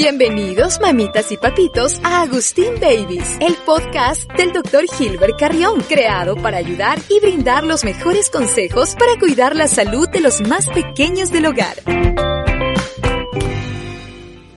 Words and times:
Bienvenidos, 0.00 0.78
mamitas 0.80 1.32
y 1.32 1.36
papitos, 1.36 2.00
a 2.04 2.22
Agustín 2.22 2.74
Babies, 2.80 3.36
el 3.40 3.56
podcast 3.66 4.30
del 4.34 4.52
Dr. 4.52 4.84
Gilbert 4.96 5.36
Carrión, 5.36 5.80
creado 5.80 6.36
para 6.36 6.58
ayudar 6.58 7.00
y 7.10 7.18
brindar 7.18 7.64
los 7.64 7.82
mejores 7.82 8.30
consejos 8.30 8.94
para 8.94 9.18
cuidar 9.18 9.56
la 9.56 9.66
salud 9.66 10.08
de 10.08 10.20
los 10.20 10.40
más 10.42 10.68
pequeños 10.68 11.32
del 11.32 11.46
hogar. 11.46 11.78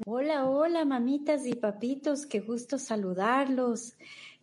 Hola, 0.05 0.45
hola, 0.45 0.85
mamitas 0.85 1.47
y 1.47 1.55
papitos, 1.55 2.27
qué 2.27 2.39
gusto 2.41 2.77
saludarlos. 2.77 3.95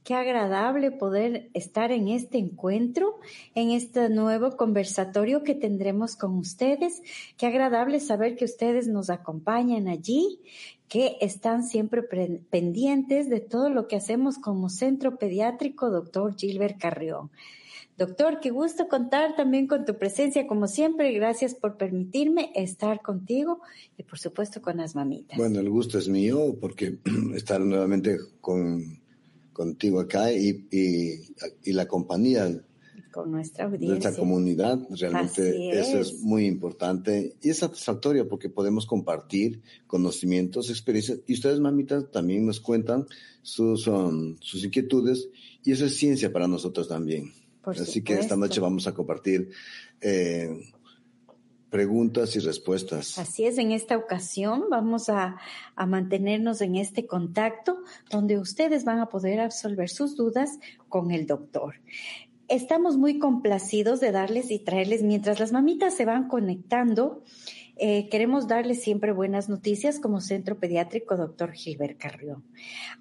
Qué 0.09 0.15
agradable 0.15 0.91
poder 0.91 1.51
estar 1.53 1.93
en 1.93 2.09
este 2.09 2.39
encuentro, 2.39 3.21
en 3.55 3.73
este 3.73 4.09
nuevo 4.09 4.57
conversatorio 4.57 5.43
que 5.43 5.55
tendremos 5.55 6.17
con 6.17 6.39
ustedes. 6.39 7.03
Qué 7.37 7.45
agradable 7.45 8.01
saber 8.01 8.35
que 8.35 8.47
ustedes 8.47 8.89
nos 8.89 9.11
acompañan 9.11 9.87
allí, 9.87 10.41
que 10.89 11.17
están 11.21 11.65
siempre 11.65 12.03
pendientes 12.03 13.29
de 13.29 13.41
todo 13.41 13.71
lo 13.71 13.89
que 13.89 13.97
hacemos 13.97 14.39
como 14.39 14.71
Centro 14.71 15.19
Pediátrico 15.19 15.91
Doctor 15.91 16.35
Gilbert 16.37 16.79
Carrión. 16.79 17.31
Doctor, 17.99 18.39
qué 18.41 18.51
gusto 18.51 18.87
contar 18.89 19.35
también 19.35 19.67
con 19.67 19.85
tu 19.85 19.99
presencia, 19.99 20.47
como 20.47 20.69
siempre. 20.69 21.13
Gracias 21.13 21.57
por 21.57 21.77
permitirme 21.77 22.53
estar 22.55 23.03
contigo 23.03 23.61
y, 23.97 24.05
por 24.05 24.21
supuesto, 24.21 24.63
con 24.63 24.77
las 24.77 24.95
mamitas. 24.95 25.37
Bueno, 25.37 25.59
el 25.59 25.69
gusto 25.69 25.99
es 25.99 26.09
mío 26.09 26.55
porque 26.61 26.99
estar 27.35 27.61
nuevamente 27.61 28.17
con 28.41 29.01
contigo 29.59 29.99
acá 29.99 30.31
y, 30.33 30.65
la 31.65 31.89
compañía 31.89 32.49
con 33.13 33.31
nuestra 33.31 33.65
audiencia. 33.67 33.89
Nuestra 33.89 34.15
comunidad, 34.15 34.79
realmente 34.91 35.79
eso 35.79 35.99
es 35.99 36.21
muy 36.21 36.47
importante 36.47 37.37
y 37.43 37.51
es 37.51 37.59
satisfactorio 37.59 38.29
porque 38.29 38.49
podemos 38.49 38.87
compartir 38.87 39.61
conocimientos, 39.87 40.71
experiencias 40.71 41.21
y 41.27 41.35
ustedes, 41.35 41.61
mamitas, 41.61 42.11
también 42.11 42.47
nos 42.47 42.61
cuentan 42.61 43.07
sus, 43.43 43.87
um, 43.87 44.37
sus 44.41 44.65
inquietudes 44.65 45.29
y 45.65 45.73
eso 45.73 45.87
es 45.87 45.97
ciencia 45.97 46.33
para 46.33 46.49
nosotros 46.49 46.89
también. 46.89 47.33
Así 47.65 48.03
que 48.03 48.15
esta 48.15 48.37
noche 48.37 48.61
vamos 48.61 48.87
a 48.87 48.95
compartir 48.95 49.51
eh, 50.01 50.49
preguntas 51.71 52.35
y 52.37 52.39
respuestas. 52.41 53.19
Así 53.19 53.45
es, 53.45 53.59
en 53.59 53.73
esta 53.73 53.97
ocasión 53.97 54.65
vamos 54.71 55.09
a, 55.09 55.37
a, 55.77 55.87
mantenernos 55.87 56.61
en 56.61 56.77
este 56.77 57.07
contacto 57.07 57.79
donde 58.11 58.39
ustedes 58.39 58.85
van 58.85 59.01
a 59.01 59.07
poder 59.07 59.41
absolver 59.41 59.89
sus 59.91 60.17
dudas 60.17 60.59
con 60.89 61.11
el 61.11 61.27
doctor. 61.27 61.75
Estamos 62.49 62.97
muy 62.97 63.19
complacidos 63.19 64.01
de 64.01 64.11
darles 64.11 64.51
y 64.51 64.59
traerles, 64.59 65.03
mientras 65.03 65.39
las 65.39 65.53
mamitas 65.53 65.95
se 65.95 66.07
van 66.07 66.29
conectando, 66.29 67.23
eh, 67.77 68.09
queremos 68.09 68.49
darles 68.49 68.83
siempre 68.83 69.13
buenas 69.13 69.51
noticias 69.51 70.01
como 70.01 70.23
Centro 70.23 70.59
Pediátrico 70.59 71.19
Doctor 71.19 71.53
Gilbert 71.53 71.99
Carrión. 71.99 72.43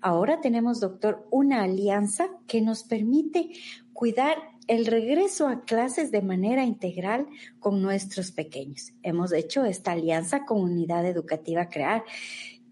Ahora 0.01 0.41
tenemos, 0.41 0.81
doctor, 0.81 1.25
una 1.31 1.63
alianza 1.63 2.27
que 2.45 2.61
nos 2.61 2.83
permite 2.83 3.51
cuidar 3.93 4.35
el 4.67 4.85
regreso 4.85 5.47
a 5.47 5.63
clases 5.63 6.11
de 6.11 6.21
manera 6.21 6.65
integral 6.65 7.25
con 7.61 7.81
nuestros 7.81 8.31
pequeños. 8.31 8.91
Hemos 9.01 9.31
hecho 9.31 9.63
esta 9.63 9.93
alianza 9.93 10.43
con 10.45 10.59
Unidad 10.59 11.05
Educativa 11.05 11.69
Crear, 11.69 12.03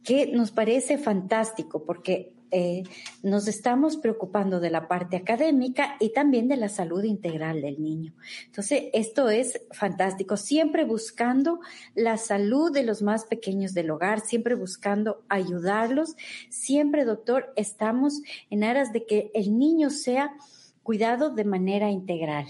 que 0.03 0.27
nos 0.27 0.51
parece 0.51 0.97
fantástico 0.97 1.85
porque 1.85 2.34
eh, 2.51 2.83
nos 3.23 3.47
estamos 3.47 3.97
preocupando 3.97 4.59
de 4.59 4.69
la 4.69 4.87
parte 4.87 5.17
académica 5.17 5.97
y 5.99 6.13
también 6.13 6.47
de 6.47 6.57
la 6.57 6.69
salud 6.69 7.03
integral 7.03 7.61
del 7.61 7.81
niño. 7.81 8.13
Entonces, 8.45 8.85
esto 8.93 9.29
es 9.29 9.61
fantástico, 9.71 10.37
siempre 10.37 10.85
buscando 10.85 11.59
la 11.95 12.17
salud 12.17 12.71
de 12.71 12.83
los 12.83 13.01
más 13.01 13.25
pequeños 13.25 13.73
del 13.73 13.91
hogar, 13.91 14.21
siempre 14.21 14.55
buscando 14.55 15.23
ayudarlos, 15.29 16.15
siempre, 16.49 17.05
doctor, 17.05 17.53
estamos 17.55 18.21
en 18.49 18.63
aras 18.63 18.93
de 18.93 19.05
que 19.05 19.31
el 19.33 19.57
niño 19.57 19.89
sea 19.89 20.35
cuidado 20.83 21.31
de 21.31 21.45
manera 21.45 21.89
integral. 21.89 22.45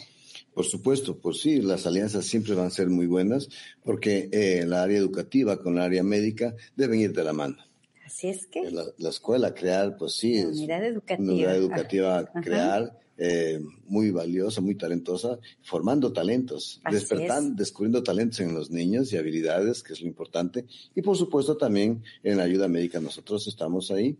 Por 0.53 0.65
supuesto, 0.65 1.17
pues 1.17 1.41
sí, 1.41 1.61
las 1.61 1.85
alianzas 1.85 2.25
siempre 2.25 2.53
van 2.53 2.67
a 2.67 2.69
ser 2.69 2.89
muy 2.89 3.07
buenas 3.07 3.49
porque 3.83 4.29
eh, 4.31 4.65
la 4.65 4.83
área 4.83 4.97
educativa 4.97 5.61
con 5.61 5.75
la 5.75 5.83
área 5.83 6.01
médica 6.01 6.55
deben 6.77 7.01
ir 7.01 7.13
de 7.13 7.23
la 7.23 7.33
mano. 7.33 7.57
Así 8.05 8.27
es 8.29 8.45
que. 8.45 8.69
La, 8.71 9.09
escuela 9.09 9.53
crear, 9.53 9.97
pues 9.97 10.13
sí, 10.13 10.41
la 10.41 10.47
unidad 10.49 10.85
educativa. 10.85 11.23
Una 11.23 11.33
unidad 11.33 11.55
educativa 11.55 12.31
crear, 12.43 12.99
eh, 13.17 13.59
muy 13.87 14.11
valiosa, 14.11 14.61
muy 14.61 14.75
talentosa, 14.75 15.39
formando 15.61 16.13
talentos, 16.13 16.81
despertando, 16.91 17.55
descubriendo 17.55 18.03
talentos 18.03 18.41
en 18.41 18.53
los 18.53 18.69
niños 18.69 19.11
y 19.11 19.17
habilidades, 19.17 19.81
que 19.81 19.93
es 19.93 20.01
lo 20.01 20.07
importante. 20.07 20.65
Y 20.93 21.01
por 21.01 21.17
supuesto 21.17 21.57
también 21.57 22.03
en 22.23 22.37
la 22.37 22.43
ayuda 22.43 22.67
médica 22.67 22.99
nosotros 22.99 23.47
estamos 23.47 23.89
ahí 23.89 24.17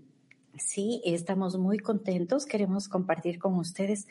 Sí, 0.57 1.01
estamos 1.03 1.57
muy 1.57 1.79
contentos. 1.79 2.45
Queremos 2.45 2.87
compartir 2.87 3.39
con 3.39 3.55
ustedes 3.55 4.07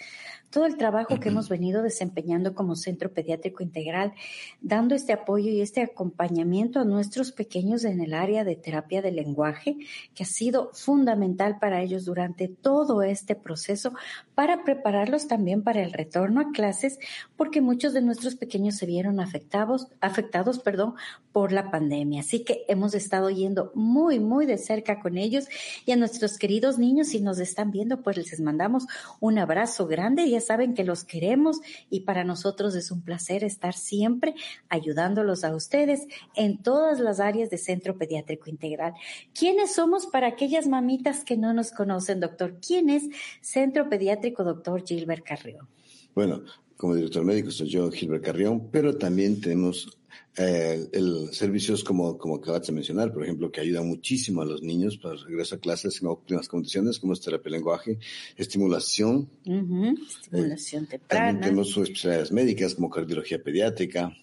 todo 0.50 0.66
el 0.66 0.77
trabajo 0.77 1.19
que 1.19 1.31
hemos 1.31 1.49
venido 1.49 1.82
desempeñando 1.82 2.55
como 2.55 2.77
Centro 2.77 3.12
Pediátrico 3.12 3.62
Integral, 3.62 4.12
dando 4.60 4.94
este 4.94 5.15
apoyo 5.15 5.50
y 5.50 5.62
este 5.62 5.81
acompañamiento 5.81 6.81
a 6.81 6.84
nuestros 6.84 7.32
pequeños 7.32 7.84
en 7.84 8.00
el 8.00 8.12
área 8.12 8.44
de 8.44 8.56
terapia 8.56 9.00
del 9.00 9.16
lenguaje, 9.16 9.78
que 10.15 10.25
ha 10.25 10.27
sido 10.27 10.71
fundamental 10.75 11.59
para 11.59 11.81
ellos 11.81 12.05
durante 12.05 12.49
todo 12.49 13.03
este 13.03 13.34
proceso, 13.34 13.94
para 14.34 14.65
prepararlos 14.65 15.26
también 15.26 15.62
para 15.62 15.82
el 15.82 15.93
retorno 15.93 16.41
a 16.41 16.53
clases, 16.53 16.99
porque 17.37 17.62
muchos 17.62 17.94
de 17.94 18.03
nuestros 18.03 18.37
pequeños 18.37 18.76
se 18.76 18.87
vieron 18.87 19.19
afectados, 19.19 19.88
afectados, 20.00 20.59
perdón, 20.59 20.94
por 21.32 21.53
la 21.53 21.71
pandemia. 21.71 22.21
Así 22.21 22.44
que 22.44 22.65
hemos 22.69 22.94
estado 22.94 23.31
yendo 23.31 23.72
muy, 23.75 24.21
muy 24.21 24.47
de 24.47 24.59
cerca 24.59 25.00
con 25.00 25.16
ellos 25.16 25.47
y 25.87 25.93
a 25.93 25.97
nuestros 25.97 26.33
queridos 26.38 26.78
niños, 26.78 27.08
si 27.08 27.20
nos 27.20 27.38
están 27.38 27.70
viendo, 27.70 28.02
pues 28.02 28.16
les 28.16 28.40
mandamos 28.40 28.86
un 29.20 29.38
abrazo 29.38 29.86
grande. 29.86 30.28
Ya 30.28 30.40
saben 30.40 30.74
que 30.74 30.84
los 30.84 31.04
queremos 31.04 31.60
y 31.90 32.00
para 32.00 32.24
nosotros 32.24 32.74
es 32.74 32.90
un 32.90 33.02
placer 33.02 33.44
estar 33.44 33.74
siempre 33.74 34.34
ayudándolos 34.68 35.44
a 35.44 35.54
ustedes 35.54 36.06
en 36.34 36.62
todas 36.62 37.00
las 37.00 37.20
áreas 37.20 37.50
de 37.50 37.58
Centro 37.58 37.96
Pediátrico 37.96 38.50
Integral. 38.50 38.94
¿Quiénes 39.32 39.74
somos 39.74 40.06
para 40.06 40.28
aquellas 40.28 40.66
mamitas 40.66 41.24
que 41.24 41.36
no 41.36 41.52
nos 41.52 41.70
conocen, 41.70 42.20
doctor? 42.20 42.58
¿Quién 42.64 42.90
es 42.90 43.04
Centro 43.40 43.88
Pediátrico 43.88 44.44
Doctor 44.44 44.84
Gilbert 44.86 45.24
Carrión? 45.24 45.68
Bueno, 46.14 46.42
como 46.76 46.94
director 46.94 47.24
médico 47.24 47.50
soy 47.50 47.68
yo, 47.68 47.90
Gilbert 47.90 48.24
Carrión, 48.24 48.68
pero 48.70 48.96
también 48.96 49.40
tenemos 49.40 49.98
eh, 50.36 50.88
el 50.92 51.28
servicios 51.32 51.84
como, 51.84 52.19
como 52.19 52.36
acabas 52.36 52.66
de 52.66 52.72
mencionar, 52.72 53.12
por 53.12 53.22
ejemplo, 53.22 53.52
que 53.52 53.60
ayudan 53.60 53.86
muchísimo 53.86 54.42
a 54.42 54.44
los 54.44 54.62
niños 54.62 54.97
para 54.97 55.16
regresar 55.16 55.58
a 55.58 55.60
clases 55.60 56.02
en 56.02 56.08
óptimas 56.08 56.48
condiciones, 56.48 56.98
como 56.98 57.12
es 57.12 57.20
terapia 57.20 57.52
lenguaje, 57.52 57.98
estimulación. 58.36 59.28
Estimulación 59.44 60.84
eh, 60.84 60.88
temprana. 60.88 61.08
También 61.08 61.41
tenemos 61.41 61.76
especialidades 61.76 62.32
médicas 62.32 62.75
como 62.75 62.91
cardiología 62.91 63.42
pediátrica, 63.42 64.16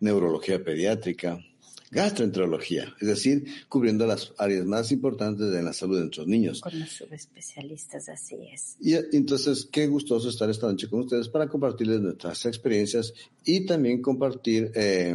neurología 0.00 0.62
pediátrica, 0.64 1.38
gastroenterología, 1.92 2.94
es 3.00 3.06
decir, 3.06 3.44
cubriendo 3.68 4.06
las 4.06 4.32
áreas 4.38 4.64
más 4.64 4.90
importantes 4.92 5.50
de 5.50 5.62
la 5.62 5.74
salud 5.74 5.96
de 5.96 6.00
nuestros 6.00 6.26
niños. 6.26 6.62
Con 6.62 6.80
los 6.80 6.88
subespecialistas, 6.88 8.08
así 8.08 8.36
es. 8.50 8.76
Y 8.80 8.94
entonces, 9.14 9.68
qué 9.70 9.86
gustoso 9.86 10.30
estar 10.30 10.48
esta 10.48 10.66
noche 10.66 10.88
con 10.88 11.00
ustedes 11.00 11.28
para 11.28 11.48
compartirles 11.48 12.00
nuestras 12.00 12.46
experiencias 12.46 13.12
y 13.44 13.66
también 13.66 14.00
compartir 14.00 14.72
eh, 14.74 15.14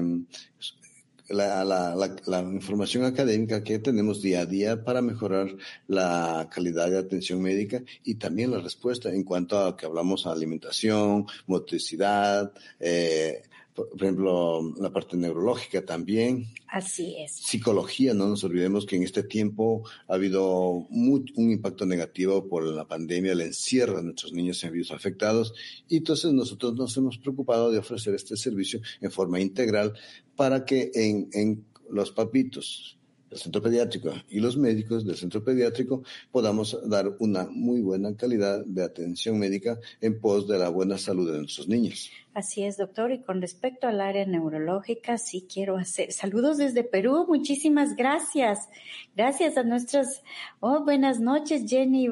la, 1.30 1.66
la, 1.66 2.16
la, 2.26 2.40
información 2.42 3.04
académica 3.04 3.64
que 3.64 3.80
tenemos 3.80 4.22
día 4.22 4.42
a 4.42 4.46
día 4.46 4.84
para 4.84 5.02
mejorar 5.02 5.56
la 5.88 6.48
calidad 6.54 6.90
de 6.90 7.00
atención 7.00 7.42
médica 7.42 7.82
y 8.04 8.16
también 8.16 8.52
la 8.52 8.60
respuesta 8.60 9.10
en 9.10 9.24
cuanto 9.24 9.60
a 9.60 9.76
que 9.76 9.86
hablamos 9.86 10.24
de 10.24 10.30
alimentación, 10.30 11.26
motricidad, 11.48 12.54
eh, 12.80 13.44
por 13.86 14.02
ejemplo, 14.02 14.74
la 14.80 14.92
parte 14.92 15.16
neurológica 15.16 15.86
también. 15.86 16.48
Así 16.68 17.16
es. 17.20 17.34
Psicología, 17.34 18.16
no 18.16 18.28
nos 18.28 18.44
olvidemos 18.44 18.86
que 18.86 18.96
en 18.96 19.04
este 19.04 19.22
tiempo 19.22 19.84
ha 20.08 20.16
habido 20.16 20.88
un 20.90 21.52
impacto 21.52 21.86
negativo 21.86 22.48
por 22.48 22.64
la 22.64 22.88
pandemia, 22.88 23.34
el 23.34 23.42
encierro 23.42 23.98
de 23.98 24.04
nuestros 24.04 24.34
niños 24.34 24.64
en 24.64 24.74
visto 24.74 24.96
afectados, 24.96 25.54
y 25.88 25.98
entonces 25.98 26.34
nosotros 26.34 26.76
nos 26.76 26.98
hemos 26.98 27.20
preocupado 27.20 27.72
de 27.72 27.78
ofrecer 27.78 28.16
este 28.16 28.36
servicio 28.36 28.82
en 29.00 29.12
forma 29.12 29.40
integral 29.40 29.94
para 30.36 30.66
que 30.66 30.92
en, 30.96 31.30
en 31.34 31.66
los 31.90 32.12
papitos, 32.12 32.98
el 33.30 33.38
centro 33.38 33.62
pediátrico 33.62 34.14
y 34.30 34.40
los 34.40 34.58
médicos 34.58 35.06
del 35.06 35.18
centro 35.18 35.44
pediátrico 35.44 36.04
podamos 36.32 36.78
dar 36.90 37.16
una 37.20 37.48
muy 37.50 37.82
buena 37.82 38.16
calidad 38.16 38.64
de 38.66 38.84
atención 38.84 39.38
médica 39.38 39.78
en 40.02 40.20
pos 40.20 40.48
de 40.48 40.58
la 40.58 40.70
buena 40.70 40.98
salud 40.98 41.32
de 41.32 41.40
nuestros 41.40 41.68
niños. 41.68 42.10
Así 42.34 42.64
es, 42.64 42.78
doctor. 42.78 43.12
Y 43.12 43.24
con 43.24 43.42
respecto 43.42 43.88
al 43.88 44.00
área 44.00 44.26
neurológica, 44.26 45.18
sí 45.18 45.48
quiero 45.52 45.76
hacer 45.76 46.12
saludos 46.12 46.58
desde 46.58 46.84
Perú. 46.84 47.26
Muchísimas 47.28 47.96
gracias. 47.96 48.70
Gracias 49.16 49.58
a 49.58 49.64
nuestras, 49.64 50.22
oh, 50.60 50.84
buenas 50.84 51.20
noches, 51.20 51.64
Jenny 51.68 52.08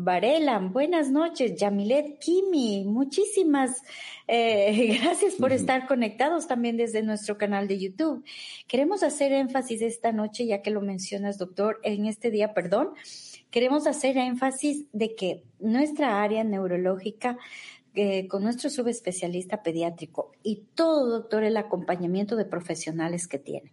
Varela. 0.00 0.60
Buenas 0.60 1.10
noches, 1.10 1.56
Yamilet 1.56 2.20
Kimi. 2.20 2.84
Muchísimas 2.84 3.82
eh, 4.28 4.96
gracias 5.02 5.34
por 5.34 5.52
estar 5.52 5.88
conectados 5.88 6.46
también 6.46 6.76
desde 6.76 7.02
nuestro 7.02 7.36
canal 7.36 7.66
de 7.66 7.80
YouTube. 7.80 8.24
Queremos 8.68 9.02
hacer 9.02 9.32
énfasis 9.32 9.82
esta 9.82 10.12
noche, 10.12 10.46
ya 10.46 10.62
que 10.62 10.70
lo 10.70 10.80
mencionas, 10.82 11.36
doctor, 11.36 11.80
en 11.82 12.06
este 12.06 12.30
día, 12.30 12.54
perdón. 12.54 12.90
Queremos 13.50 13.88
hacer 13.88 14.16
énfasis 14.18 14.84
de 14.92 15.16
que 15.16 15.42
nuestra 15.58 16.22
área 16.22 16.44
neurológica 16.44 17.36
eh, 17.94 18.28
con 18.28 18.44
nuestro 18.44 18.70
subespecialista 18.70 19.64
pediátrico 19.64 20.30
y 20.44 20.62
todo, 20.76 21.08
doctor, 21.08 21.42
el 21.42 21.56
acompañamiento 21.56 22.36
de 22.36 22.44
profesionales 22.44 23.26
que 23.26 23.40
tienen, 23.40 23.72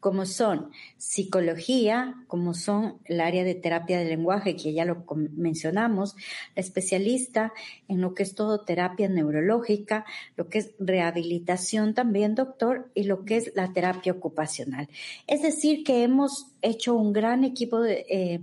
como 0.00 0.26
son 0.26 0.70
psicología, 0.96 2.16
como 2.26 2.54
son 2.54 2.98
el 3.04 3.20
área 3.20 3.44
de 3.44 3.54
terapia 3.54 3.98
del 3.98 4.08
lenguaje, 4.08 4.56
que 4.56 4.72
ya 4.72 4.84
lo 4.84 5.04
mencionamos, 5.36 6.16
la 6.56 6.60
especialista 6.60 7.52
en 7.86 8.00
lo 8.00 8.12
que 8.14 8.24
es 8.24 8.34
todo 8.34 8.64
terapia 8.64 9.08
neurológica, 9.08 10.04
lo 10.36 10.48
que 10.48 10.58
es 10.58 10.72
rehabilitación 10.80 11.94
también, 11.94 12.34
doctor, 12.34 12.90
y 12.94 13.04
lo 13.04 13.24
que 13.24 13.36
es 13.36 13.52
la 13.54 13.72
terapia 13.72 14.12
ocupacional. 14.12 14.88
Es 15.26 15.42
decir, 15.42 15.84
que 15.84 16.02
hemos 16.02 16.48
hecho 16.62 16.94
un 16.94 17.12
gran 17.12 17.44
equipo. 17.44 17.84
Eh, 17.84 18.40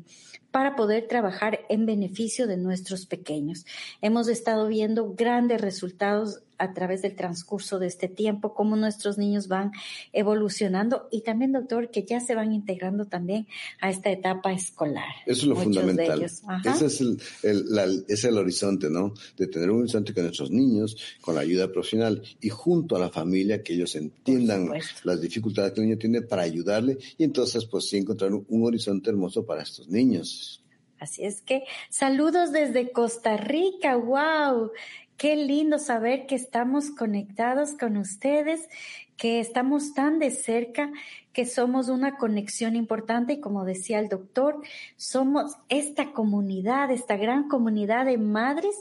para 0.51 0.75
poder 0.75 1.07
trabajar 1.07 1.59
en 1.69 1.85
beneficio 1.85 2.47
de 2.47 2.57
nuestros 2.57 3.05
pequeños. 3.05 3.67
Hemos 4.01 4.27
estado 4.27 4.67
viendo 4.67 5.13
grandes 5.13 5.61
resultados 5.61 6.41
a 6.59 6.73
través 6.73 7.01
del 7.01 7.15
transcurso 7.15 7.79
de 7.79 7.87
este 7.87 8.07
tiempo, 8.07 8.53
cómo 8.53 8.75
nuestros 8.75 9.17
niños 9.17 9.47
van 9.47 9.71
evolucionando 10.13 11.07
y 11.11 11.21
también, 11.21 11.53
doctor, 11.53 11.89
que 11.89 12.03
ya 12.03 12.19
se 12.19 12.35
van 12.35 12.53
integrando 12.53 13.05
también 13.05 13.47
a 13.81 13.89
esta 13.89 14.11
etapa 14.11 14.51
escolar. 14.51 15.09
Eso 15.25 15.41
es 15.41 15.47
lo 15.47 15.55
fundamental. 15.55 16.21
Ese 16.21 16.85
es 16.85 17.01
el, 17.01 17.19
el, 17.43 18.05
es 18.07 18.23
el 18.23 18.37
horizonte, 18.37 18.89
¿no? 18.89 19.13
De 19.37 19.47
tener 19.47 19.71
un 19.71 19.81
horizonte 19.81 20.13
con 20.13 20.23
nuestros 20.23 20.51
niños, 20.51 20.97
con 21.21 21.35
la 21.35 21.41
ayuda 21.41 21.71
profesional 21.71 22.21
y 22.41 22.49
junto 22.49 22.95
a 22.95 22.99
la 22.99 23.09
familia, 23.09 23.63
que 23.63 23.73
ellos 23.73 23.95
entiendan 23.95 24.69
las 25.03 25.21
dificultades 25.21 25.71
que 25.71 25.81
el 25.81 25.87
niño 25.87 25.97
tiene 25.97 26.21
para 26.21 26.43
ayudarle 26.43 26.97
y 27.17 27.23
entonces, 27.23 27.65
pues 27.65 27.87
sí, 27.87 27.97
encontrar 27.97 28.33
un 28.33 28.65
horizonte 28.65 29.09
hermoso 29.09 29.45
para 29.45 29.63
estos 29.63 29.87
niños. 29.87 30.63
Así 30.99 31.23
es 31.23 31.41
que 31.41 31.63
saludos 31.89 32.51
desde 32.51 32.91
Costa 32.91 33.37
Rica, 33.37 33.95
wow. 33.95 34.71
Qué 35.19 35.35
lindo 35.35 35.79
saber 35.79 36.27
que 36.27 36.35
estamos 36.35 36.91
conectados 36.91 37.73
con 37.73 37.97
ustedes, 37.97 38.69
que 39.17 39.41
estamos 39.41 39.93
tan 39.93 40.17
de 40.17 40.31
cerca, 40.31 40.93
que 41.33 41.45
somos 41.45 41.89
una 41.89 42.15
conexión 42.15 42.77
importante 42.77 43.33
y 43.33 43.41
como 43.41 43.65
decía 43.65 43.99
el 43.99 44.07
doctor, 44.07 44.61
somos 44.95 45.57
esta 45.67 46.13
comunidad, 46.13 46.89
esta 46.89 47.17
gran 47.17 47.49
comunidad 47.49 48.05
de 48.05 48.17
madres 48.17 48.73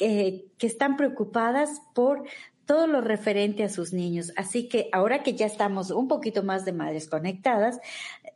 eh, 0.00 0.44
que 0.58 0.66
están 0.66 0.98
preocupadas 0.98 1.80
por 1.94 2.24
todo 2.66 2.86
lo 2.86 3.00
referente 3.00 3.64
a 3.64 3.68
sus 3.70 3.94
niños. 3.94 4.32
Así 4.36 4.68
que 4.68 4.90
ahora 4.92 5.22
que 5.22 5.34
ya 5.34 5.46
estamos 5.46 5.90
un 5.90 6.08
poquito 6.08 6.42
más 6.42 6.66
de 6.66 6.72
madres 6.72 7.08
conectadas, 7.08 7.80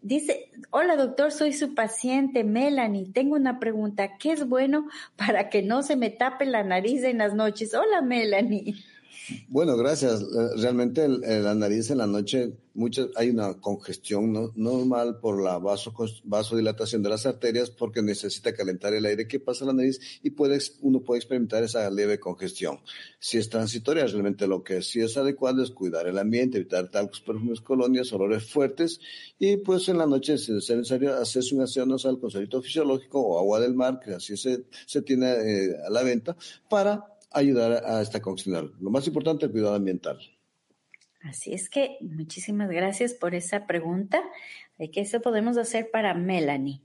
dice, 0.04 0.50
hola 0.70 0.96
doctor, 0.96 1.32
soy 1.32 1.52
su 1.52 1.74
paciente 1.74 2.44
Melanie, 2.44 3.06
tengo 3.12 3.36
una 3.36 3.58
pregunta, 3.58 4.18
¿qué 4.18 4.32
es 4.32 4.46
bueno 4.46 4.86
para 5.16 5.48
que 5.48 5.62
no 5.62 5.82
se 5.82 5.96
me 5.96 6.10
tape 6.10 6.44
la 6.44 6.62
nariz 6.62 7.02
en 7.02 7.18
las 7.18 7.34
noches? 7.34 7.74
Hola 7.74 8.02
Melanie. 8.02 8.74
Bueno, 9.48 9.76
gracias. 9.76 10.22
Eh, 10.22 10.48
realmente 10.56 11.08
la 11.08 11.54
nariz 11.54 11.90
en 11.90 11.98
la 11.98 12.06
noche 12.06 12.52
muchas, 12.74 13.08
hay 13.16 13.30
una 13.30 13.54
congestión 13.54 14.32
¿no? 14.32 14.52
normal 14.56 15.18
por 15.20 15.42
la 15.42 15.58
vaso, 15.58 15.94
vasodilatación 16.24 17.02
de 17.02 17.08
las 17.08 17.24
arterias 17.24 17.70
porque 17.70 18.02
necesita 18.02 18.52
calentar 18.52 18.92
el 18.94 19.06
aire 19.06 19.26
que 19.26 19.40
pasa 19.40 19.64
a 19.64 19.68
la 19.68 19.72
nariz 19.72 20.20
y 20.22 20.30
puede, 20.30 20.58
uno 20.80 21.00
puede 21.00 21.20
experimentar 21.20 21.62
esa 21.62 21.88
leve 21.90 22.18
congestión. 22.18 22.80
Si 23.18 23.38
es 23.38 23.48
transitoria, 23.48 24.06
realmente 24.06 24.46
lo 24.46 24.62
que 24.62 24.82
sí 24.82 25.00
es 25.00 25.16
adecuado 25.16 25.62
es 25.62 25.70
cuidar 25.70 26.06
el 26.06 26.18
ambiente, 26.18 26.58
evitar 26.58 26.90
talcos, 26.90 27.20
perfumes, 27.20 27.60
colonias, 27.60 28.12
olores 28.12 28.44
fuertes 28.44 29.00
y 29.38 29.56
pues 29.58 29.88
en 29.88 29.98
la 29.98 30.06
noche 30.06 30.36
si 30.38 30.56
es 30.56 30.70
necesario 30.70 31.14
hacerse 31.14 31.54
un 31.54 31.62
aseo 31.62 31.86
nasal 31.86 32.18
con 32.18 32.30
fisiológico 32.30 33.20
o 33.20 33.38
agua 33.38 33.60
del 33.60 33.74
mar, 33.74 34.00
que 34.04 34.14
así 34.14 34.36
se, 34.36 34.64
se 34.86 35.02
tiene 35.02 35.30
eh, 35.30 35.76
a 35.86 35.90
la 35.90 36.02
venta, 36.02 36.36
para 36.68 37.13
ayudar 37.34 37.84
a 37.84 38.00
esta 38.00 38.20
congestión. 38.20 38.74
Lo 38.80 38.90
más 38.90 39.06
importante, 39.06 39.46
el 39.46 39.52
cuidado 39.52 39.74
ambiental. 39.74 40.18
Así 41.22 41.54
es 41.54 41.70
que 41.70 41.96
muchísimas 42.00 42.70
gracias 42.70 43.14
por 43.14 43.34
esa 43.34 43.66
pregunta. 43.66 44.22
¿De 44.78 44.90
qué 44.90 45.00
eso 45.00 45.20
podemos 45.20 45.56
hacer 45.56 45.90
para 45.90 46.14
Melanie? 46.14 46.82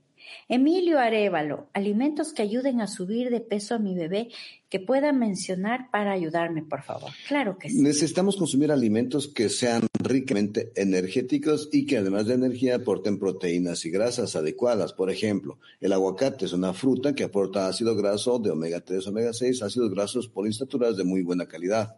Emilio 0.48 0.98
Arevalo, 0.98 1.68
alimentos 1.72 2.32
que 2.32 2.42
ayuden 2.42 2.80
a 2.80 2.86
subir 2.86 3.30
de 3.30 3.40
peso 3.40 3.74
a 3.74 3.78
mi 3.78 3.94
bebé, 3.94 4.28
que 4.68 4.78
pueda 4.78 5.12
mencionar 5.12 5.90
para 5.90 6.12
ayudarme, 6.12 6.62
por 6.62 6.82
favor. 6.82 7.10
Claro 7.26 7.58
que 7.58 7.70
sí. 7.70 7.82
Necesitamos 7.82 8.36
consumir 8.36 8.70
alimentos 8.70 9.28
que 9.28 9.48
sean 9.48 9.86
ricamente 10.00 10.72
energéticos 10.76 11.68
y 11.72 11.86
que 11.86 11.98
además 11.98 12.26
de 12.26 12.34
energía 12.34 12.76
aporten 12.76 13.18
proteínas 13.18 13.84
y 13.84 13.90
grasas 13.90 14.36
adecuadas. 14.36 14.92
Por 14.92 15.10
ejemplo, 15.10 15.58
el 15.80 15.92
aguacate 15.92 16.44
es 16.44 16.52
una 16.52 16.72
fruta 16.72 17.14
que 17.14 17.24
aporta 17.24 17.66
ácido 17.66 17.96
graso 17.96 18.38
de 18.38 18.50
omega 18.50 18.80
3, 18.80 19.06
omega 19.08 19.32
6, 19.32 19.62
ácidos 19.62 19.90
grasos 19.90 20.28
poliinsaturados 20.28 20.96
de 20.96 21.04
muy 21.04 21.22
buena 21.22 21.46
calidad. 21.46 21.96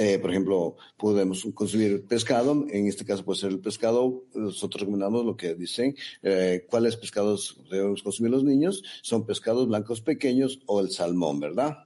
Eh, 0.00 0.20
por 0.20 0.30
ejemplo, 0.30 0.76
podemos 0.96 1.44
consumir 1.54 2.04
pescado, 2.06 2.64
en 2.70 2.86
este 2.86 3.04
caso 3.04 3.24
puede 3.24 3.40
ser 3.40 3.50
el 3.50 3.58
pescado, 3.58 4.26
nosotros 4.32 4.82
recomendamos 4.82 5.24
lo 5.24 5.36
que 5.36 5.56
dicen, 5.56 5.96
eh, 6.22 6.64
cuáles 6.70 6.96
pescados 6.96 7.60
debemos 7.68 8.04
consumir 8.04 8.30
los 8.30 8.44
niños, 8.44 8.84
son 9.02 9.26
pescados 9.26 9.66
blancos 9.66 10.00
pequeños 10.00 10.60
o 10.66 10.80
el 10.80 10.90
salmón, 10.90 11.40
¿verdad? 11.40 11.78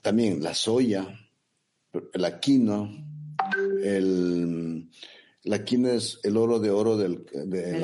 También 0.00 0.42
la 0.42 0.54
soya, 0.54 1.06
la 2.14 2.40
quinoa, 2.40 2.88
el, 3.84 4.88
la 5.42 5.64
quinoa 5.64 5.92
es 5.92 6.20
el 6.22 6.38
oro 6.38 6.58
de 6.58 6.70
oro 6.70 6.96
del 6.96 7.22
de 7.26 7.80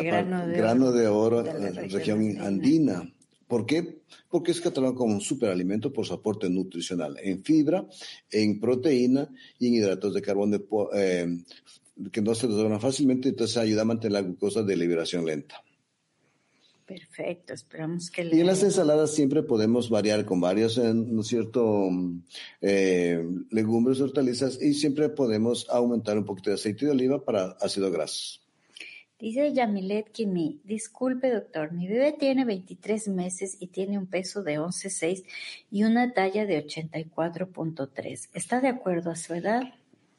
grano, 0.57 0.93
de 0.93 1.09
oro, 1.09 1.43
de 1.43 1.73
la 1.73 1.83
región 1.83 2.39
andina. 2.41 3.13
¿Por 3.49 3.65
qué? 3.65 4.03
Porque 4.31 4.53
es 4.53 4.61
catalogado 4.61 4.99
como 4.99 5.15
un 5.15 5.21
superalimento 5.23 5.93
por 5.93 6.07
su 6.07 6.13
aporte 6.13 6.51
nutricional 6.51 7.17
en 7.23 7.43
fibra, 7.43 7.87
en 8.31 8.61
proteína 8.61 9.29
y 9.59 9.69
en 9.69 9.75
hidratos 9.75 10.13
de 10.13 10.23
carbono 10.23 10.59
eh, 10.95 11.39
que 12.13 12.23
no 12.23 12.35
se 12.35 12.47
desdoblan 12.47 12.81
fácilmente, 12.81 13.31
entonces 13.31 13.57
ayuda 13.57 13.83
a 13.83 13.87
mantener 13.87 14.13
la 14.13 14.23
glucosa 14.23 14.63
de 14.63 14.77
liberación 14.77 15.25
lenta. 15.25 15.63
Perfecto, 16.87 17.53
esperamos 17.53 18.11
que... 18.11 18.23
Y 18.23 18.41
en 18.41 18.47
las 18.47 18.63
ensaladas 18.63 19.15
siempre 19.15 19.43
podemos 19.43 19.91
variar 19.91 20.25
con 20.25 20.41
varios, 20.41 20.79
eh, 20.79 20.95
¿no 20.95 21.21
es 21.21 21.27
cierto?, 21.27 21.91
eh, 22.63 23.23
legumbres, 23.51 24.01
hortalizas 24.01 24.61
y 24.61 24.73
siempre 24.73 25.11
podemos 25.11 25.67
aumentar 25.69 26.17
un 26.17 26.25
poquito 26.25 26.49
de 26.49 26.55
aceite 26.55 26.87
de 26.87 26.93
oliva 26.93 27.23
para 27.23 27.57
ácido 27.61 27.91
graso. 27.91 28.41
Dice 29.21 29.53
Yamilet 29.53 30.13
Kimi, 30.13 30.61
disculpe 30.63 31.33
doctor, 31.33 31.73
mi 31.73 31.89
bebé 31.89 32.15
tiene 32.17 32.45
23 32.45 33.09
meses 33.09 33.57
y 33.59 33.67
tiene 33.67 33.99
un 33.99 34.07
peso 34.07 34.45
de 34.45 34.61
11.6 34.61 35.25
y 35.73 35.83
una 35.83 36.13
talla 36.13 36.47
de 36.47 36.65
84.3. 36.65 38.29
¿Está 38.33 38.61
de 38.61 38.69
acuerdo 38.69 39.11
a 39.11 39.17
su 39.17 39.35
edad? 39.35 39.63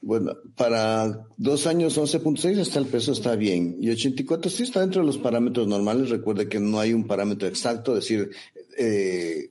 Bueno, 0.01 0.34
para 0.58 1.25
dos 1.38 1.65
años 1.65 1.98
11.6 1.98 2.60
hasta 2.60 2.79
el 2.79 2.88
peso 2.88 3.13
está 3.13 3.38
bien 3.38 3.77
y 3.79 3.89
84 3.89 4.51
sí 4.51 4.63
está 4.63 4.82
dentro 4.82 5.00
de 5.00 5.08
los 5.08 5.18
parámetros 5.18 5.65
normales. 5.65 6.10
Recuerde 6.10 6.50
que 6.50 6.60
no 6.60 6.82
hay 6.82 6.91
un 6.91 7.08
parámetro 7.08 7.48
exacto, 7.48 7.98
es 7.98 8.03
decir, 8.03 8.29
eh, 8.77 9.50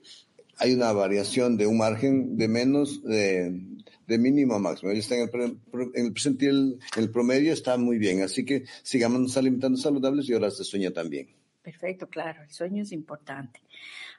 hay 0.59 0.75
una 0.75 0.93
variación 0.93 1.57
de 1.57 1.67
un 1.67 1.79
margen 1.79 2.37
de 2.37 2.49
menos 2.49 3.03
de, 3.03 3.63
de 4.09 4.19
mínimo 4.19 4.55
a 4.55 4.59
máximo. 4.59 4.91
está 4.91 5.17
en 5.17 5.31
el, 5.33 5.61
en 5.95 6.15
el 6.97 7.11
promedio 7.11 7.53
está 7.53 7.77
muy 7.77 7.99
bien. 7.99 8.23
Así 8.23 8.45
que 8.45 8.65
sigamos 8.83 9.37
alimentando 9.37 9.79
saludables 9.79 10.29
y 10.29 10.35
horas 10.35 10.57
de 10.59 10.65
sueño 10.65 10.93
también. 10.93 11.29
Perfecto, 11.63 12.09
claro, 12.09 12.43
el 12.43 12.51
sueño 12.51 12.83
es 12.83 12.93
importante. 12.93 13.61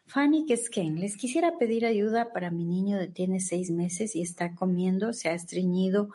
Fanny 0.06 0.46
Kesken, 0.46 1.00
les 1.00 1.18
quisiera 1.18 1.58
pedir 1.58 1.86
ayuda 1.86 2.32
para 2.32 2.52
mi 2.52 2.64
niño 2.64 2.98
de 2.98 3.08
tiene 3.08 3.40
seis 3.40 3.72
meses 3.72 4.16
y 4.16 4.22
está 4.22 4.54
comiendo, 4.56 5.14
se 5.14 5.30
ha 5.30 5.34
estreñido 5.34 6.10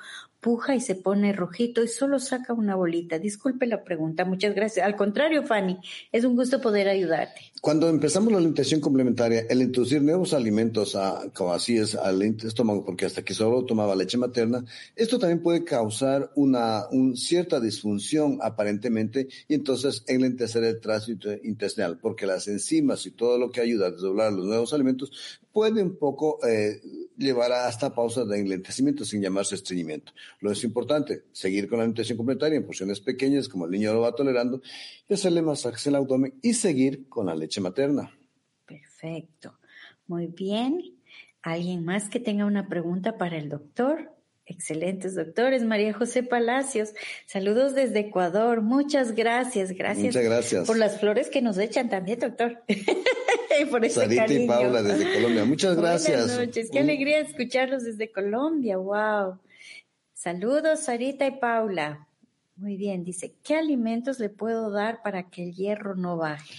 puja 0.45 0.75
y 0.77 0.81
se 0.81 0.95
pone 0.95 1.33
rojito 1.33 1.83
y 1.83 1.89
solo 1.89 2.19
saca 2.19 2.53
una 2.53 2.77
bolita. 2.77 3.19
Disculpe 3.19 3.67
la 3.67 3.83
pregunta, 3.83 4.27
muchas 4.27 4.55
gracias. 4.55 4.85
Al 4.85 4.95
contrario, 4.95 5.43
Fanny, 5.43 5.79
es 6.13 6.25
un 6.25 6.37
gusto 6.37 6.61
poder 6.61 6.87
ayudarte. 6.87 7.41
Cuando 7.63 7.89
empezamos 7.89 8.31
la 8.31 8.37
alimentación 8.37 8.79
complementaria, 8.79 9.47
el 9.49 9.63
introducir 9.63 10.03
nuevos 10.03 10.35
alimentos, 10.35 10.97
a, 10.97 11.31
como 11.33 11.55
así 11.55 11.79
es, 11.79 11.95
al 11.95 12.21
estómago, 12.21 12.85
porque 12.85 13.07
hasta 13.07 13.25
que 13.25 13.33
solo 13.33 13.65
tomaba 13.65 13.97
leche 13.97 14.19
materna, 14.19 14.63
esto 14.95 15.19
también 15.19 15.43
puede 15.43 15.65
causar 15.65 16.31
una 16.35 16.89
cierta 17.15 17.59
disfunción 17.59 18.39
aparentemente 18.43 19.29
y 19.49 19.55
entonces 19.55 20.05
enlentecer 20.09 20.63
el 20.65 20.79
tránsito 20.79 21.31
intestinal, 21.43 21.97
porque 21.97 22.27
las 22.27 22.49
enzimas 22.49 23.07
y 23.07 23.13
todo 23.13 23.39
lo 23.39 23.51
que 23.51 23.63
ayuda 23.63 23.87
a 23.87 23.91
desdoblar 23.93 24.31
los 24.35 24.45
nuevos 24.45 24.75
alimentos 24.75 25.41
puede 25.55 25.83
un 25.83 25.97
poco 25.97 26.45
eh, 26.45 26.81
llevar 27.17 27.53
a 27.53 27.69
esta 27.69 27.95
pausa 27.95 28.25
de 28.25 28.41
enlentecimiento 28.41 29.05
sin 29.05 29.23
llamarse 29.23 29.55
estreñimiento. 29.55 30.13
Lo 30.41 30.51
es 30.51 30.65
importante, 30.65 31.27
seguir 31.31 31.69
con 31.69 31.79
la 31.79 31.85
alimentación 31.85 32.19
complementaria 32.19 32.57
en 32.59 32.67
porciones 32.67 33.01
pequeñas, 33.01 33.49
como 33.49 33.67
el 33.67 33.71
niño 33.71 33.95
lo 33.95 34.01
va 34.01 34.17
tolerando, 34.17 34.61
y 35.09 35.15
hacerle 35.15 35.43
masajes 35.43 35.87
en 35.87 35.93
el 35.93 35.97
abdomen 36.01 36.35
y 36.43 36.55
seguir 36.55 37.09
con 37.09 37.27
la 37.27 37.37
leche 37.37 37.61
materna. 37.61 38.13
Perfecto. 38.67 39.57
Muy 40.09 40.27
bien. 40.27 40.83
¿Alguien 41.41 41.85
más 41.85 42.09
que 42.09 42.19
tenga 42.19 42.47
una 42.47 42.69
pregunta 42.69 43.17
para 43.17 43.39
el 43.39 43.49
doctor? 43.49 44.14
Excelentes 44.47 45.15
doctores. 45.15 45.65
María 45.65 45.95
José 45.95 46.23
Palacios, 46.23 46.93
saludos 47.27 47.75
desde 47.75 48.01
Ecuador. 48.01 48.61
Muchas 48.61 49.13
gracias, 49.13 49.73
gracias. 49.73 50.07
Muchas 50.15 50.25
gracias. 50.25 50.67
Por 50.67 50.77
las 50.77 51.01
flores 51.01 51.31
que 51.31 51.41
nos 51.41 51.57
echan 51.57 51.89
también, 51.89 52.19
doctor. 52.19 52.63
por 53.71 53.85
ese 53.85 54.01
Sarita 54.01 54.23
cariño. 54.23 54.45
y 54.45 54.47
Paula 54.47 54.83
desde 54.83 55.15
Colombia. 55.15 55.45
Muchas 55.45 55.77
gracias. 55.77 56.27
Buenas 56.27 56.47
noches. 56.47 56.71
Qué 56.71 56.81
alegría 56.81 57.21
escucharlos 57.21 57.85
desde 57.85 58.13
Colombia. 58.13 58.77
Wow. 58.77 59.39
Saludos, 60.13 60.81
Sarita 60.81 61.27
y 61.27 61.39
Paula. 61.39 62.07
Muy 62.57 62.77
bien. 62.77 63.03
Dice, 63.03 63.35
¿qué 63.43 63.57
alimentos 63.57 64.19
le 64.21 64.29
puedo 64.29 64.71
dar 64.71 65.03
para 65.03 65.31
que 65.31 65.45
el 65.45 65.55
hierro 65.55 65.97
no 65.97 66.17
baje? 66.17 66.55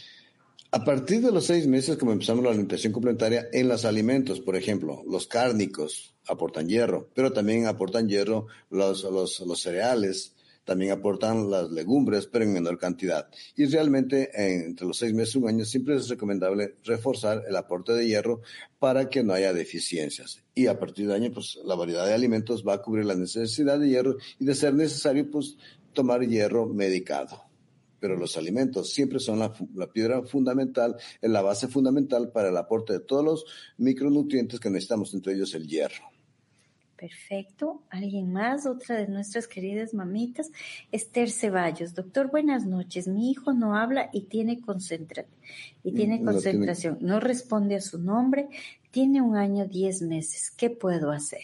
A 0.71 0.83
partir 0.83 1.21
de 1.21 1.31
los 1.31 1.45
seis 1.45 1.67
meses, 1.67 1.97
como 1.97 2.11
empezamos 2.11 2.43
la 2.43 2.49
alimentación 2.49 2.91
complementaria, 2.91 3.47
en 3.53 3.69
los 3.69 3.85
alimentos, 3.85 4.41
por 4.41 4.55
ejemplo, 4.55 5.03
los 5.07 5.27
cárnicos 5.27 6.15
aportan 6.27 6.67
hierro, 6.67 7.09
pero 7.13 7.31
también 7.31 7.67
aportan 7.67 8.09
hierro 8.09 8.47
los, 8.69 9.03
los, 9.03 9.39
los 9.41 9.61
cereales, 9.61 10.33
también 10.65 10.91
aportan 10.91 11.49
las 11.49 11.71
legumbres, 11.71 12.27
pero 12.27 12.43
en 12.43 12.53
menor 12.53 12.77
cantidad. 12.77 13.29
Y 13.55 13.65
realmente, 13.65 14.31
entre 14.33 14.87
los 14.87 14.97
seis 14.97 15.13
meses 15.13 15.35
y 15.35 15.37
un 15.37 15.47
año, 15.47 15.63
siempre 15.63 15.95
es 15.95 16.09
recomendable 16.09 16.75
reforzar 16.83 17.43
el 17.47 17.55
aporte 17.55 17.93
de 17.93 18.07
hierro 18.07 18.41
para 18.79 19.09
que 19.09 19.23
no 19.23 19.33
haya 19.33 19.53
deficiencias. 19.53 20.43
Y 20.55 20.67
a 20.67 20.79
partir 20.79 21.07
de 21.07 21.15
año, 21.15 21.31
pues 21.31 21.57
la 21.63 21.75
variedad 21.75 22.05
de 22.05 22.15
alimentos 22.15 22.65
va 22.67 22.73
a 22.73 22.81
cubrir 22.81 23.05
la 23.05 23.15
necesidad 23.15 23.79
de 23.79 23.87
hierro 23.87 24.17
y 24.39 24.45
de 24.45 24.55
ser 24.55 24.73
necesario, 24.73 25.29
pues 25.29 25.55
tomar 25.93 26.27
hierro 26.27 26.65
medicado 26.65 27.44
pero 27.99 28.15
los 28.15 28.37
alimentos 28.37 28.91
siempre 28.91 29.19
son 29.19 29.39
la, 29.39 29.53
la, 29.75 29.87
piedra 29.87 30.23
fundamental, 30.23 30.95
la 31.21 31.41
base 31.41 31.67
fundamental 31.67 32.31
para 32.31 32.49
el 32.49 32.57
aporte 32.57 32.93
de 32.93 32.99
todos 32.99 33.23
los 33.23 33.45
micronutrientes 33.77 34.59
que 34.59 34.69
necesitamos, 34.69 35.13
entre 35.13 35.33
ellos 35.33 35.53
el 35.55 35.67
hierro. 35.67 36.15
Perfecto. 36.95 37.83
¿Alguien 37.89 38.31
más? 38.31 38.65
Otra 38.65 38.95
de 38.97 39.07
nuestras 39.07 39.47
queridas 39.47 39.93
mamitas, 39.93 40.49
Esther 40.91 41.29
Ceballos. 41.29 41.93
Doctor, 41.93 42.31
buenas 42.31 42.65
noches. 42.65 43.07
Mi 43.07 43.29
hijo 43.31 43.53
no 43.53 43.75
habla 43.75 44.09
y 44.13 44.21
tiene, 44.21 44.61
concentra 44.61 45.25
y 45.83 45.91
tiene 45.91 46.19
no 46.19 46.31
concentración. 46.31 46.97
Tiene... 46.97 47.13
No 47.13 47.19
responde 47.19 47.75
a 47.75 47.81
su 47.81 47.99
nombre. 47.99 48.47
Tiene 48.91 49.21
un 49.21 49.35
año, 49.35 49.67
diez 49.67 50.01
meses. 50.01 50.51
¿Qué 50.51 50.69
puedo 50.69 51.11
hacer? 51.11 51.41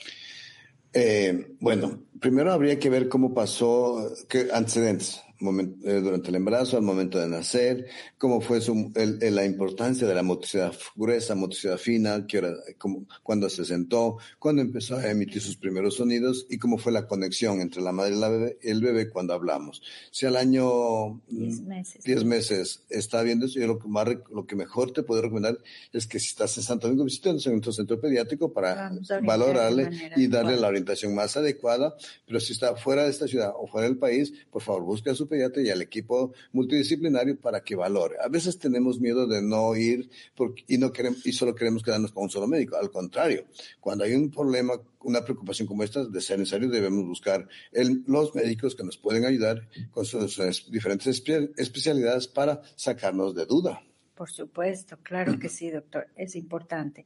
Eh, 0.94 1.54
bueno, 1.60 2.02
primero 2.20 2.54
habría 2.54 2.80
que 2.80 2.90
ver 2.90 3.10
cómo 3.10 3.34
pasó, 3.34 4.10
qué 4.30 4.48
antecedentes 4.54 5.22
moment, 5.42 5.86
eh, 5.86 6.02
durante 6.02 6.30
el 6.30 6.36
embarazo, 6.36 6.78
al 6.78 6.84
momento 6.84 7.20
de 7.20 7.28
nacer, 7.28 7.88
cómo 8.18 8.42
fue 8.42 8.62
su, 8.62 8.92
el, 8.96 9.22
el, 9.22 9.36
la 9.36 9.46
importancia 9.46 10.08
de 10.08 10.16
la 10.16 10.24
motricidad 10.24 10.74
gruesa, 10.96 11.36
motricidad 11.36 11.78
fina, 11.78 12.26
que 12.28 12.38
era, 12.38 12.54
cómo, 12.78 13.06
cuando 13.24 13.50
se 13.50 13.66
sentó, 13.66 14.18
cuando 14.40 14.62
empezó 14.62 14.98
a 14.98 15.10
emitir 15.10 15.42
sus 15.42 15.58
primeros 15.58 15.96
sonidos 15.96 16.46
y 16.50 16.58
cómo 16.58 16.78
fue 16.78 16.92
la 16.92 17.08
conexión 17.08 17.62
entre 17.62 17.82
la 17.82 17.92
madre 17.92 18.16
y 18.16 18.20
la 18.20 18.30
bebé, 18.30 18.58
el 18.62 18.82
bebé 18.82 19.10
cuando 19.10 19.34
hablamos. 19.34 19.82
Si 20.12 20.26
al 20.26 20.36
año 20.36 21.22
diez 21.28 21.62
meses, 21.62 22.04
diez 22.04 22.24
meses 22.24 22.84
está 22.90 23.22
viendo 23.24 23.46
eso, 23.46 23.60
yo 23.60 23.68
lo 23.68 23.80
que, 23.80 23.88
más, 23.88 24.08
lo 24.32 24.46
que 24.46 24.56
mejor 24.56 24.92
te 24.92 25.04
puedo 25.04 25.22
recomendar 25.22 25.58
es 25.94 26.08
que 26.08 26.20
si 26.20 26.28
estás 26.28 26.56
en 26.58 26.64
Santo 26.64 26.88
Domingo, 26.88 27.06
visites 27.06 27.46
en 27.46 27.54
nuestro 27.54 27.74
centro 27.74 28.00
pediátrico 28.00 28.54
para 28.54 28.92
valorarle 29.24 29.90
y 30.16 30.28
darle 30.28 30.58
la 30.58 30.68
orientación 30.68 31.16
más 31.16 31.36
adecuada, 31.38 31.96
pero 32.26 32.40
si 32.40 32.54
está 32.54 32.76
fuera 32.76 33.04
de 33.04 33.10
esta 33.10 33.28
ciudad 33.28 33.54
o 33.58 33.68
fuera 33.68 33.88
del 33.88 33.98
país, 33.98 34.34
por 34.52 34.62
favor 34.62 34.84
busque 34.84 35.10
a 35.10 35.16
su 35.16 35.28
pediatra 35.32 35.64
y 35.64 35.70
al 35.70 35.82
equipo 35.82 36.34
multidisciplinario 36.52 37.40
para 37.40 37.62
que 37.64 37.76
valore. 37.76 38.18
A 38.22 38.28
veces 38.28 38.60
tenemos 38.60 39.00
miedo 39.00 39.26
de 39.26 39.42
no 39.42 39.76
ir 39.76 40.10
porque, 40.36 40.64
y 40.68 40.78
no 40.78 40.92
queremos, 40.92 41.26
y 41.26 41.32
solo 41.32 41.56
queremos 41.56 41.82
quedarnos 41.84 42.12
con 42.12 42.24
un 42.24 42.30
solo 42.30 42.48
médico. 42.48 42.76
Al 42.76 42.92
contrario, 42.92 43.46
cuando 43.80 44.04
hay 44.04 44.14
un 44.14 44.30
problema, 44.30 44.74
una 45.04 45.24
preocupación 45.24 45.68
como 45.68 45.84
esta, 45.84 46.04
de 46.06 46.22
ser 46.22 46.40
necesario, 46.40 46.70
debemos 46.70 47.06
buscar 47.06 47.48
el, 47.72 48.04
los 48.08 48.36
médicos 48.36 48.76
que 48.76 48.84
nos 48.84 48.98
pueden 48.98 49.26
ayudar 49.26 49.68
con 49.92 50.06
sus, 50.06 50.38
diferentes 50.70 51.08
espe 51.08 51.52
especialidades 51.58 52.28
para 52.28 52.62
sacarnos 52.76 53.34
de 53.34 53.46
duda. 53.46 53.82
Por 54.16 54.30
supuesto, 54.30 54.98
claro 55.02 55.40
que 55.40 55.50
sí, 55.50 55.72
doctor, 55.72 56.08
es 56.16 56.36
importante. 56.36 57.06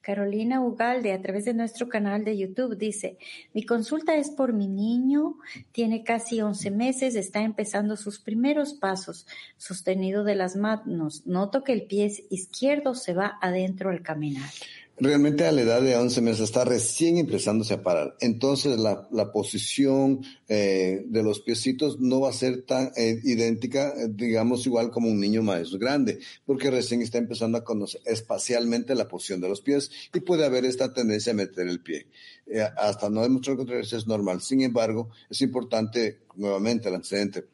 Carolina 0.00 0.60
Ugalde, 0.60 1.12
a 1.12 1.20
través 1.20 1.44
de 1.44 1.52
nuestro 1.52 1.88
canal 1.88 2.24
de 2.24 2.38
YouTube, 2.38 2.76
dice, 2.76 3.18
mi 3.52 3.64
consulta 3.64 4.14
es 4.14 4.30
por 4.30 4.52
mi 4.52 4.68
niño, 4.68 5.36
tiene 5.72 6.04
casi 6.04 6.40
11 6.40 6.70
meses, 6.70 7.16
está 7.16 7.42
empezando 7.42 7.96
sus 7.96 8.20
primeros 8.20 8.74
pasos, 8.74 9.26
sostenido 9.56 10.24
de 10.24 10.36
las 10.36 10.56
manos. 10.56 11.26
Noto 11.26 11.64
que 11.64 11.72
el 11.72 11.86
pie 11.86 12.10
izquierdo 12.30 12.94
se 12.94 13.14
va 13.14 13.38
adentro 13.42 13.90
al 13.90 14.02
caminar. 14.02 14.48
Realmente 14.96 15.44
a 15.44 15.50
la 15.50 15.62
edad 15.62 15.82
de 15.82 15.96
11 15.96 16.20
meses 16.20 16.42
está 16.42 16.64
recién 16.64 17.18
empezándose 17.18 17.74
a 17.74 17.82
parar. 17.82 18.16
Entonces 18.20 18.78
la, 18.78 19.08
la 19.10 19.32
posición 19.32 20.20
eh, 20.46 21.02
de 21.06 21.22
los 21.24 21.40
piecitos 21.40 21.98
no 21.98 22.20
va 22.20 22.30
a 22.30 22.32
ser 22.32 22.62
tan 22.62 22.92
eh, 22.96 23.18
idéntica, 23.24 23.92
digamos, 24.08 24.64
igual 24.66 24.92
como 24.92 25.08
un 25.08 25.18
niño 25.18 25.42
más 25.42 25.72
grande, 25.74 26.20
porque 26.46 26.70
recién 26.70 27.02
está 27.02 27.18
empezando 27.18 27.58
a 27.58 27.64
conocer 27.64 28.02
espacialmente 28.04 28.94
la 28.94 29.08
posición 29.08 29.40
de 29.40 29.48
los 29.48 29.62
pies 29.62 29.90
y 30.14 30.20
puede 30.20 30.44
haber 30.44 30.64
esta 30.64 30.94
tendencia 30.94 31.32
a 31.32 31.36
meter 31.36 31.66
el 31.66 31.80
pie. 31.80 32.06
Eh, 32.46 32.62
hasta 32.76 33.10
no 33.10 33.22
demostrar 33.22 33.56
contrario, 33.56 33.82
es 33.82 34.06
normal. 34.06 34.42
Sin 34.42 34.60
embargo, 34.60 35.10
es 35.28 35.40
importante, 35.42 36.20
nuevamente, 36.36 36.88
el 36.88 36.94
antecedente, 36.94 37.44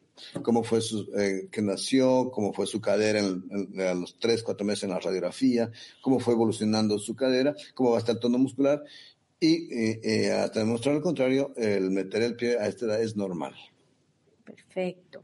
cómo 0.41 0.63
fue 0.63 0.81
su, 0.81 1.09
eh, 1.17 1.47
que 1.51 1.61
nació, 1.61 2.31
cómo 2.31 2.53
fue 2.53 2.67
su 2.67 2.79
cadera 2.81 3.19
en, 3.19 3.43
en, 3.49 3.81
a 3.81 3.93
los 3.93 4.17
tres, 4.19 4.43
cuatro 4.43 4.65
meses 4.65 4.83
en 4.83 4.91
la 4.91 4.99
radiografía, 4.99 5.71
cómo 6.01 6.19
fue 6.19 6.33
evolucionando 6.33 6.99
su 6.99 7.15
cadera, 7.15 7.55
cómo 7.73 7.91
va 7.91 7.97
a 7.97 7.99
estar 7.99 8.15
el 8.15 8.21
tono 8.21 8.37
muscular 8.37 8.83
y 9.39 9.73
eh, 9.73 9.99
eh, 10.03 10.31
hasta 10.31 10.59
demostrar 10.59 10.93
lo 10.95 11.01
contrario, 11.01 11.53
el 11.57 11.89
meter 11.89 12.21
el 12.21 12.35
pie 12.35 12.59
a 12.59 12.67
esta 12.67 12.85
edad 12.85 13.01
es 13.01 13.15
normal. 13.15 13.55
Perfecto. 14.45 15.23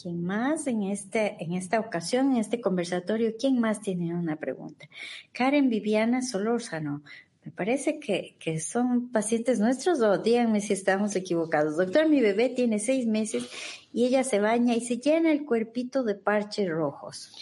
¿Quién 0.00 0.24
más 0.24 0.66
en, 0.68 0.84
este, 0.84 1.36
en 1.40 1.52
esta 1.52 1.80
ocasión, 1.80 2.32
en 2.32 2.38
este 2.38 2.60
conversatorio, 2.60 3.34
quién 3.38 3.58
más 3.58 3.80
tiene 3.80 4.14
una 4.14 4.36
pregunta? 4.36 4.88
Karen 5.32 5.68
Viviana 5.68 6.22
Solórzano. 6.22 7.02
Me 7.44 7.50
parece 7.50 7.98
que, 7.98 8.36
que 8.38 8.60
son 8.60 9.10
pacientes 9.10 9.58
nuestros 9.58 10.00
o 10.00 10.18
díganme 10.18 10.60
si 10.60 10.72
estamos 10.72 11.16
equivocados. 11.16 11.76
Doctor, 11.76 12.08
mi 12.08 12.20
bebé 12.20 12.50
tiene 12.50 12.78
seis 12.78 13.06
meses 13.06 13.48
y 13.92 14.04
ella 14.06 14.24
se 14.24 14.38
baña 14.38 14.74
y 14.74 14.80
se 14.80 14.98
llena 14.98 15.32
el 15.32 15.44
cuerpito 15.44 16.02
de 16.04 16.14
parches 16.14 16.68
rojos. 16.68 17.32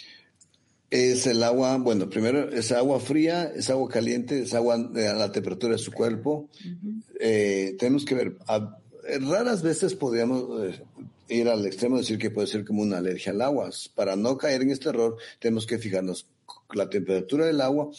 Es 0.91 1.27
el 1.27 1.43
agua, 1.43 1.77
bueno, 1.77 2.09
primero 2.09 2.51
es 2.51 2.73
agua 2.73 2.99
fría, 2.99 3.53
es 3.55 3.69
agua 3.69 3.89
caliente, 3.91 4.41
es 4.41 4.55
agua 4.55 4.75
a 4.75 5.15
la 5.15 5.33
temperatura 5.33 5.73
de 5.73 5.79
su 5.79 5.93
cuerpo. 5.93 6.49
Uh 6.65 6.69
-huh. 6.69 7.03
eh, 7.21 7.77
tenemos 7.79 8.07
que 8.07 8.15
ver, 8.15 8.39
a, 8.47 8.79
raras 9.21 9.63
veces 9.63 9.95
podríamos 9.95 10.45
eh, 10.65 10.83
ir 11.29 11.49
al 11.49 11.67
extremo 11.67 11.97
de 11.97 12.03
decir 12.03 12.19
que 12.19 12.31
puede 12.31 12.47
ser 12.47 12.65
como 12.65 12.83
una 12.83 12.99
alergia 12.99 13.33
al 13.33 13.43
agua. 13.43 13.71
Para 13.95 14.17
no 14.17 14.39
caer 14.39 14.63
en 14.63 14.71
este 14.71 14.89
error, 14.89 15.17
tenemos 15.39 15.67
que 15.67 15.79
fijarnos 15.79 16.27
la 16.73 16.89
temperatura 16.89 17.47
del 17.47 17.61
agua, 17.61 17.91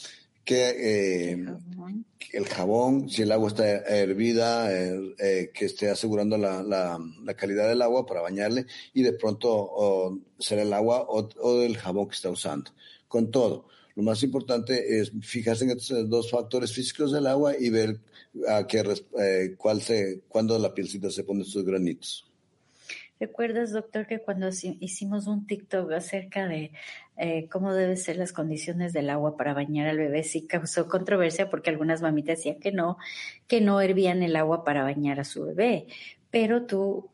que 0.46 0.70
eh, 0.70 1.32
el, 1.34 1.46
jabón. 1.46 2.06
el 2.34 2.46
jabón, 2.48 3.10
si 3.10 3.22
el 3.22 3.32
agua 3.32 3.50
está 3.50 3.68
hervida, 3.68 4.72
eh, 4.72 5.16
eh, 5.20 5.52
que 5.54 5.66
esté 5.66 5.90
asegurando 5.90 6.38
la, 6.38 6.64
la, 6.64 7.00
la, 7.24 7.34
calidad 7.36 7.68
del 7.68 7.82
agua 7.82 8.06
para 8.06 8.22
bañarle 8.22 8.66
y 8.94 9.04
de 9.04 9.14
pronto 9.14 9.50
o 9.52 10.20
será 10.40 10.64
el 10.64 10.74
agua 10.74 11.06
o, 11.08 11.30
o, 11.42 11.62
el 11.62 11.78
jabón 11.78 12.08
que 12.08 12.16
está 12.16 12.30
usando. 12.30 12.72
Con 13.08 13.32
todo, 13.32 13.68
lo 13.96 14.04
más 14.04 14.24
importante 14.24 15.00
es 15.00 15.12
fijarse 15.22 15.66
en 15.66 15.72
estos 15.72 16.10
dos 16.10 16.32
factores 16.32 16.72
físicos 16.72 17.12
del 17.12 17.28
agua 17.28 17.54
y 17.60 17.70
ver 17.70 18.00
a 18.48 18.66
qué, 18.66 18.84
eh, 19.20 19.56
cuál 19.58 19.82
se, 19.82 20.22
cuándo 20.28 20.58
la 20.58 20.74
pielcita 20.74 21.10
se 21.10 21.24
pone 21.24 21.44
sus 21.44 21.66
granitos. 21.66 22.29
¿Recuerdas, 23.20 23.74
doctor, 23.74 24.08
que 24.08 24.20
cuando 24.20 24.48
hicimos 24.48 25.28
un 25.28 25.46
TikTok 25.46 25.92
acerca 25.92 26.48
de 26.48 26.72
eh, 27.18 27.50
cómo 27.50 27.74
deben 27.74 27.98
ser 27.98 28.16
las 28.16 28.32
condiciones 28.32 28.94
del 28.94 29.10
agua 29.10 29.36
para 29.36 29.54
bañar 29.54 29.90
al 29.90 29.98
bebé, 29.98 30.24
sí 30.24 30.48
causó 30.48 30.88
controversia 30.88 31.50
porque 31.50 31.70
algunas 31.70 32.02
mamitas 32.02 32.38
decían 32.38 32.62
que 32.62 32.72
no, 32.72 32.98
que 33.48 33.60
no 33.60 33.82
hervían 33.82 34.24
el 34.24 34.38
agua 34.38 34.64
para 34.64 34.84
bañar 34.84 35.20
a 35.20 35.26
su 35.26 35.44
bebé. 35.44 35.88
Pero 36.32 36.66
tú 36.66 37.10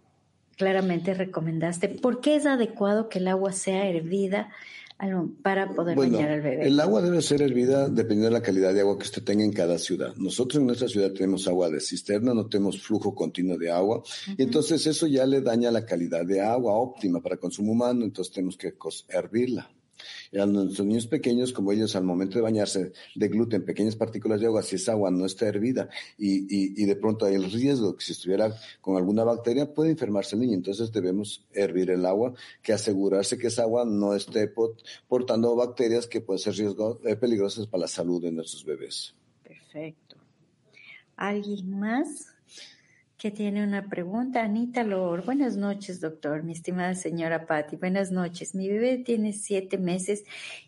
claramente 0.57 1.15
recomendaste, 1.15 1.89
¿por 1.89 2.21
qué 2.21 2.35
es 2.35 2.45
adecuado 2.45 3.09
que 3.09 3.17
el 3.17 3.27
agua 3.27 3.51
sea 3.51 3.88
hervida? 3.88 4.51
Para 5.41 5.73
poder 5.73 5.97
bañar 5.97 6.31
al 6.31 6.41
bebé. 6.41 6.67
El 6.67 6.79
agua 6.79 7.01
debe 7.01 7.21
ser 7.21 7.41
hervida 7.41 7.89
dependiendo 7.89 8.27
de 8.27 8.31
la 8.31 8.41
calidad 8.41 8.73
de 8.73 8.81
agua 8.81 8.97
que 8.97 9.03
usted 9.03 9.23
tenga 9.23 9.43
en 9.43 9.51
cada 9.51 9.77
ciudad. 9.77 10.15
Nosotros 10.15 10.59
en 10.59 10.67
nuestra 10.67 10.87
ciudad 10.87 11.11
tenemos 11.11 11.47
agua 11.47 11.69
de 11.69 11.81
cisterna, 11.81 12.33
no 12.33 12.47
tenemos 12.47 12.81
flujo 12.81 13.13
continuo 13.13 13.57
de 13.57 13.71
agua, 13.71 14.03
y 14.37 14.43
entonces 14.43 14.87
eso 14.87 15.05
ya 15.07 15.25
le 15.25 15.41
daña 15.41 15.69
la 15.71 15.85
calidad 15.85 16.25
de 16.25 16.41
agua 16.41 16.73
óptima 16.73 17.21
para 17.21 17.37
consumo 17.37 17.73
humano, 17.73 18.05
entonces 18.05 18.33
tenemos 18.33 18.57
que 18.57 18.73
hervirla. 19.09 19.69
Y 20.31 20.39
a 20.39 20.45
nuestros 20.45 20.85
niños 20.85 21.07
pequeños, 21.07 21.51
como 21.51 21.71
ellos 21.71 21.95
al 21.95 22.03
momento 22.03 22.38
de 22.38 22.41
bañarse 22.41 22.93
de 23.15 23.27
gluten, 23.27 23.65
pequeñas 23.65 23.95
partículas 23.95 24.39
de 24.39 24.47
agua, 24.47 24.63
si 24.63 24.75
esa 24.75 24.93
agua 24.93 25.12
no 25.12 25.25
está 25.25 25.47
hervida 25.47 25.89
y, 26.17 26.81
y, 26.81 26.85
de 26.85 26.95
pronto 26.95 27.25
hay 27.25 27.35
el 27.35 27.51
riesgo 27.51 27.95
que 27.95 28.03
si 28.03 28.12
estuviera 28.12 28.55
con 28.81 28.97
alguna 28.97 29.24
bacteria 29.24 29.74
puede 29.74 29.91
enfermarse 29.91 30.35
el 30.35 30.41
niño. 30.41 30.55
Entonces 30.55 30.91
debemos 30.91 31.45
hervir 31.53 31.89
el 31.91 32.05
agua, 32.05 32.33
que 32.62 32.74
asegurarse 32.74 33.38
que 33.38 33.47
esa 33.47 33.63
agua 33.63 33.85
no 33.85 34.13
esté 34.13 34.51
portando 35.07 35.55
bacterias 35.55 36.07
que 36.07 36.21
pueden 36.21 36.39
ser 36.39 36.55
riesgo, 36.55 37.00
eh, 37.05 37.15
peligrosas 37.15 37.67
para 37.67 37.81
la 37.81 37.88
salud 37.88 38.21
de 38.21 38.31
nuestros 38.31 38.65
bebés. 38.65 39.15
Perfecto. 39.43 40.17
¿Alguien 41.15 41.79
más? 41.79 42.35
Que 43.25 43.32
tiene 43.32 43.63
una 43.63 43.89
pregunta. 43.89 44.44
Anita 44.44 44.84
Lor, 44.84 45.25
buenas 45.25 45.58
noches, 45.58 46.00
doctor, 46.00 46.44
mi 46.44 46.51
estimada 46.51 46.94
señora 46.94 47.48
Patti, 47.48 47.75
buenas 47.75 48.12
noches. 48.12 48.53
Mi 48.53 48.70
bebé 48.70 49.00
tiene 49.00 49.34
siete 49.34 49.79
meses 49.79 50.25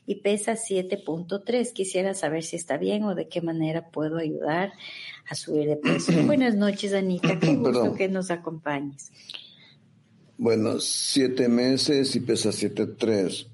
y 0.07 0.21
pesa 0.21 0.53
7.3. 0.53 1.71
Quisiera 1.71 2.15
saber 2.15 2.43
si 2.43 2.55
está 2.55 2.77
bien 2.77 3.03
o 3.03 3.13
de 3.13 3.27
qué 3.27 3.43
manera 3.43 3.91
puedo 3.91 4.17
ayudar 4.17 4.73
a 5.29 5.35
subir 5.35 5.67
de 5.67 5.75
peso. 5.75 6.11
buenas 6.25 6.55
noches, 6.55 6.93
Anita, 6.93 7.37
qué 7.39 7.53
gusto 7.57 7.93
que 7.93 8.09
nos 8.09 8.31
acompañes. 8.31 9.11
Bueno, 10.39 10.79
siete 10.79 11.49
meses 11.49 12.15
y 12.15 12.21
pesa 12.21 12.49
7.3. 12.49 13.49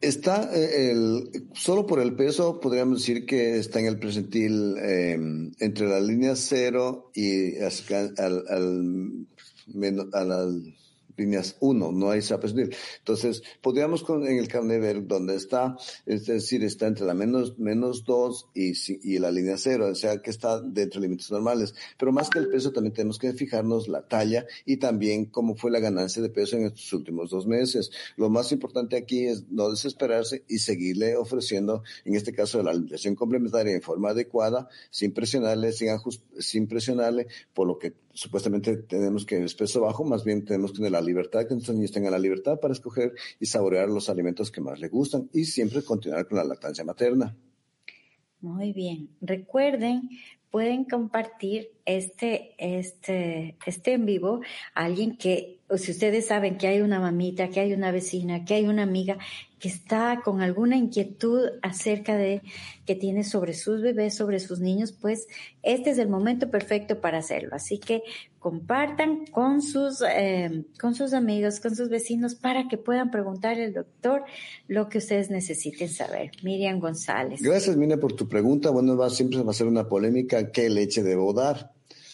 Está 0.00 0.50
eh, 0.54 0.92
el, 0.92 1.48
solo 1.52 1.86
por 1.86 2.00
el 2.00 2.14
peso 2.14 2.58
podríamos 2.58 3.00
decir 3.00 3.26
que 3.26 3.58
está 3.58 3.80
en 3.80 3.86
el 3.86 3.98
presentil 3.98 4.76
em, 4.78 5.52
entre 5.60 5.88
la 5.88 6.00
línea 6.00 6.34
cero 6.36 7.10
y 7.14 7.58
al, 7.58 8.14
al, 8.16 8.44
al, 8.48 10.10
al 10.14 10.74
líneas 11.16 11.56
1, 11.60 11.92
no 11.92 12.10
hay 12.10 12.22
SAPESNIL. 12.22 12.74
Entonces, 12.98 13.42
podríamos 13.60 14.02
con, 14.02 14.26
en 14.26 14.38
el 14.38 14.48
carnet 14.48 14.80
ver 14.80 15.06
dónde 15.06 15.36
está, 15.36 15.76
es 16.06 16.26
decir, 16.26 16.64
está 16.64 16.86
entre 16.86 17.06
la 17.06 17.14
menos, 17.14 17.58
menos 17.58 18.04
2 18.04 18.48
y, 18.54 18.72
y 19.14 19.18
la 19.18 19.30
línea 19.30 19.56
0, 19.56 19.88
o 19.90 19.94
sea 19.94 20.20
que 20.22 20.30
está 20.30 20.60
dentro 20.60 21.00
de 21.00 21.08
límites 21.08 21.30
normales. 21.30 21.74
Pero 21.98 22.12
más 22.12 22.30
que 22.30 22.38
el 22.38 22.48
peso, 22.48 22.72
también 22.72 22.94
tenemos 22.94 23.18
que 23.18 23.32
fijarnos 23.32 23.88
la 23.88 24.06
talla 24.06 24.46
y 24.64 24.76
también 24.78 25.26
cómo 25.26 25.54
fue 25.54 25.70
la 25.70 25.80
ganancia 25.80 26.22
de 26.22 26.30
peso 26.30 26.56
en 26.56 26.66
estos 26.66 26.92
últimos 26.92 27.30
dos 27.30 27.46
meses. 27.46 27.90
Lo 28.16 28.30
más 28.30 28.52
importante 28.52 28.96
aquí 28.96 29.26
es 29.26 29.50
no 29.50 29.70
desesperarse 29.70 30.44
y 30.48 30.58
seguirle 30.58 31.16
ofreciendo, 31.16 31.82
en 32.04 32.14
este 32.14 32.32
caso, 32.32 32.62
la 32.62 32.70
alimentación 32.70 33.14
complementaria 33.14 33.74
en 33.74 33.82
forma 33.82 34.10
adecuada, 34.10 34.68
sin 34.90 35.12
presionarle, 35.12 35.72
sin, 35.72 35.88
sin 36.38 36.66
presionarle, 36.66 37.26
por 37.54 37.66
lo 37.66 37.78
que 37.78 37.92
supuestamente 38.20 38.76
tenemos 38.76 39.24
que 39.24 39.42
es 39.42 39.54
peso 39.54 39.80
bajo, 39.80 40.04
más 40.04 40.24
bien 40.24 40.44
tenemos 40.44 40.72
que 40.72 40.76
tener 40.76 40.92
la 40.92 41.00
libertad, 41.00 41.46
que 41.48 41.54
nuestros 41.54 41.74
niños 41.74 41.90
tengan 41.90 42.12
la 42.12 42.18
libertad 42.18 42.60
para 42.60 42.74
escoger 42.74 43.14
y 43.38 43.46
saborear 43.46 43.88
los 43.88 44.10
alimentos 44.10 44.50
que 44.50 44.60
más 44.60 44.78
les 44.78 44.90
gustan 44.90 45.30
y 45.32 45.46
siempre 45.46 45.82
continuar 45.82 46.28
con 46.28 46.36
la 46.36 46.44
lactancia 46.44 46.84
materna. 46.84 47.34
Muy 48.42 48.74
bien. 48.74 49.08
Recuerden, 49.22 50.10
pueden 50.50 50.84
compartir 50.84 51.70
este, 51.84 52.54
este, 52.58 53.56
este 53.64 53.92
en 53.92 54.06
vivo 54.06 54.40
alguien 54.74 55.16
que, 55.16 55.60
o 55.68 55.76
si 55.76 55.92
ustedes 55.92 56.26
saben 56.26 56.58
que 56.58 56.66
hay 56.66 56.80
una 56.80 57.00
mamita, 57.00 57.48
que 57.48 57.60
hay 57.60 57.72
una 57.72 57.90
vecina, 57.92 58.44
que 58.44 58.54
hay 58.54 58.66
una 58.66 58.82
amiga 58.82 59.18
que 59.60 59.68
está 59.68 60.22
con 60.24 60.40
alguna 60.40 60.76
inquietud 60.76 61.50
acerca 61.62 62.16
de 62.16 62.40
que 62.86 62.94
tiene 62.94 63.22
sobre 63.24 63.52
sus 63.52 63.82
bebés, 63.82 64.16
sobre 64.16 64.40
sus 64.40 64.58
niños, 64.58 64.92
pues 64.92 65.28
este 65.62 65.90
es 65.90 65.98
el 65.98 66.08
momento 66.08 66.50
perfecto 66.50 67.00
para 67.00 67.18
hacerlo. 67.18 67.50
Así 67.52 67.78
que 67.78 68.02
compartan 68.38 69.26
con 69.26 69.60
sus, 69.60 70.02
eh, 70.02 70.64
con 70.80 70.94
sus 70.94 71.12
amigos, 71.12 71.60
con 71.60 71.76
sus 71.76 71.90
vecinos, 71.90 72.34
para 72.34 72.68
que 72.68 72.78
puedan 72.78 73.10
preguntarle 73.10 73.66
al 73.66 73.74
doctor 73.74 74.24
lo 74.66 74.88
que 74.88 74.98
ustedes 74.98 75.30
necesiten 75.30 75.90
saber. 75.90 76.30
Miriam 76.42 76.80
González. 76.80 77.42
Gracias, 77.42 77.76
Miriam, 77.76 78.00
por 78.00 78.14
tu 78.14 78.26
pregunta. 78.26 78.70
Bueno, 78.70 78.96
va, 78.96 79.10
siempre 79.10 79.42
va 79.42 79.50
a 79.50 79.54
ser 79.54 79.66
una 79.66 79.86
polémica, 79.86 80.50
¿qué 80.50 80.70
leche 80.70 81.02
debo 81.02 81.34
dar? 81.34 81.70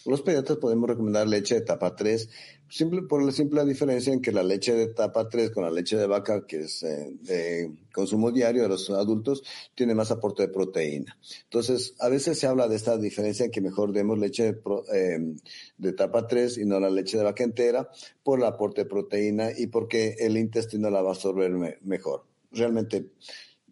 Los 0.07 0.23
pediatras 0.23 0.59
podemos 0.59 0.88
recomendar 0.88 1.27
leche 1.27 1.57
de 1.57 1.62
etapa 1.62 1.97
3, 1.97 2.29
simple, 2.69 3.03
por 3.03 3.25
la 3.25 3.33
simple 3.33 3.64
diferencia 3.64 4.12
en 4.12 4.23
que 4.23 4.31
la 4.31 4.45
leche 4.45 4.73
de 4.73 4.85
etapa 4.85 5.29
3 5.29 5.51
con 5.51 5.64
la 5.64 5.71
leche 5.71 5.97
de 5.97 6.07
vaca, 6.07 6.47
que 6.47 6.61
es 6.61 6.85
eh, 6.85 7.11
de 7.23 7.73
consumo 7.92 8.31
diario 8.31 8.62
de 8.62 8.69
los 8.69 8.88
adultos, 8.90 9.42
tiene 9.75 9.97
más 9.97 10.12
aporte 10.12 10.42
de 10.42 10.49
proteína. 10.49 11.19
Entonces, 11.42 11.97
a 11.99 12.09
veces 12.09 12.38
se 12.38 12.47
habla 12.47 12.69
de 12.69 12.77
esta 12.77 12.97
diferencia 12.97 13.47
en 13.47 13.51
que 13.51 13.61
mejor 13.61 13.92
demos 13.92 14.16
leche 14.16 14.53
de, 14.53 14.61
eh, 14.95 15.35
de 15.77 15.88
etapa 15.88 16.29
3 16.29 16.59
y 16.59 16.66
no 16.66 16.79
la 16.79 16.88
leche 16.88 17.19
de 17.19 17.25
vaca 17.25 17.42
entera 17.42 17.90
por 18.23 18.38
el 18.38 18.45
aporte 18.45 18.85
de 18.85 18.88
proteína 18.88 19.49
y 19.57 19.66
porque 19.66 20.14
el 20.21 20.37
intestino 20.37 20.88
la 20.88 21.03
va 21.03 21.09
a 21.09 21.14
absorber 21.14 21.81
mejor. 21.83 22.27
Realmente, 22.53 23.11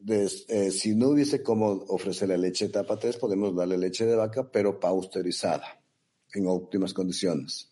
eh, 0.09 0.71
si 0.73 0.97
no 0.97 1.11
hubiese 1.11 1.45
cómo 1.45 1.85
ofrecerle 1.87 2.37
leche 2.39 2.65
de 2.65 2.71
etapa 2.71 2.99
3, 2.99 3.19
podemos 3.19 3.55
darle 3.55 3.79
leche 3.79 4.05
de 4.05 4.17
vaca, 4.17 4.51
pero 4.51 4.81
pausterizada 4.81 5.84
en 6.35 6.47
óptimas 6.47 6.93
condiciones. 6.93 7.71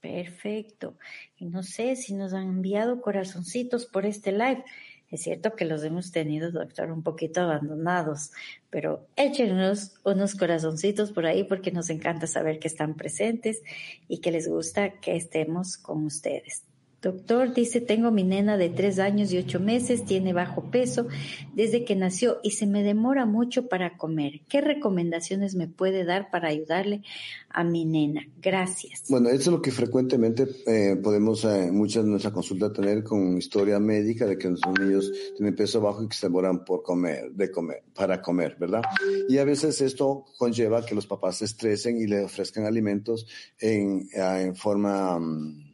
Perfecto. 0.00 0.96
Y 1.36 1.46
no 1.46 1.62
sé 1.62 1.96
si 1.96 2.14
nos 2.14 2.32
han 2.32 2.48
enviado 2.48 3.00
corazoncitos 3.00 3.86
por 3.86 4.06
este 4.06 4.32
live. 4.32 4.64
Es 5.10 5.22
cierto 5.22 5.54
que 5.54 5.64
los 5.64 5.82
hemos 5.84 6.12
tenido, 6.12 6.50
doctor, 6.52 6.90
un 6.90 7.02
poquito 7.02 7.40
abandonados, 7.40 8.30
pero 8.68 9.06
échenos 9.16 9.94
unos 10.04 10.34
corazoncitos 10.34 11.12
por 11.12 11.24
ahí 11.24 11.44
porque 11.44 11.72
nos 11.72 11.88
encanta 11.88 12.26
saber 12.26 12.58
que 12.58 12.68
están 12.68 12.94
presentes 12.94 13.62
y 14.06 14.18
que 14.18 14.30
les 14.30 14.48
gusta 14.48 15.00
que 15.00 15.16
estemos 15.16 15.78
con 15.78 16.04
ustedes. 16.04 16.64
Doctor 17.00 17.54
dice, 17.54 17.80
tengo 17.80 18.10
mi 18.10 18.24
nena 18.24 18.56
de 18.56 18.70
tres 18.70 18.98
años 18.98 19.32
y 19.32 19.38
ocho 19.38 19.60
meses, 19.60 20.04
tiene 20.04 20.32
bajo 20.32 20.64
peso 20.64 21.06
desde 21.54 21.84
que 21.84 21.94
nació 21.94 22.40
y 22.42 22.50
se 22.52 22.66
me 22.66 22.82
demora 22.82 23.24
mucho 23.24 23.68
para 23.68 23.96
comer. 23.96 24.40
¿Qué 24.48 24.60
recomendaciones 24.60 25.54
me 25.54 25.68
puede 25.68 26.04
dar 26.04 26.28
para 26.32 26.48
ayudarle 26.48 27.02
a 27.50 27.62
mi 27.62 27.84
nena? 27.84 28.26
Gracias. 28.42 29.04
Bueno, 29.08 29.28
eso 29.28 29.38
es 29.38 29.46
lo 29.46 29.62
que 29.62 29.70
frecuentemente 29.70 30.48
eh, 30.66 30.96
podemos, 31.00 31.44
eh, 31.44 31.70
muchas 31.70 32.02
de 32.02 32.10
nuestra 32.10 32.32
consulta 32.32 32.72
tener 32.72 33.04
con 33.04 33.38
historia 33.38 33.78
médica 33.78 34.26
de 34.26 34.36
que 34.36 34.48
nuestros 34.48 34.76
niños 34.80 35.12
tienen 35.36 35.54
peso 35.54 35.80
bajo 35.80 36.02
y 36.02 36.08
que 36.08 36.16
se 36.16 36.26
demoran 36.26 36.64
por 36.64 36.82
comer, 36.82 37.30
de 37.30 37.48
comer, 37.52 37.84
para 37.94 38.20
comer, 38.20 38.56
¿verdad? 38.58 38.82
Y 39.28 39.38
a 39.38 39.44
veces 39.44 39.80
esto 39.82 40.24
conlleva 40.36 40.84
que 40.84 40.96
los 40.96 41.06
papás 41.06 41.36
se 41.36 41.44
estresen 41.44 42.00
y 42.00 42.08
le 42.08 42.24
ofrezcan 42.24 42.64
alimentos 42.64 43.24
en, 43.60 44.08
en 44.12 44.56
forma... 44.56 45.16
Mm, 45.16 45.67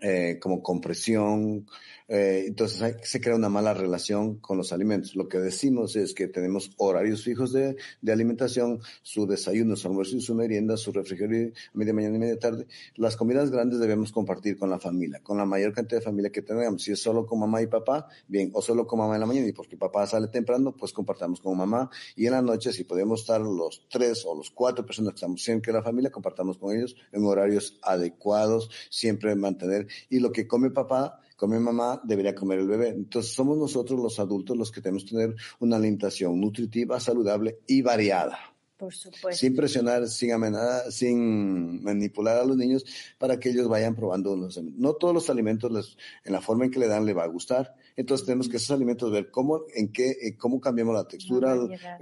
eh, 0.00 0.38
como 0.40 0.62
compresión, 0.62 1.66
eh, 2.12 2.46
entonces 2.48 2.96
se 3.04 3.20
crea 3.20 3.36
una 3.36 3.48
mala 3.48 3.72
relación 3.72 4.34
con 4.40 4.58
los 4.58 4.72
alimentos. 4.72 5.14
Lo 5.14 5.28
que 5.28 5.38
decimos 5.38 5.94
es 5.94 6.12
que 6.12 6.26
tenemos 6.26 6.72
horarios 6.76 7.22
fijos 7.22 7.52
de, 7.52 7.76
de 8.02 8.12
alimentación, 8.12 8.80
su 9.02 9.28
desayuno, 9.28 9.76
su 9.76 9.86
almuerzo 9.86 10.16
y 10.16 10.20
su 10.20 10.34
merienda, 10.34 10.76
su 10.76 10.90
refrigerio 10.90 11.52
media 11.72 11.94
mañana 11.94 12.16
y 12.16 12.18
media 12.18 12.36
tarde. 12.36 12.66
Las 12.96 13.16
comidas 13.16 13.52
grandes 13.52 13.78
debemos 13.78 14.10
compartir 14.10 14.58
con 14.58 14.70
la 14.70 14.80
familia, 14.80 15.20
con 15.22 15.38
la 15.38 15.44
mayor 15.44 15.72
cantidad 15.72 16.00
de 16.00 16.04
familia 16.04 16.32
que 16.32 16.42
tengamos. 16.42 16.82
Si 16.82 16.90
es 16.90 17.00
solo 17.00 17.24
con 17.26 17.38
mamá 17.38 17.62
y 17.62 17.68
papá, 17.68 18.08
bien, 18.26 18.50
o 18.54 18.60
solo 18.60 18.88
con 18.88 18.98
mamá 18.98 19.14
en 19.14 19.20
la 19.20 19.26
mañana 19.26 19.46
y 19.46 19.52
porque 19.52 19.76
papá 19.76 20.04
sale 20.08 20.26
temprano, 20.26 20.74
pues 20.76 20.92
compartamos 20.92 21.40
con 21.40 21.56
mamá. 21.56 21.90
Y 22.16 22.26
en 22.26 22.32
la 22.32 22.42
noche, 22.42 22.72
si 22.72 22.82
podemos 22.82 23.20
estar 23.20 23.40
los 23.40 23.86
tres 23.88 24.24
o 24.26 24.34
los 24.34 24.50
cuatro 24.50 24.84
personas 24.84 25.12
que 25.12 25.18
estamos 25.18 25.44
siempre 25.44 25.70
en 25.70 25.76
la 25.76 25.82
familia, 25.84 26.10
compartamos 26.10 26.58
con 26.58 26.76
ellos 26.76 26.96
en 27.12 27.24
horarios 27.24 27.78
adecuados, 27.82 28.68
siempre 28.90 29.36
mantener. 29.36 29.86
Y 30.08 30.18
lo 30.18 30.32
que 30.32 30.48
come 30.48 30.70
papá, 30.70 31.20
come 31.40 31.58
mamá, 31.58 31.98
debería 32.04 32.34
comer 32.34 32.58
el 32.58 32.68
bebé. 32.68 32.88
Entonces 32.90 33.32
somos 33.32 33.56
nosotros 33.56 33.98
los 33.98 34.20
adultos 34.20 34.58
los 34.58 34.70
que 34.70 34.82
tenemos 34.82 35.04
que 35.04 35.12
tener 35.12 35.34
una 35.58 35.76
alimentación 35.76 36.38
nutritiva, 36.38 37.00
saludable 37.00 37.60
y 37.66 37.80
variada. 37.80 38.38
Por 38.76 38.94
supuesto. 38.94 39.32
Sin 39.32 39.56
presionar, 39.56 40.06
sin 40.08 40.32
amenazar, 40.32 40.92
sin 40.92 41.82
manipular 41.82 42.36
a 42.36 42.44
los 42.44 42.58
niños 42.58 42.84
para 43.18 43.38
que 43.38 43.50
ellos 43.50 43.68
vayan 43.68 43.94
probando 43.94 44.36
los 44.36 44.62
No 44.62 44.94
todos 44.94 45.14
los 45.14 45.30
alimentos 45.30 45.72
les, 45.72 45.96
en 46.24 46.32
la 46.34 46.42
forma 46.42 46.66
en 46.66 46.70
que 46.70 46.78
le 46.78 46.88
dan 46.88 47.06
le 47.06 47.14
va 47.14 47.24
a 47.24 47.28
gustar. 47.28 47.74
Entonces 47.96 48.26
tenemos 48.26 48.48
que 48.48 48.58
esos 48.58 48.70
alimentos 48.70 49.10
ver 49.10 49.30
cómo, 49.30 49.62
en 49.74 49.92
qué, 49.92 50.36
cómo 50.38 50.60
cambiamos 50.60 50.94
la 50.94 51.08
textura, 51.08 51.56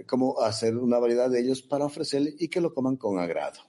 cómo 0.06 0.40
hacer 0.40 0.76
una 0.76 0.98
variedad 0.98 1.30
de 1.30 1.40
ellos 1.40 1.62
para 1.62 1.84
ofrecerle 1.84 2.34
y 2.38 2.48
que 2.48 2.60
lo 2.60 2.74
coman 2.74 2.96
con 2.96 3.20
agrado. 3.20 3.60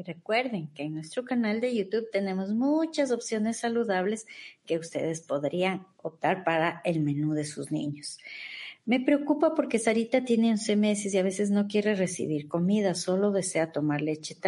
Y 0.00 0.02
recuerden 0.02 0.68
que 0.68 0.84
en 0.84 0.94
nuestro 0.94 1.26
canal 1.26 1.60
de 1.60 1.76
YouTube 1.76 2.08
tenemos 2.10 2.54
muchas 2.54 3.10
opciones 3.10 3.58
saludables 3.58 4.26
que 4.64 4.78
ustedes 4.78 5.20
podrían 5.20 5.86
optar 6.02 6.42
para 6.42 6.80
el 6.86 7.00
menú 7.00 7.34
de 7.34 7.44
sus 7.44 7.70
niños. 7.70 8.16
Me 8.86 9.00
preocupa 9.00 9.54
porque 9.54 9.78
Sarita 9.78 10.24
tiene 10.24 10.52
11 10.52 10.76
meses 10.76 11.12
y 11.12 11.18
a 11.18 11.22
veces 11.22 11.50
no 11.50 11.68
quiere 11.68 11.94
recibir 11.96 12.48
comida, 12.48 12.94
solo 12.94 13.30
desea 13.30 13.72
tomar 13.72 14.00
leche, 14.00 14.38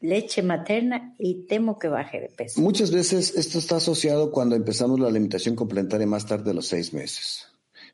leche 0.00 0.42
materna 0.42 1.14
y 1.18 1.46
temo 1.46 1.78
que 1.78 1.88
baje 1.88 2.20
de 2.20 2.28
peso. 2.30 2.58
Muchas 2.58 2.90
veces 2.90 3.34
esto 3.36 3.58
está 3.58 3.76
asociado 3.76 4.30
cuando 4.30 4.56
empezamos 4.56 4.98
la 4.98 5.08
alimentación 5.08 5.54
complementaria 5.54 6.06
más 6.06 6.24
tarde 6.24 6.44
de 6.44 6.54
los 6.54 6.66
seis 6.66 6.94
meses. 6.94 7.51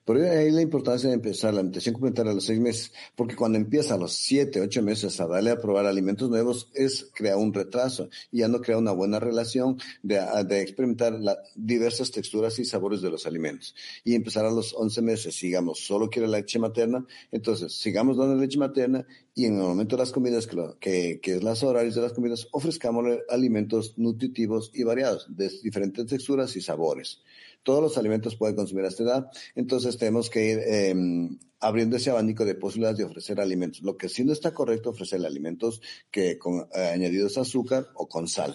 Por 0.08 0.16
ahí 0.16 0.50
la 0.50 0.62
importancia 0.62 1.10
de 1.10 1.16
empezar 1.16 1.52
la 1.52 1.60
alimentación 1.60 1.92
complementaria 1.92 2.32
a 2.32 2.34
los 2.34 2.46
seis 2.46 2.58
meses, 2.58 2.94
porque 3.14 3.36
cuando 3.36 3.58
empieza 3.58 3.92
a 3.92 3.98
los 3.98 4.14
siete, 4.14 4.58
ocho 4.58 4.82
meses 4.82 5.20
a 5.20 5.26
darle 5.26 5.50
a 5.50 5.60
probar 5.60 5.84
alimentos 5.84 6.30
nuevos, 6.30 6.70
es 6.72 7.10
crear 7.14 7.36
un 7.36 7.52
retraso 7.52 8.08
y 8.32 8.38
ya 8.38 8.48
no 8.48 8.62
crea 8.62 8.78
una 8.78 8.92
buena 8.92 9.20
relación 9.20 9.76
de, 10.02 10.18
de 10.46 10.62
experimentar 10.62 11.12
las 11.12 11.36
diversas 11.54 12.10
texturas 12.10 12.58
y 12.58 12.64
sabores 12.64 13.02
de 13.02 13.10
los 13.10 13.26
alimentos. 13.26 13.74
Y 14.02 14.14
empezar 14.14 14.46
a 14.46 14.50
los 14.50 14.72
once 14.72 15.02
meses, 15.02 15.38
digamos, 15.42 15.80
solo 15.80 16.08
quiere 16.08 16.26
la 16.26 16.38
leche 16.38 16.58
materna, 16.58 17.04
entonces 17.30 17.74
sigamos 17.74 18.16
dando 18.16 18.34
leche 18.34 18.56
materna 18.56 19.06
y 19.34 19.44
en 19.44 19.56
el 19.56 19.60
momento 19.60 19.96
de 19.96 20.04
las 20.04 20.12
comidas, 20.12 20.46
que, 20.80 21.20
que, 21.20 21.36
es 21.36 21.42
las 21.42 21.62
horarios 21.62 21.94
de 21.94 22.00
las 22.00 22.14
comidas, 22.14 22.48
ofrezcámosle 22.52 23.24
alimentos 23.28 23.92
nutritivos 23.98 24.70
y 24.72 24.84
variados, 24.84 25.26
de 25.28 25.50
diferentes 25.62 26.06
texturas 26.06 26.56
y 26.56 26.62
sabores 26.62 27.20
todos 27.68 27.82
los 27.82 27.98
alimentos 27.98 28.34
pueden 28.34 28.56
consumir 28.56 28.86
a 28.86 28.88
esta 28.88 29.02
edad, 29.02 29.30
entonces 29.54 29.98
tenemos 29.98 30.30
que 30.30 30.52
ir 30.52 30.58
em, 30.60 31.38
abriendo 31.60 31.98
ese 31.98 32.08
abanico 32.08 32.46
de 32.46 32.54
posibilidades 32.54 32.96
de 32.96 33.04
ofrecer 33.04 33.42
alimentos. 33.42 33.82
Lo 33.82 33.98
que 33.98 34.08
sí 34.08 34.24
no 34.24 34.32
está 34.32 34.54
correcto 34.54 34.88
ofrecer 34.88 35.22
alimentos 35.26 35.82
que 36.10 36.38
con 36.38 36.66
eh, 36.74 36.92
añadidos 36.94 37.36
azúcar 37.36 37.88
o 37.92 38.08
con 38.08 38.26
sal. 38.26 38.54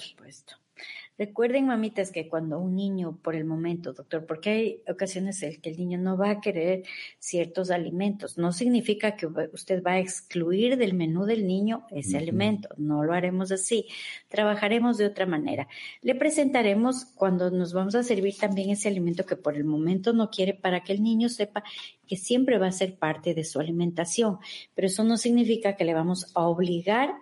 Recuerden, 1.17 1.67
mamitas, 1.67 2.11
que 2.11 2.27
cuando 2.27 2.57
un 2.59 2.75
niño, 2.75 3.19
por 3.21 3.35
el 3.35 3.45
momento, 3.45 3.93
doctor, 3.93 4.25
porque 4.25 4.49
hay 4.49 4.81
ocasiones 4.87 5.43
en 5.43 5.61
que 5.61 5.69
el 5.69 5.77
niño 5.77 5.99
no 5.99 6.17
va 6.17 6.31
a 6.31 6.41
querer 6.41 6.83
ciertos 7.19 7.69
alimentos, 7.69 8.39
no 8.39 8.51
significa 8.51 9.15
que 9.15 9.27
usted 9.53 9.83
va 9.83 9.91
a 9.91 9.99
excluir 9.99 10.75
del 10.75 10.95
menú 10.95 11.25
del 11.25 11.45
niño 11.45 11.85
ese 11.91 12.17
alimento, 12.17 12.69
no 12.77 13.03
lo 13.03 13.13
haremos 13.13 13.51
así, 13.51 13.85
trabajaremos 14.27 14.97
de 14.97 15.05
otra 15.05 15.27
manera. 15.27 15.67
Le 16.01 16.15
presentaremos 16.15 17.05
cuando 17.05 17.51
nos 17.51 17.73
vamos 17.73 17.93
a 17.93 18.01
servir 18.01 18.35
también 18.37 18.71
ese 18.71 18.87
alimento 18.87 19.25
que 19.25 19.35
por 19.35 19.55
el 19.55 19.65
momento 19.65 20.13
no 20.13 20.31
quiere 20.31 20.55
para 20.55 20.83
que 20.83 20.93
el 20.93 21.03
niño 21.03 21.29
sepa 21.29 21.63
que 22.07 22.15
siempre 22.17 22.57
va 22.57 22.67
a 22.67 22.71
ser 22.71 22.97
parte 22.97 23.33
de 23.33 23.43
su 23.43 23.59
alimentación, 23.59 24.39
pero 24.73 24.87
eso 24.87 25.03
no 25.03 25.17
significa 25.17 25.75
que 25.75 25.85
le 25.85 25.93
vamos 25.93 26.31
a 26.35 26.41
obligar 26.41 27.13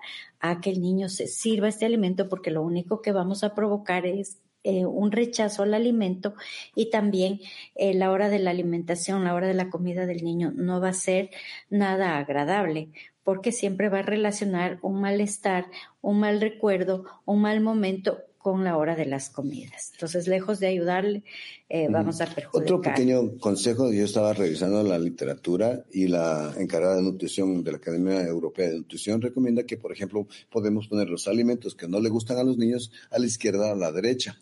a 0.42 0.60
que 0.60 0.72
el 0.72 0.82
niño 0.82 1.08
se 1.10 1.28
sirva 1.28 1.70
este 1.70 1.86
alimento 1.86 2.28
porque 2.28 2.52
lo 2.52 2.62
único 2.62 3.02
que 3.02 3.12
vamos 3.12 3.44
a 3.44 3.56
provocar 3.56 4.06
es 4.06 4.40
eh, 4.64 4.86
un 4.86 5.12
rechazo 5.12 5.64
al 5.64 5.74
alimento 5.74 6.36
y 6.76 6.90
también 6.90 7.40
eh, 7.76 7.94
la 7.94 8.12
hora 8.12 8.30
de 8.30 8.40
la 8.40 8.52
alimentación, 8.52 9.24
la 9.24 9.34
hora 9.34 9.48
de 9.48 9.56
la 9.56 9.70
comida 9.70 10.06
del 10.06 10.24
niño 10.24 10.52
no 10.56 10.80
va 10.80 10.90
a 10.90 10.94
ser 10.94 11.32
nada 11.70 12.18
agradable 12.18 12.90
porque 13.24 13.52
siempre 13.52 13.90
va 13.90 14.00
a 14.00 14.04
relacionar 14.04 14.80
un 14.82 15.02
malestar, 15.02 15.66
un 16.02 16.20
mal 16.20 16.42
recuerdo, 16.42 17.06
un 17.26 17.42
mal 17.42 17.62
momento 17.62 18.20
con 18.42 18.64
la 18.64 18.78
hora 18.78 18.96
de 18.96 19.06
las 19.06 19.30
comidas. 19.30 19.92
Entonces, 19.94 20.28
lejos 20.28 20.60
de 20.60 20.68
ayudarle, 20.68 21.24
eh, 21.70 21.88
vamos 21.90 22.22
a 22.22 22.26
perjudicar. 22.26 22.76
Otro 22.76 22.82
pequeño 22.82 23.38
consejo, 23.38 23.92
yo 23.92 24.04
estaba 24.04 24.34
revisando 24.34 24.84
la 24.84 25.00
literatura 25.00 25.84
y 25.92 26.08
la 26.08 26.54
encargada 26.58 26.96
de 26.96 27.04
nutrición 27.04 27.64
de 27.64 27.72
la 27.72 27.78
Academia 27.78 28.22
Europea 28.24 28.70
de 28.70 28.78
Nutrición 28.78 29.22
recomienda 29.22 29.64
que, 29.64 29.78
por 29.78 29.92
ejemplo, 29.92 30.28
podemos 30.50 30.88
poner 30.88 31.10
los 31.10 31.28
alimentos 31.28 31.76
que 31.76 31.88
no 31.88 32.00
le 32.00 32.10
gustan 32.10 32.38
a 32.38 32.44
los 32.44 32.58
niños 32.58 32.92
a 33.10 33.20
la 33.20 33.26
izquierda 33.26 33.70
o 33.70 33.74
a 33.74 33.76
la 33.76 33.92
derecha 33.92 34.38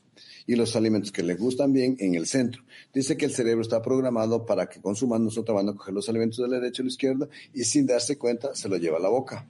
y 0.48 0.56
los 0.56 0.76
alimentos 0.76 1.12
que 1.12 1.22
les 1.22 1.38
gustan 1.38 1.74
bien 1.74 1.96
en 2.00 2.16
el 2.16 2.26
centro. 2.26 2.64
Dice 2.94 3.18
que 3.18 3.26
el 3.26 3.32
cerebro 3.32 3.62
está 3.62 3.82
programado 3.82 4.46
para 4.46 4.68
que 4.68 4.82
consuman, 4.82 5.24
nosotros 5.24 5.56
van 5.56 5.70
a 5.70 5.76
coger 5.76 5.94
los 5.94 6.10
alimentos 6.10 6.40
de 6.40 6.48
la 6.48 6.60
derecha 6.60 6.82
o 6.82 6.86
la 6.86 6.90
izquierda 6.90 7.30
y 7.54 7.64
sin 7.66 7.86
darse 7.86 8.18
cuenta 8.18 8.56
se 8.56 8.68
lo 8.68 8.78
lleva 8.78 8.98
a 8.98 9.02
la 9.02 9.10
boca. 9.10 9.48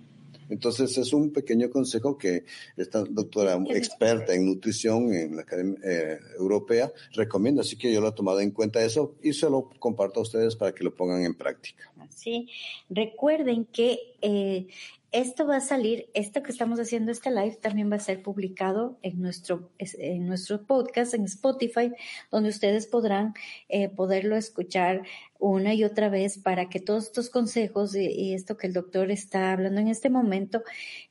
Entonces 0.49 0.97
es 0.97 1.13
un 1.13 1.31
pequeño 1.31 1.69
consejo 1.69 2.17
que 2.17 2.45
esta 2.75 3.03
doctora 3.03 3.57
experta 3.69 4.33
en 4.33 4.45
nutrición 4.45 5.13
en 5.13 5.35
la 5.35 5.43
Academia 5.43 5.77
eh, 5.83 6.19
Europea 6.37 6.91
recomienda, 7.13 7.61
así 7.61 7.77
que 7.77 7.93
yo 7.93 8.01
lo 8.01 8.09
he 8.09 8.13
tomado 8.13 8.39
en 8.39 8.51
cuenta 8.51 8.83
eso 8.83 9.15
y 9.21 9.33
se 9.33 9.49
lo 9.49 9.69
comparto 9.79 10.19
a 10.19 10.23
ustedes 10.23 10.55
para 10.55 10.73
que 10.73 10.83
lo 10.83 10.93
pongan 10.93 11.23
en 11.23 11.35
práctica. 11.35 11.91
Sí, 12.09 12.49
recuerden 12.89 13.65
que 13.65 13.99
eh, 14.21 14.67
esto 15.11 15.47
va 15.47 15.57
a 15.57 15.61
salir, 15.61 16.09
esto 16.13 16.43
que 16.43 16.51
estamos 16.51 16.79
haciendo, 16.79 17.11
este 17.11 17.31
live, 17.31 17.57
también 17.61 17.91
va 17.91 17.95
a 17.95 17.99
ser 17.99 18.21
publicado 18.21 18.97
en 19.01 19.21
nuestro, 19.21 19.71
en 19.77 20.27
nuestro 20.27 20.65
podcast, 20.65 21.13
en 21.13 21.25
Spotify, 21.25 21.91
donde 22.31 22.49
ustedes 22.49 22.87
podrán 22.87 23.33
eh, 23.69 23.89
poderlo 23.89 24.35
escuchar 24.35 25.03
una 25.39 25.73
y 25.73 25.83
otra 25.83 26.09
vez 26.09 26.37
para 26.37 26.69
que 26.69 26.79
todos 26.79 27.05
estos 27.05 27.29
consejos 27.29 27.95
y, 27.95 28.07
y, 28.07 28.33
esto 28.33 28.57
que 28.57 28.67
el 28.67 28.73
doctor 28.73 29.09
está 29.09 29.51
hablando 29.51 29.81
en 29.81 29.87
este 29.87 30.09
momento, 30.09 30.63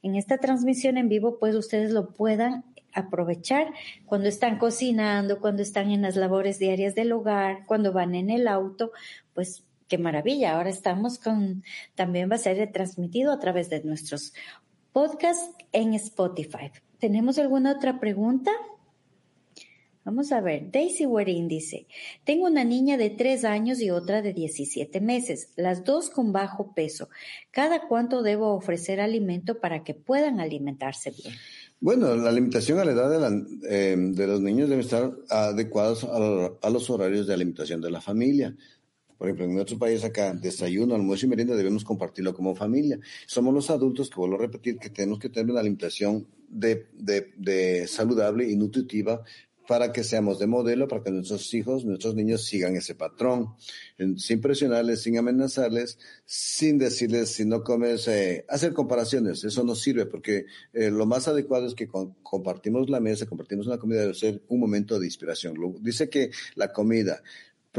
en 0.02 0.16
esta 0.16 0.38
transmisión 0.38 0.96
en 0.96 1.08
vivo, 1.08 1.38
pues 1.38 1.54
ustedes 1.54 1.90
lo 1.90 2.10
puedan 2.10 2.64
aprovechar 2.94 3.72
cuando 4.06 4.28
están 4.28 4.58
cocinando, 4.58 5.40
cuando 5.40 5.62
están 5.62 5.90
en 5.90 6.02
las 6.02 6.16
labores 6.16 6.58
diarias 6.58 6.94
del 6.94 7.12
hogar, 7.12 7.64
cuando 7.66 7.92
van 7.92 8.14
en 8.14 8.30
el 8.30 8.48
auto, 8.48 8.92
pues 9.34 9.64
qué 9.88 9.98
maravilla. 9.98 10.56
Ahora 10.56 10.70
estamos 10.70 11.18
con, 11.18 11.64
también 11.94 12.30
va 12.30 12.36
a 12.36 12.38
ser 12.38 12.70
transmitido 12.72 13.32
a 13.32 13.38
través 13.38 13.70
de 13.70 13.82
nuestros 13.82 14.34
podcasts 14.92 15.50
en 15.72 15.94
Spotify. 15.94 16.70
¿Tenemos 16.98 17.38
alguna 17.38 17.72
otra 17.72 17.98
pregunta? 18.00 18.50
Vamos 20.08 20.32
a 20.32 20.40
ver, 20.40 20.70
Daisy 20.72 21.04
Werin 21.04 21.48
dice, 21.48 21.86
tengo 22.24 22.46
una 22.46 22.64
niña 22.64 22.96
de 22.96 23.10
tres 23.10 23.44
años 23.44 23.78
y 23.82 23.90
otra 23.90 24.22
de 24.22 24.32
17 24.32 25.02
meses, 25.02 25.50
las 25.56 25.84
dos 25.84 26.08
con 26.08 26.32
bajo 26.32 26.72
peso. 26.72 27.10
¿Cada 27.50 27.86
cuánto 27.88 28.22
debo 28.22 28.54
ofrecer 28.54 29.02
alimento 29.02 29.60
para 29.60 29.84
que 29.84 29.92
puedan 29.92 30.40
alimentarse 30.40 31.10
bien? 31.10 31.34
Bueno, 31.78 32.16
la 32.16 32.30
alimentación 32.30 32.78
a 32.78 32.86
la 32.86 32.92
edad 32.92 33.10
de, 33.10 33.56
eh, 33.68 34.26
los 34.26 34.40
niños 34.40 34.70
debe 34.70 34.80
estar 34.80 35.12
adecuados 35.28 36.04
a, 36.04 36.70
los 36.70 36.88
horarios 36.88 37.26
de 37.26 37.34
alimentación 37.34 37.82
de 37.82 37.90
la 37.90 38.00
familia. 38.00 38.56
Por 39.18 39.28
ejemplo, 39.28 39.46
en 39.46 39.54
nuestro 39.54 39.78
país 39.78 40.04
acá, 40.04 40.32
desayuno, 40.32 40.94
almuerzo 40.94 41.26
y 41.26 41.28
merienda 41.28 41.56
debemos 41.56 41.84
compartirlo 41.84 42.32
como 42.34 42.54
familia. 42.54 42.98
Somos 43.26 43.52
los 43.52 43.68
adultos, 43.68 44.08
que 44.08 44.16
vuelvo 44.16 44.36
a 44.36 44.40
repetir, 44.40 44.78
que 44.78 44.90
tenemos 44.90 45.18
que 45.18 45.28
tener 45.28 45.50
una 45.50 45.60
alimentación 45.60 46.26
de, 46.48 46.86
de, 46.94 47.32
de 47.36 47.86
saludable 47.88 48.48
y 48.48 48.56
nutritiva 48.56 49.22
para 49.68 49.92
que 49.92 50.02
seamos 50.02 50.38
de 50.38 50.46
modelo, 50.46 50.88
para 50.88 51.02
que 51.02 51.10
nuestros 51.10 51.52
hijos, 51.52 51.84
nuestros 51.84 52.14
niños 52.14 52.42
sigan 52.46 52.74
ese 52.74 52.94
patrón, 52.94 53.54
sin 54.16 54.40
presionarles, 54.40 55.02
sin 55.02 55.18
amenazarles, 55.18 55.98
sin 56.24 56.78
decirles 56.78 57.28
si 57.32 57.44
no 57.44 57.62
comes, 57.62 58.08
eh, 58.08 58.46
hacer 58.48 58.72
comparaciones, 58.72 59.44
eso 59.44 59.64
no 59.64 59.74
sirve 59.74 60.06
porque 60.06 60.46
eh, 60.72 60.90
lo 60.90 61.04
más 61.04 61.28
adecuado 61.28 61.66
es 61.66 61.74
que 61.74 61.86
compartimos 61.86 62.88
la 62.88 62.98
mesa, 62.98 63.26
compartimos 63.26 63.66
una 63.66 63.76
comida, 63.76 64.00
debe 64.00 64.14
ser 64.14 64.42
un 64.48 64.58
momento 64.58 64.98
de 64.98 65.04
inspiración. 65.04 65.54
dice 65.82 66.08
que 66.08 66.30
la 66.54 66.72
comida, 66.72 67.22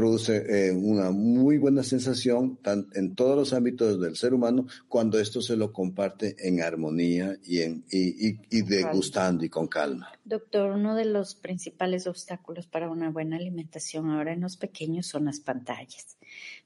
produce 0.00 0.46
eh, 0.48 0.72
una 0.72 1.10
muy 1.10 1.58
buena 1.58 1.82
sensación 1.82 2.58
en 2.94 3.14
todos 3.14 3.36
los 3.36 3.52
ámbitos 3.52 4.00
del 4.00 4.16
ser 4.16 4.32
humano 4.32 4.66
cuando 4.88 5.20
esto 5.20 5.42
se 5.42 5.56
lo 5.56 5.74
comparte 5.74 6.36
en 6.38 6.62
armonía 6.62 7.36
y, 7.44 7.60
en, 7.60 7.84
y, 7.90 8.30
y, 8.48 8.62
degustando 8.62 9.44
y 9.44 9.50
con 9.50 9.68
calma. 9.68 10.10
Doctor, 10.24 10.70
uno 10.70 10.94
de 10.94 11.04
los 11.04 11.34
principales 11.34 12.06
obstáculos 12.06 12.66
para 12.66 12.88
una 12.88 13.10
buena 13.10 13.36
alimentación 13.36 14.10
ahora 14.10 14.32
en 14.32 14.40
los 14.40 14.56
pequeños 14.56 15.06
son 15.06 15.26
las 15.26 15.38
pantallas. 15.38 16.16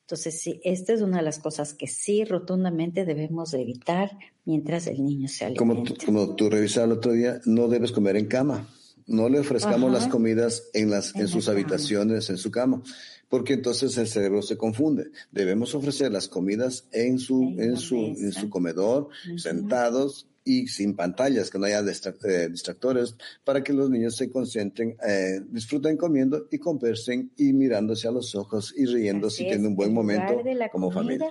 Entonces, 0.02 0.40
sí, 0.40 0.60
esta 0.62 0.92
es 0.92 1.00
una 1.00 1.16
de 1.16 1.24
las 1.24 1.40
cosas 1.40 1.74
que 1.74 1.88
sí 1.88 2.24
rotundamente 2.24 3.04
debemos 3.04 3.52
evitar 3.54 4.16
mientras 4.44 4.86
el 4.86 5.04
niño 5.04 5.26
se 5.26 5.46
alimenta. 5.46 5.58
Como 5.58 5.82
tú, 5.82 5.96
como 6.06 6.36
tú 6.36 6.50
revisabas 6.50 6.92
el 6.92 6.98
otro 6.98 7.10
día, 7.10 7.40
no 7.46 7.66
debes 7.66 7.90
comer 7.90 8.16
en 8.16 8.26
cama. 8.26 8.68
No 9.06 9.28
le 9.28 9.40
ofrezcamos 9.40 9.92
las 9.92 10.06
comidas 10.06 10.70
en, 10.72 10.88
las, 10.88 11.14
en, 11.14 11.28
sus 11.28 11.48
habitaciones, 11.50 12.30
en 12.30 12.38
su 12.38 12.50
cama 12.50 12.82
porque 13.28 13.54
entonces 13.54 13.96
el 13.98 14.06
cerebro 14.06 14.42
se 14.42 14.56
confunde. 14.56 15.10
Debemos 15.30 15.74
ofrecer 15.74 16.12
las 16.12 16.28
comidas 16.28 16.86
en 16.92 17.18
su, 17.18 17.54
en 17.58 17.76
su, 17.76 17.96
en 17.96 18.32
su 18.32 18.50
comedor, 18.50 19.08
sentados 19.36 20.26
y 20.44 20.68
sin 20.68 20.94
pantallas, 20.94 21.50
que 21.50 21.58
no 21.58 21.64
haya 21.64 21.80
eh, 21.80 22.48
distractores, 22.50 23.16
para 23.44 23.62
que 23.62 23.72
los 23.72 23.88
niños 23.88 24.16
se 24.16 24.30
concentren, 24.30 24.96
eh, 25.06 25.40
disfruten 25.48 25.96
comiendo 25.96 26.46
y 26.50 26.58
conversen 26.58 27.30
y 27.36 27.52
mirándose 27.52 28.08
a 28.08 28.10
los 28.10 28.34
ojos 28.34 28.74
y 28.76 28.84
riéndose 28.84 29.42
y 29.42 29.46
teniendo 29.46 29.70
un 29.70 29.76
buen 29.76 29.94
momento 29.94 30.42
como 30.70 30.90
familia 30.90 31.30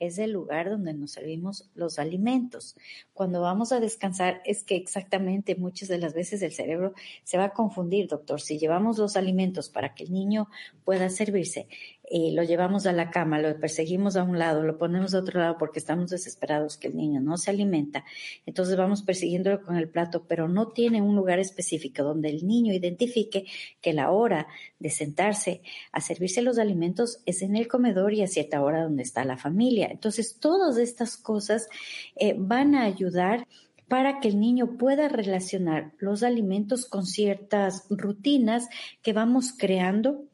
es 0.00 0.18
el 0.18 0.32
lugar 0.32 0.70
donde 0.70 0.94
nos 0.94 1.12
servimos 1.12 1.68
los 1.74 1.98
alimentos. 1.98 2.76
Cuando 3.12 3.40
vamos 3.40 3.72
a 3.72 3.80
descansar 3.80 4.42
es 4.44 4.64
que 4.64 4.76
exactamente 4.76 5.54
muchas 5.54 5.88
de 5.88 5.98
las 5.98 6.14
veces 6.14 6.42
el 6.42 6.52
cerebro 6.52 6.94
se 7.22 7.38
va 7.38 7.44
a 7.44 7.52
confundir, 7.52 8.08
doctor. 8.08 8.40
Si 8.40 8.58
llevamos 8.58 8.98
los 8.98 9.16
alimentos 9.16 9.68
para 9.68 9.94
que 9.94 10.04
el 10.04 10.12
niño 10.12 10.48
pueda 10.84 11.08
servirse 11.10 11.68
lo 12.10 12.42
llevamos 12.42 12.86
a 12.86 12.92
la 12.92 13.10
cama, 13.10 13.38
lo 13.38 13.58
perseguimos 13.58 14.16
a 14.16 14.22
un 14.22 14.38
lado, 14.38 14.62
lo 14.62 14.76
ponemos 14.76 15.14
a 15.14 15.20
otro 15.20 15.40
lado 15.40 15.56
porque 15.58 15.78
estamos 15.78 16.10
desesperados 16.10 16.76
que 16.76 16.88
el 16.88 16.96
niño 16.96 17.20
no 17.20 17.38
se 17.38 17.50
alimenta. 17.50 18.04
Entonces 18.46 18.76
vamos 18.76 19.02
persiguiéndolo 19.02 19.62
con 19.62 19.76
el 19.76 19.88
plato, 19.88 20.26
pero 20.28 20.48
no 20.48 20.68
tiene 20.68 21.00
un 21.00 21.16
lugar 21.16 21.38
específico 21.38 22.02
donde 22.02 22.28
el 22.28 22.46
niño 22.46 22.74
identifique 22.74 23.46
que 23.80 23.92
la 23.92 24.10
hora 24.10 24.46
de 24.78 24.90
sentarse 24.90 25.62
a 25.92 26.00
servirse 26.00 26.42
los 26.42 26.58
alimentos 26.58 27.22
es 27.26 27.42
en 27.42 27.56
el 27.56 27.68
comedor 27.68 28.12
y 28.12 28.22
a 28.22 28.26
cierta 28.26 28.62
hora 28.62 28.82
donde 28.82 29.02
está 29.02 29.24
la 29.24 29.38
familia. 29.38 29.88
Entonces 29.90 30.38
todas 30.38 30.76
estas 30.76 31.16
cosas 31.16 31.68
eh, 32.16 32.34
van 32.36 32.74
a 32.74 32.84
ayudar 32.84 33.46
para 33.88 34.20
que 34.20 34.28
el 34.28 34.40
niño 34.40 34.76
pueda 34.78 35.08
relacionar 35.08 35.92
los 35.98 36.22
alimentos 36.22 36.86
con 36.86 37.06
ciertas 37.06 37.86
rutinas 37.90 38.68
que 39.02 39.12
vamos 39.12 39.52
creando 39.56 40.24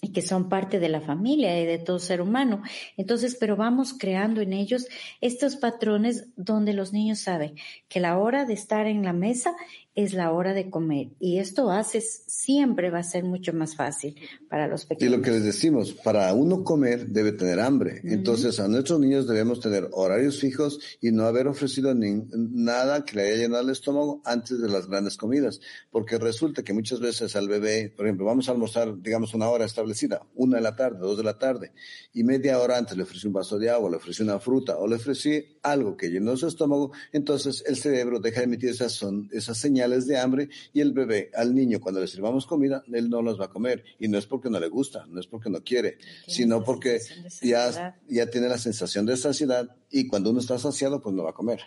y 0.00 0.12
que 0.12 0.22
son 0.22 0.48
parte 0.48 0.78
de 0.78 0.88
la 0.88 1.00
familia 1.00 1.60
y 1.60 1.66
de 1.66 1.78
todo 1.78 1.98
ser 1.98 2.20
humano. 2.20 2.62
Entonces, 2.96 3.36
pero 3.38 3.56
vamos 3.56 3.94
creando 3.94 4.40
en 4.40 4.52
ellos 4.52 4.86
estos 5.20 5.56
patrones 5.56 6.28
donde 6.36 6.72
los 6.72 6.92
niños 6.92 7.18
saben 7.20 7.56
que 7.88 8.00
la 8.00 8.18
hora 8.18 8.44
de 8.44 8.54
estar 8.54 8.86
en 8.86 9.02
la 9.02 9.12
mesa 9.12 9.56
es 9.98 10.14
la 10.14 10.30
hora 10.30 10.54
de 10.54 10.70
comer. 10.70 11.08
Y 11.18 11.38
esto 11.38 11.72
hace, 11.72 12.00
siempre 12.00 12.88
va 12.88 13.00
a 13.00 13.02
ser 13.02 13.24
mucho 13.24 13.52
más 13.52 13.74
fácil 13.74 14.14
para 14.48 14.68
los 14.68 14.86
pequeños. 14.86 15.12
Y 15.12 15.16
lo 15.16 15.20
que 15.20 15.32
les 15.32 15.42
decimos, 15.42 15.92
para 15.92 16.32
uno 16.34 16.62
comer 16.62 17.08
debe 17.08 17.32
tener 17.32 17.58
hambre. 17.58 18.00
Entonces 18.04 18.60
a 18.60 18.68
nuestros 18.68 19.00
niños 19.00 19.26
debemos 19.26 19.58
tener 19.58 19.88
horarios 19.90 20.38
fijos 20.38 20.78
y 21.00 21.10
no 21.10 21.24
haber 21.24 21.48
ofrecido 21.48 21.92
nada 21.96 23.04
que 23.04 23.16
le 23.16 23.22
haya 23.22 23.42
llenado 23.42 23.64
el 23.64 23.70
estómago 23.70 24.22
antes 24.24 24.60
de 24.60 24.68
las 24.68 24.86
grandes 24.86 25.16
comidas. 25.16 25.60
Porque 25.90 26.16
resulta 26.16 26.62
que 26.62 26.72
muchas 26.72 27.00
veces 27.00 27.34
al 27.34 27.48
bebé, 27.48 27.92
por 27.96 28.06
ejemplo, 28.06 28.24
vamos 28.24 28.48
a 28.48 28.52
almorzar, 28.52 29.02
digamos, 29.02 29.34
una 29.34 29.48
hora 29.48 29.64
establecida, 29.64 30.24
una 30.36 30.58
de 30.58 30.62
la 30.62 30.76
tarde, 30.76 31.00
dos 31.00 31.16
de 31.16 31.24
la 31.24 31.40
tarde, 31.40 31.72
y 32.12 32.22
media 32.22 32.60
hora 32.60 32.78
antes 32.78 32.96
le 32.96 33.02
ofrecí 33.02 33.26
un 33.26 33.32
vaso 33.32 33.58
de 33.58 33.68
agua, 33.68 33.90
le 33.90 33.96
ofrecí 33.96 34.22
una 34.22 34.38
fruta 34.38 34.78
o 34.78 34.86
le 34.86 34.94
ofrecí 34.94 35.58
algo 35.64 35.96
que 35.96 36.08
llenó 36.08 36.36
su 36.36 36.46
estómago, 36.46 36.92
entonces 37.12 37.64
el 37.66 37.76
cerebro 37.76 38.20
deja 38.20 38.40
de 38.40 38.44
emitir 38.44 38.70
esas, 38.70 38.92
son, 38.92 39.28
esas 39.32 39.58
señales 39.58 39.87
de 39.88 40.18
hambre 40.18 40.48
y 40.72 40.80
el 40.80 40.92
bebé, 40.92 41.30
al 41.34 41.54
niño, 41.54 41.80
cuando 41.80 42.00
le 42.00 42.06
sirvamos 42.06 42.46
comida, 42.46 42.82
él 42.92 43.10
no 43.10 43.22
las 43.22 43.38
va 43.40 43.46
a 43.46 43.50
comer. 43.50 43.84
Y 43.98 44.08
no 44.08 44.18
es 44.18 44.26
porque 44.26 44.50
no 44.50 44.60
le 44.60 44.68
gusta, 44.68 45.06
no 45.06 45.20
es 45.20 45.26
porque 45.26 45.50
no 45.50 45.62
quiere, 45.62 45.98
sino 46.26 46.62
porque 46.62 47.00
ya, 47.42 47.96
ya 48.08 48.26
tiene 48.30 48.48
la 48.48 48.58
sensación 48.58 49.06
de 49.06 49.16
saciedad 49.16 49.74
y 49.90 50.06
cuando 50.06 50.30
uno 50.30 50.40
está 50.40 50.58
saciado, 50.58 51.00
pues 51.00 51.14
no 51.14 51.24
va 51.24 51.30
a 51.30 51.34
comer. 51.34 51.60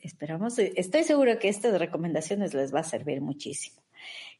Esperamos, 0.00 0.58
estoy 0.58 1.04
seguro 1.04 1.38
que 1.38 1.48
estas 1.48 1.78
recomendaciones 1.78 2.54
les 2.54 2.74
va 2.74 2.80
a 2.80 2.84
servir 2.84 3.20
muchísimo. 3.20 3.80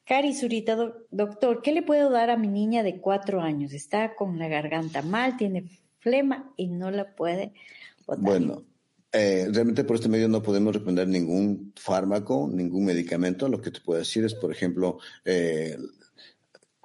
Cari 0.05 0.35
Zurita, 0.35 0.75
doctor, 1.11 1.61
¿qué 1.63 1.73
le 1.73 1.83
puedo 1.83 2.11
dar 2.11 2.31
a 2.31 2.39
mi 2.39 2.49
niña 2.49 2.83
de 2.83 2.99
cuatro 2.99 3.43
años? 3.43 3.75
Está 3.75 4.15
con 4.15 4.39
la 4.39 4.49
garganta 4.49 5.03
mal, 5.03 5.37
tiene 5.37 5.65
flema 5.99 6.51
y 6.57 6.69
no 6.69 6.91
la 6.91 7.15
puede 7.15 7.53
botar. 8.07 8.23
Bueno, 8.23 8.65
eh, 9.13 9.49
realmente 9.51 9.85
por 9.85 9.97
este 9.97 10.09
medio 10.09 10.29
no 10.29 10.43
podemos 10.43 10.75
recomendar 10.75 11.09
ningún 11.09 11.73
fármaco, 11.77 12.49
ningún 12.53 12.85
medicamento. 12.85 13.49
Lo 13.49 13.61
que 13.61 13.71
te 13.71 13.81
puedo 13.81 13.99
decir 13.99 14.25
es, 14.25 14.35
por 14.35 14.53
ejemplo, 14.53 14.99
eh, 15.25 15.77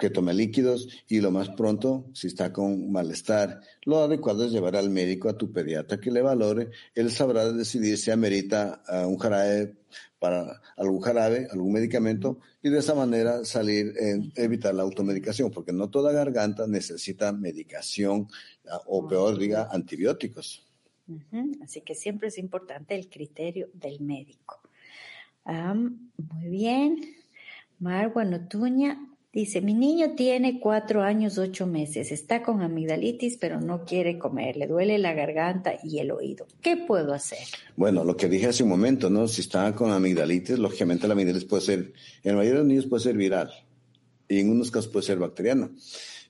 que 0.03 0.09
tome 0.09 0.33
líquidos 0.33 0.89
y 1.07 1.21
lo 1.21 1.31
más 1.31 1.49
pronto, 1.49 2.09
si 2.13 2.27
está 2.27 2.51
con 2.51 2.91
malestar, 2.91 3.61
lo 3.85 3.99
adecuado 3.99 4.45
es 4.45 4.51
llevar 4.51 4.75
al 4.75 4.89
médico, 4.89 5.29
a 5.29 5.37
tu 5.37 5.51
pediatra 5.53 5.99
que 5.99 6.11
le 6.11 6.21
valore. 6.21 6.71
Él 6.95 7.11
sabrá 7.11 7.51
decidir 7.51 7.97
si 7.97 8.11
amerita 8.11 8.83
uh, 8.89 9.07
un 9.07 9.17
jarabe 9.17 9.77
para 10.19 10.61
algún 10.77 11.01
jarabe, 11.01 11.47
algún 11.51 11.71
medicamento 11.71 12.39
y 12.61 12.69
de 12.69 12.79
esa 12.79 12.95
manera 12.95 13.45
salir, 13.45 13.93
eh, 13.97 14.19
evitar 14.35 14.73
la 14.73 14.83
automedicación, 14.83 15.51
porque 15.51 15.71
no 15.71 15.89
toda 15.89 16.11
garganta 16.11 16.67
necesita 16.67 17.31
medicación 17.31 18.21
uh, 18.65 18.79
o 18.87 19.07
peor 19.07 19.37
diga 19.37 19.69
antibióticos. 19.71 20.62
Así 21.61 21.81
que 21.81 21.95
siempre 21.95 22.29
es 22.29 22.37
importante 22.37 22.95
el 22.95 23.09
criterio 23.09 23.69
del 23.73 23.99
médico. 24.01 24.61
muy 25.45 26.49
bien. 26.49 27.01
Marwa 27.79 28.23
Notuña 28.23 29.09
dice, 29.33 29.61
mi 29.61 29.73
niño 29.73 30.13
tiene 30.15 30.59
cuatro 30.59 31.01
años, 31.01 31.37
ocho 31.37 31.65
meses, 31.65 32.11
está 32.11 32.43
con 32.43 32.61
amigdalitis, 32.61 33.37
pero 33.37 33.59
no 33.59 33.83
quiere 33.83 34.19
comer, 34.19 34.55
le 34.55 34.67
duele 34.67 34.99
la 34.99 35.13
garganta 35.13 35.73
y 35.83 35.99
el 35.99 36.11
oído. 36.11 36.45
¿Qué 36.61 36.77
puedo 36.77 37.13
hacer? 37.13 37.39
Bueno, 37.75 38.03
lo 38.03 38.15
que 38.15 38.29
dije 38.29 38.47
hace 38.47 38.63
un 38.63 38.69
momento, 38.69 39.09
¿no? 39.09 39.27
Si 39.27 39.41
está 39.41 39.73
con 39.75 39.91
amigdalitis, 39.91 40.59
lógicamente 40.59 41.07
la 41.07 41.13
amigdalitis 41.13 41.49
puede 41.49 41.63
ser, 41.63 41.93
en 42.23 42.31
la 42.31 42.35
mayoría 42.35 42.51
de 42.51 42.59
los 42.59 42.67
niños 42.67 42.85
puede 42.85 43.03
ser 43.03 43.17
viral 43.17 43.51
y 44.29 44.39
en 44.39 44.51
unos 44.51 44.71
casos 44.71 44.91
puede 44.91 45.05
ser 45.05 45.17
bacteriana 45.17 45.69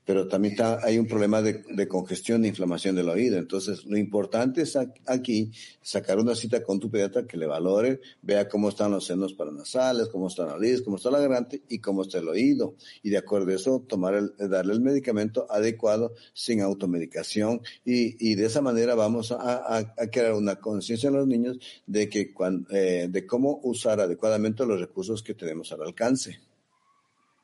pero 0.05 0.27
también 0.27 0.55
hay 0.81 0.97
un 0.97 1.07
problema 1.07 1.41
de, 1.41 1.63
de, 1.69 1.87
congestión 1.87 2.43
e 2.43 2.49
inflamación 2.49 2.95
del 2.95 3.09
oído. 3.09 3.37
Entonces, 3.37 3.85
lo 3.85 3.97
importante 3.97 4.61
es 4.63 4.77
aquí 5.05 5.51
sacar 5.81 6.19
una 6.19 6.35
cita 6.35 6.63
con 6.63 6.79
tu 6.79 6.89
pediatra 6.89 7.25
que 7.25 7.37
le 7.37 7.47
valore, 7.47 8.01
vea 8.21 8.49
cómo 8.49 8.69
están 8.69 8.91
los 8.91 9.05
senos 9.05 9.33
paranasales, 9.33 10.09
cómo 10.09 10.27
está 10.27 10.45
la 10.45 10.53
nariz, 10.53 10.81
cómo 10.81 10.97
está 10.97 11.09
la 11.09 11.19
garganta 11.19 11.55
y 11.69 11.79
cómo 11.79 12.01
está 12.01 12.19
el 12.19 12.27
oído. 12.27 12.75
Y 13.01 13.09
de 13.09 13.17
acuerdo 13.17 13.51
a 13.51 13.55
eso, 13.55 13.79
tomar 13.87 14.15
el, 14.15 14.33
darle 14.49 14.73
el 14.73 14.81
medicamento 14.81 15.47
adecuado 15.49 16.13
sin 16.33 16.61
automedicación 16.61 17.61
y, 17.85 18.31
y 18.31 18.35
de 18.35 18.45
esa 18.45 18.61
manera 18.61 18.95
vamos 18.95 19.31
a, 19.31 19.77
a, 19.77 20.07
crear 20.11 20.33
una 20.33 20.57
conciencia 20.57 21.07
en 21.07 21.15
los 21.15 21.27
niños 21.27 21.59
de 21.87 22.09
que 22.09 22.33
cuando, 22.33 22.69
eh, 22.71 23.07
de 23.09 23.25
cómo 23.25 23.59
usar 23.63 23.99
adecuadamente 23.99 24.65
los 24.65 24.79
recursos 24.79 25.23
que 25.23 25.33
tenemos 25.33 25.71
al 25.71 25.83
alcance. 25.83 26.39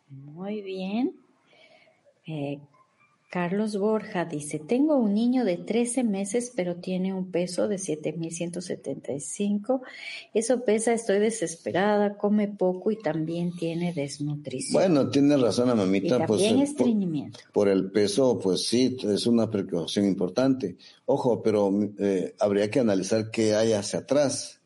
Muy 0.09 0.61
bien. 0.61 1.28
Eh, 2.29 2.59
Carlos 3.29 3.77
Borja 3.77 4.25
dice, 4.25 4.57
tengo 4.57 4.97
un 4.97 5.13
niño 5.13 5.45
de 5.45 5.57
13 5.57 6.03
meses, 6.03 6.51
pero 6.55 6.77
tiene 6.77 7.13
un 7.13 7.29
peso 7.29 7.67
de 7.67 7.75
7.175. 7.75 9.81
Eso 10.33 10.65
pesa, 10.65 10.93
estoy 10.93 11.19
desesperada, 11.19 12.17
come 12.17 12.47
poco 12.47 12.89
y 12.89 12.97
también 12.97 13.55
tiene 13.55 13.93
desnutrición. 13.93 14.73
Bueno, 14.73 15.11
tiene 15.11 15.37
razón 15.37 15.67
la 15.67 15.75
mamita. 15.75 16.15
Y 16.15 16.25
pues, 16.25 16.41
también 16.41 16.59
estreñimiento. 16.59 17.37
Por, 17.53 17.69
el 17.69 17.91
peso, 17.91 18.39
pues 18.39 18.65
sí, 18.65 18.97
es 19.03 19.27
una 19.27 19.51
precaución 19.51 20.05
importante. 20.05 20.77
Ojo, 21.05 21.43
pero 21.43 21.71
eh, 21.99 22.33
habría 22.39 22.71
que 22.71 22.79
analizar 22.79 23.29
qué 23.29 23.53
hay 23.53 23.73
hacia 23.73 23.99
atrás, 23.99 24.58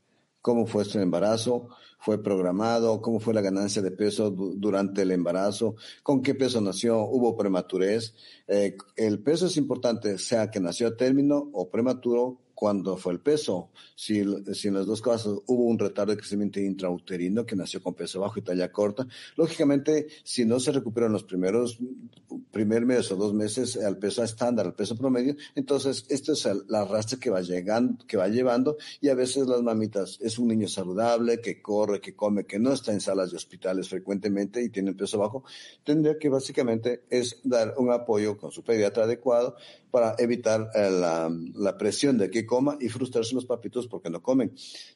cómo 0.43 0.67
fue 0.67 0.83
su 0.83 0.99
embarazo, 0.99 1.69
fue 1.99 2.21
programado, 2.21 3.01
cómo 3.01 3.21
fue 3.21 3.33
la 3.33 3.39
ganancia 3.39 3.81
de 3.81 3.91
peso 3.91 4.29
durante 4.29 5.03
el 5.03 5.11
embarazo, 5.11 5.75
con 6.03 6.21
qué 6.21 6.35
peso 6.35 6.59
nació, 6.59 6.99
hubo 7.05 7.37
prematurez. 7.37 8.13
Eh, 8.49 8.75
el 8.97 9.19
peso 9.23 9.47
es 9.47 9.55
importante, 9.55 10.17
sea 10.17 10.51
que 10.51 10.59
nació 10.59 10.89
a 10.89 10.97
término 10.97 11.49
o 11.53 11.69
prematuro, 11.71 12.41
cuando 12.63 12.95
fue 12.95 13.11
el 13.11 13.19
peso. 13.19 13.71
Si, 13.93 14.23
si, 14.53 14.69
en 14.69 14.75
los 14.75 14.87
dos 14.87 15.01
casos 15.01 15.41
hubo 15.47 15.65
un 15.65 15.77
retardo 15.77 16.13
de 16.13 16.17
crecimiento 16.17 16.61
intrauterino 16.61 17.45
que 17.45 17.57
nació 17.57 17.83
con 17.83 17.93
peso 17.93 18.21
bajo 18.21 18.39
y 18.39 18.41
talla 18.41 18.71
corta, 18.71 19.05
lógicamente, 19.35 20.07
si 20.23 20.45
no 20.45 20.61
se 20.61 20.71
recuperan 20.71 21.11
los 21.11 21.25
primeros, 21.25 21.77
primer 22.51 22.85
mes 22.85 23.11
o 23.11 23.17
dos 23.17 23.33
meses 23.33 23.75
al 23.75 23.97
peso 23.97 24.23
estándar, 24.23 24.65
al 24.65 24.75
peso 24.75 24.95
promedio, 24.95 25.35
entonces 25.55 26.05
esto 26.07 26.31
es 26.31 26.47
la 26.69 26.83
arrastre 26.83 27.19
que 27.19 27.29
va 27.29 27.41
llegando, 27.41 27.97
que 28.07 28.15
va 28.15 28.29
llevando 28.29 28.77
y 29.01 29.09
a 29.09 29.15
veces 29.15 29.45
las 29.45 29.61
mamitas 29.61 30.17
es 30.21 30.39
un 30.39 30.47
niño 30.47 30.69
saludable, 30.69 31.41
que 31.41 31.61
corre, 31.61 31.99
que 31.99 32.15
come, 32.15 32.45
que 32.45 32.59
no 32.59 32.71
está 32.71 32.93
en 32.93 33.01
salas 33.01 33.31
de 33.31 33.35
hospitales 33.35 33.89
frecuentemente 33.89 34.63
y 34.63 34.69
tiene 34.69 34.93
peso 34.93 35.17
bajo, 35.17 35.43
tendría 35.83 36.17
que 36.17 36.29
básicamente 36.29 37.03
es 37.09 37.41
dar 37.43 37.73
un 37.77 37.91
apoyo 37.91 38.37
con 38.37 38.53
su 38.53 38.63
pediatra 38.63 39.03
adecuado 39.03 39.57
para 39.93 40.15
evitar 40.17 40.71
eh, 40.73 40.89
la, 40.89 41.31
la 41.53 41.77
presión 41.77 42.17
de 42.17 42.31
que 42.31 42.47
coma 42.47 42.79
y 42.81 42.89
frustrarse 42.89 43.35
los 43.35 43.45
papitos 43.45 43.85
porque 43.85 44.09
no 44.09 44.23
comen. 44.23 44.51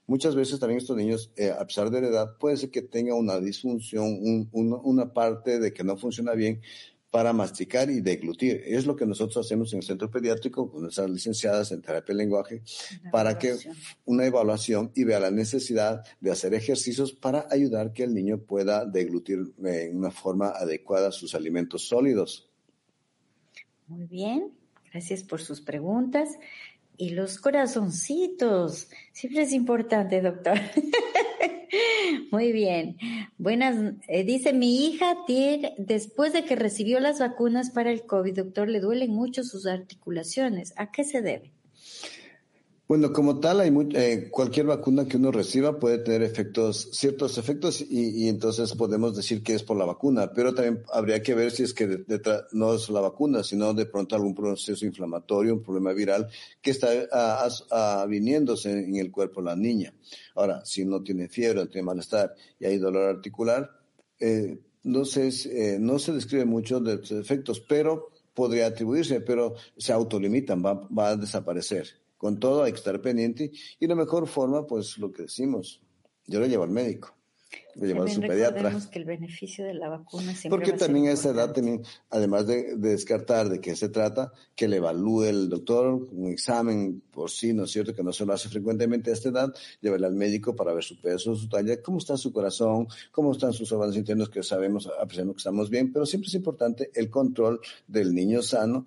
Muchas 0.07 0.33
veces 0.33 0.59
también 0.59 0.79
estos 0.79 0.97
niños, 0.97 1.31
eh, 1.35 1.51
a 1.51 1.67
pesar 1.67 1.91
de 1.91 2.01
la 2.01 2.07
edad, 2.07 2.37
puede 2.39 2.57
ser 2.57 2.71
que 2.71 2.81
tenga 2.81 3.13
una 3.13 3.39
disfunción, 3.39 4.49
una 4.51 5.13
parte 5.13 5.59
de 5.59 5.71
que 5.71 5.83
no 5.83 5.97
funciona 5.97 6.33
bien 6.33 6.61
para 7.11 7.31
masticar 7.31 7.91
y 7.91 8.01
deglutir. 8.01 8.63
Es 8.65 8.87
lo 8.87 8.95
que 8.95 9.05
nosotros 9.05 9.45
hacemos 9.45 9.71
en 9.71 9.79
el 9.79 9.85
centro 9.85 10.09
pediátrico 10.09 10.67
con 10.67 10.81
nuestras 10.81 11.11
licenciadas 11.11 11.71
en 11.71 11.83
terapia 11.83 12.07
del 12.07 12.17
lenguaje 12.17 12.63
para 13.11 13.37
que 13.37 13.55
una 14.05 14.25
evaluación 14.25 14.91
y 14.95 15.03
vea 15.03 15.19
la 15.19 15.29
necesidad 15.29 16.03
de 16.19 16.31
hacer 16.31 16.55
ejercicios 16.55 17.11
para 17.13 17.45
ayudar 17.51 17.93
que 17.93 18.03
el 18.03 18.15
niño 18.15 18.39
pueda 18.39 18.83
deglutir 18.83 19.53
en 19.63 19.95
una 19.95 20.09
forma 20.09 20.49
adecuada 20.49 21.11
sus 21.11 21.35
alimentos 21.35 21.87
sólidos. 21.87 22.49
Muy 23.87 24.07
bien, 24.07 24.56
gracias 24.91 25.23
por 25.23 25.41
sus 25.41 25.61
preguntas. 25.61 26.29
Y 26.97 27.11
los 27.11 27.37
corazoncitos. 27.39 28.89
Siempre 29.11 29.43
es 29.43 29.53
importante, 29.53 30.21
doctor. 30.21 30.57
Muy 32.31 32.51
bien. 32.51 32.97
Buenas. 33.37 33.93
Eh, 34.07 34.23
dice, 34.23 34.53
mi 34.53 34.87
hija 34.87 35.17
tiene, 35.27 35.75
después 35.77 36.33
de 36.33 36.43
que 36.43 36.55
recibió 36.55 36.99
las 36.99 37.19
vacunas 37.19 37.69
para 37.69 37.91
el 37.91 38.05
COVID, 38.05 38.35
doctor, 38.35 38.67
le 38.67 38.79
duelen 38.79 39.11
mucho 39.11 39.43
sus 39.43 39.67
articulaciones. 39.67 40.73
¿A 40.77 40.91
qué 40.91 41.03
se 41.03 41.21
debe? 41.21 41.51
Bueno, 42.87 43.11
como 43.11 43.41
tal, 43.41 43.59
hay 43.59 43.73
eh, 43.95 44.29
cualquier 44.31 44.67
vacuna 44.67 45.05
que 45.05 45.17
uno 45.17 45.29
reciba 45.29 45.77
puede 45.77 45.97
tener 45.97 46.21
efectos, 46.21 46.87
ciertos 46.93 47.37
efectos, 47.37 47.81
y, 47.81 48.29
entonces 48.29 48.73
podemos 48.75 49.13
decir 49.13 49.43
que 49.43 49.55
es 49.55 49.63
por 49.63 49.75
la 49.75 49.83
vacuna, 49.83 50.31
pero 50.33 50.53
también 50.53 50.85
habría 50.93 51.21
que 51.21 51.35
ver 51.35 51.51
si 51.51 51.63
es 51.63 51.73
que 51.73 52.05
no 52.53 52.73
es 52.73 52.89
la 52.89 53.01
vacuna, 53.01 53.43
sino 53.43 53.73
de 53.73 53.87
pronto 53.87 54.15
algún 54.15 54.33
proceso 54.33 54.85
inflamatorio, 54.85 55.55
un 55.55 55.63
problema 55.63 55.91
viral 55.91 56.29
que 56.61 56.71
está 56.71 58.05
viniéndose 58.07 58.71
en 58.71 58.95
el 58.95 59.11
cuerpo 59.11 59.41
de 59.41 59.47
la 59.47 59.57
niña. 59.57 59.93
Ahora, 60.35 60.63
si 60.63 60.85
no 60.85 61.03
tiene 61.03 61.27
fiebre, 61.27 61.65
tiene 61.65 61.87
malestar 61.87 62.35
y 62.57 62.67
hay 62.67 62.77
dolor 62.77 63.09
articular, 63.09 63.69
eh, 64.17 64.59
no, 64.83 65.03
se, 65.03 65.27
eh, 65.27 65.77
no 65.77 65.99
se 65.99 66.13
describe 66.13 66.45
mucho 66.45 66.79
de 66.79 66.95
los 66.99 67.11
efectos, 67.11 67.59
pero 67.59 68.11
podría 68.33 68.67
atribuirse, 68.67 69.19
pero 69.19 69.55
se 69.75 69.91
autolimitan, 69.91 70.63
va, 70.63 70.87
va 70.87 71.09
a 71.09 71.17
desaparecer. 71.17 72.06
Con 72.17 72.39
todo 72.39 72.63
hay 72.63 72.71
que 72.71 72.79
estar 72.79 72.99
pendiente 73.01 73.51
y 73.79 73.87
la 73.87 73.95
mejor 73.95 74.27
forma, 74.27 74.65
pues 74.65 74.97
lo 74.97 75.11
que 75.11 75.23
decimos, 75.23 75.81
yo 76.25 76.39
lo 76.39 76.47
llevo 76.47 76.63
al 76.63 76.71
médico, 76.71 77.15
lo 77.75 77.85
llevo 77.85 78.03
a 78.03 78.07
su 78.09 78.21
pediatra. 78.21 78.75
que 78.91 78.99
el 78.99 79.05
beneficio 79.05 79.65
de 79.65 79.75
la 79.75 79.87
vacuna 79.87 80.33
Porque 80.49 80.73
también 80.73 81.07
a 81.07 81.11
esa 81.11 81.29
edad, 81.29 81.53
también, 81.53 81.83
además 82.09 82.47
de, 82.47 82.75
descartar 82.75 83.49
de 83.49 83.61
qué 83.61 83.75
se 83.75 83.89
trata, 83.89 84.33
que 84.55 84.67
le 84.67 84.77
evalúe 84.77 85.25
el 85.25 85.49
doctor, 85.49 85.93
un 86.11 86.31
examen 86.31 87.01
por 87.11 87.29
sí, 87.29 87.53
¿no 87.53 87.65
es 87.65 87.71
cierto? 87.71 87.93
Que 87.93 88.03
no 88.03 88.11
se 88.11 88.25
lo 88.25 88.33
hace 88.33 88.49
frecuentemente 88.49 89.11
a 89.11 89.13
esta 89.13 89.29
edad, 89.29 89.53
llevarle 89.79 90.07
al 90.07 90.15
médico 90.15 90.55
para 90.55 90.73
ver 90.73 90.83
su 90.83 90.99
peso, 90.99 91.35
su 91.35 91.47
talla, 91.47 91.81
cómo 91.81 91.99
está 91.99 92.17
su 92.17 92.33
corazón, 92.33 92.87
cómo 93.11 93.31
están 93.31 93.53
sus 93.53 93.71
órganos 93.71 93.95
internos, 93.95 94.29
que 94.29 94.41
sabemos, 94.41 94.89
apreciamos 94.99 95.35
que 95.35 95.39
estamos 95.39 95.69
bien, 95.69 95.93
pero 95.93 96.05
siempre 96.05 96.29
es 96.29 96.33
importante 96.33 96.89
el 96.95 97.09
control 97.11 97.61
del 97.87 98.15
niño 98.15 98.41
sano 98.41 98.85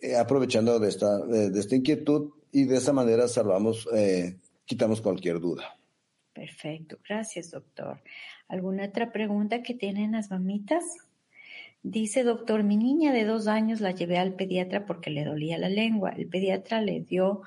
eh, 0.00 0.16
aprovechando 0.16 0.78
de 0.78 0.88
esta, 0.88 1.18
de, 1.26 1.58
esta 1.58 1.74
inquietud 1.74 2.30
y 2.52 2.64
de 2.64 2.76
esa 2.76 2.92
manera 2.92 3.28
salvamos, 3.28 3.88
eh, 3.94 4.36
quitamos 4.64 5.00
cualquier 5.00 5.40
duda. 5.40 5.76
Perfecto, 6.32 6.98
gracias 7.06 7.50
doctor. 7.50 8.00
¿Alguna 8.48 8.86
otra 8.86 9.12
pregunta 9.12 9.62
que 9.62 9.74
tienen 9.74 10.12
las 10.12 10.30
mamitas? 10.30 10.84
Dice 11.82 12.22
doctor, 12.22 12.64
mi 12.64 12.76
niña 12.76 13.12
de 13.12 13.24
dos 13.24 13.46
años 13.46 13.80
la 13.80 13.92
llevé 13.92 14.18
al 14.18 14.34
pediatra 14.34 14.86
porque 14.86 15.10
le 15.10 15.24
dolía 15.24 15.58
la 15.58 15.68
lengua. 15.68 16.10
El 16.10 16.28
pediatra 16.28 16.80
le 16.80 17.00
dio, 17.00 17.42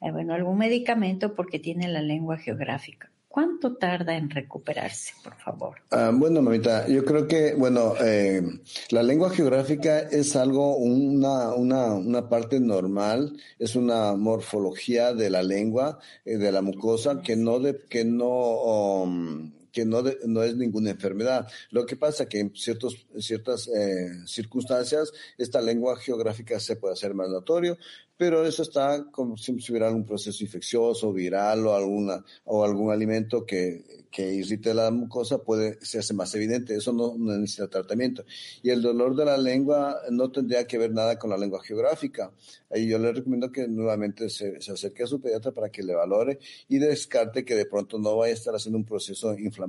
eh, 0.00 0.10
bueno, 0.10 0.34
algún 0.34 0.58
medicamento 0.58 1.34
porque 1.34 1.58
tiene 1.58 1.88
la 1.88 2.02
lengua 2.02 2.38
geográfica. 2.38 3.10
¿Cuánto 3.36 3.76
tarda 3.76 4.16
en 4.16 4.30
recuperarse, 4.30 5.12
por 5.22 5.34
favor? 5.34 5.76
Ah, 5.90 6.10
bueno, 6.10 6.40
mamita, 6.40 6.88
yo 6.88 7.04
creo 7.04 7.28
que, 7.28 7.52
bueno, 7.52 7.92
eh, 8.02 8.40
la 8.88 9.02
lengua 9.02 9.28
geográfica 9.28 9.98
es 9.98 10.36
algo, 10.36 10.78
una, 10.78 11.52
una, 11.52 11.92
una 11.92 12.30
parte 12.30 12.60
normal, 12.60 13.36
es 13.58 13.76
una 13.76 14.14
morfología 14.14 15.12
de 15.12 15.28
la 15.28 15.42
lengua, 15.42 15.98
eh, 16.24 16.38
de 16.38 16.50
la 16.50 16.62
mucosa, 16.62 17.20
que 17.20 17.36
no, 17.36 17.60
de, 17.60 17.78
que 17.90 18.06
no, 18.06 18.26
um, 18.30 19.52
que 19.76 19.84
no, 19.84 20.02
no 20.24 20.42
es 20.42 20.56
ninguna 20.56 20.92
enfermedad. 20.92 21.46
Lo 21.70 21.84
que 21.84 21.96
pasa 21.96 22.26
que 22.26 22.40
en 22.40 22.56
ciertos, 22.56 23.06
ciertas 23.18 23.68
eh, 23.68 24.26
circunstancias 24.26 25.12
esta 25.36 25.60
lengua 25.60 25.98
geográfica 25.98 26.58
se 26.58 26.76
puede 26.76 26.94
hacer 26.94 27.12
más 27.12 27.28
notorio, 27.28 27.76
pero 28.16 28.46
eso 28.46 28.62
está 28.62 29.04
como 29.10 29.36
si 29.36 29.52
hubiera 29.52 29.88
algún 29.88 30.06
proceso 30.06 30.42
infeccioso, 30.42 31.12
viral 31.12 31.66
o 31.66 31.74
alguna 31.74 32.24
o 32.44 32.64
algún 32.64 32.90
alimento 32.90 33.44
que, 33.44 34.06
que 34.10 34.32
irrite 34.32 34.72
la 34.72 34.90
mucosa 34.90 35.36
puede 35.36 35.78
se 35.82 35.98
hace 35.98 36.14
más 36.14 36.34
evidente. 36.34 36.74
Eso 36.74 36.94
no, 36.94 37.14
necesita 37.18 37.68
tratamiento. 37.68 38.24
Y 38.62 38.70
el 38.70 38.80
dolor 38.80 39.14
de 39.14 39.26
la 39.26 39.36
lengua 39.36 40.00
no 40.10 40.30
tendría 40.30 40.66
que 40.66 40.78
ver 40.78 40.92
nada 40.92 41.18
con 41.18 41.28
la 41.28 41.36
lengua 41.36 41.62
geográfica. 41.62 42.32
Ahí 42.70 42.88
yo 42.88 42.98
le 42.98 43.12
recomiendo 43.12 43.52
que 43.52 43.68
nuevamente 43.68 44.30
se, 44.30 44.62
se 44.62 44.72
acerque 44.72 45.02
a 45.02 45.06
su 45.06 45.20
pediatra 45.20 45.52
para 45.52 45.68
que 45.68 45.82
le 45.82 45.94
valore 45.94 46.38
y 46.66 46.78
descarte 46.78 47.44
que 47.44 47.54
de 47.54 47.66
pronto 47.66 47.98
no 47.98 48.16
vaya 48.16 48.32
a 48.32 48.36
estar 48.36 48.54
haciendo 48.54 48.78
un 48.78 48.86
proceso 48.86 49.38
inflamatorio, 49.38 49.65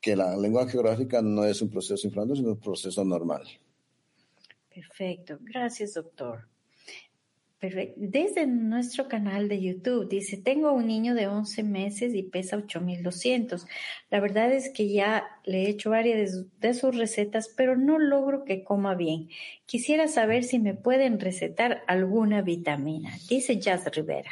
que 0.00 0.16
la 0.16 0.36
lengua 0.36 0.68
geográfica 0.68 1.22
no 1.22 1.44
es 1.44 1.60
un 1.62 1.70
proceso 1.70 2.06
inflamatorio, 2.06 2.42
sino 2.42 2.52
un 2.52 2.60
proceso 2.60 3.04
normal. 3.04 3.42
Perfecto. 4.72 5.38
Gracias, 5.40 5.94
doctor. 5.94 6.46
Perfecto. 7.58 7.94
Desde 7.96 8.46
nuestro 8.46 9.08
canal 9.08 9.48
de 9.48 9.60
YouTube 9.60 10.08
dice, 10.08 10.36
tengo 10.36 10.72
un 10.72 10.86
niño 10.86 11.16
de 11.16 11.26
11 11.26 11.64
meses 11.64 12.14
y 12.14 12.22
pesa 12.22 12.56
8200. 12.56 13.66
La 14.10 14.20
verdad 14.20 14.52
es 14.52 14.70
que 14.70 14.88
ya 14.88 15.24
le 15.44 15.64
he 15.64 15.68
hecho 15.68 15.90
varias 15.90 16.44
de, 16.60 16.74
sus 16.74 16.96
recetas, 16.96 17.52
pero 17.56 17.76
no 17.76 17.98
logro 17.98 18.44
que 18.44 18.62
coma 18.62 18.94
bien. 18.94 19.28
Quisiera 19.66 20.06
saber 20.06 20.44
si 20.44 20.60
me 20.60 20.74
pueden 20.74 21.18
recetar 21.18 21.82
alguna 21.88 22.42
vitamina. 22.42 23.10
Dice 23.28 23.58
Jazz 23.58 23.84
Rivera. 23.92 24.30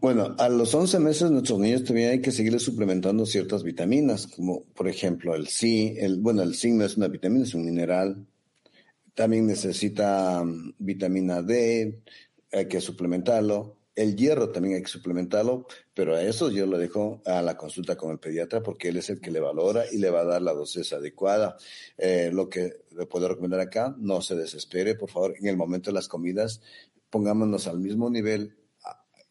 Bueno, 0.00 0.36
a 0.38 0.48
los 0.48 0.74
11 0.74 1.00
meses 1.00 1.30
nuestros 1.30 1.58
niños 1.58 1.84
también 1.84 2.10
hay 2.10 2.20
que 2.20 2.30
seguirles 2.30 2.62
suplementando 2.62 3.24
ciertas 3.24 3.62
vitaminas, 3.62 4.26
como 4.26 4.64
por 4.74 4.88
ejemplo 4.88 5.34
el 5.34 5.48
zinc, 5.48 5.96
el, 5.98 6.18
bueno, 6.18 6.42
el 6.42 6.54
zinc 6.54 6.74
no 6.74 6.84
es 6.84 6.96
una 6.96 7.08
vitamina, 7.08 7.44
es 7.44 7.54
un 7.54 7.64
mineral. 7.64 8.26
También 9.14 9.46
necesita 9.46 10.44
mm, 10.44 10.74
vitamina 10.78 11.42
D, 11.42 12.02
hay 12.52 12.68
que 12.68 12.80
suplementarlo. 12.80 13.78
El 13.94 14.14
hierro 14.14 14.50
también 14.50 14.76
hay 14.76 14.82
que 14.82 14.88
suplementarlo, 14.88 15.66
pero 15.94 16.14
a 16.14 16.22
eso 16.22 16.50
yo 16.50 16.66
lo 16.66 16.76
dejo 16.76 17.22
a 17.24 17.40
la 17.40 17.56
consulta 17.56 17.96
con 17.96 18.10
el 18.10 18.18
pediatra 18.18 18.62
porque 18.62 18.88
él 18.88 18.98
es 18.98 19.08
el 19.08 19.20
que 19.22 19.30
le 19.30 19.40
valora 19.40 19.84
y 19.90 19.96
le 19.96 20.10
va 20.10 20.20
a 20.20 20.24
dar 20.24 20.42
la 20.42 20.52
dosis 20.52 20.92
adecuada. 20.92 21.56
Eh, 21.96 22.30
lo 22.30 22.50
que 22.50 22.84
le 22.94 23.06
puedo 23.06 23.28
recomendar 23.28 23.60
acá, 23.60 23.96
no 23.98 24.20
se 24.20 24.34
desespere, 24.36 24.94
por 24.94 25.10
favor, 25.10 25.34
en 25.38 25.46
el 25.46 25.56
momento 25.56 25.90
de 25.90 25.94
las 25.94 26.08
comidas, 26.08 26.60
pongámonos 27.08 27.66
al 27.66 27.78
mismo 27.78 28.10
nivel. 28.10 28.54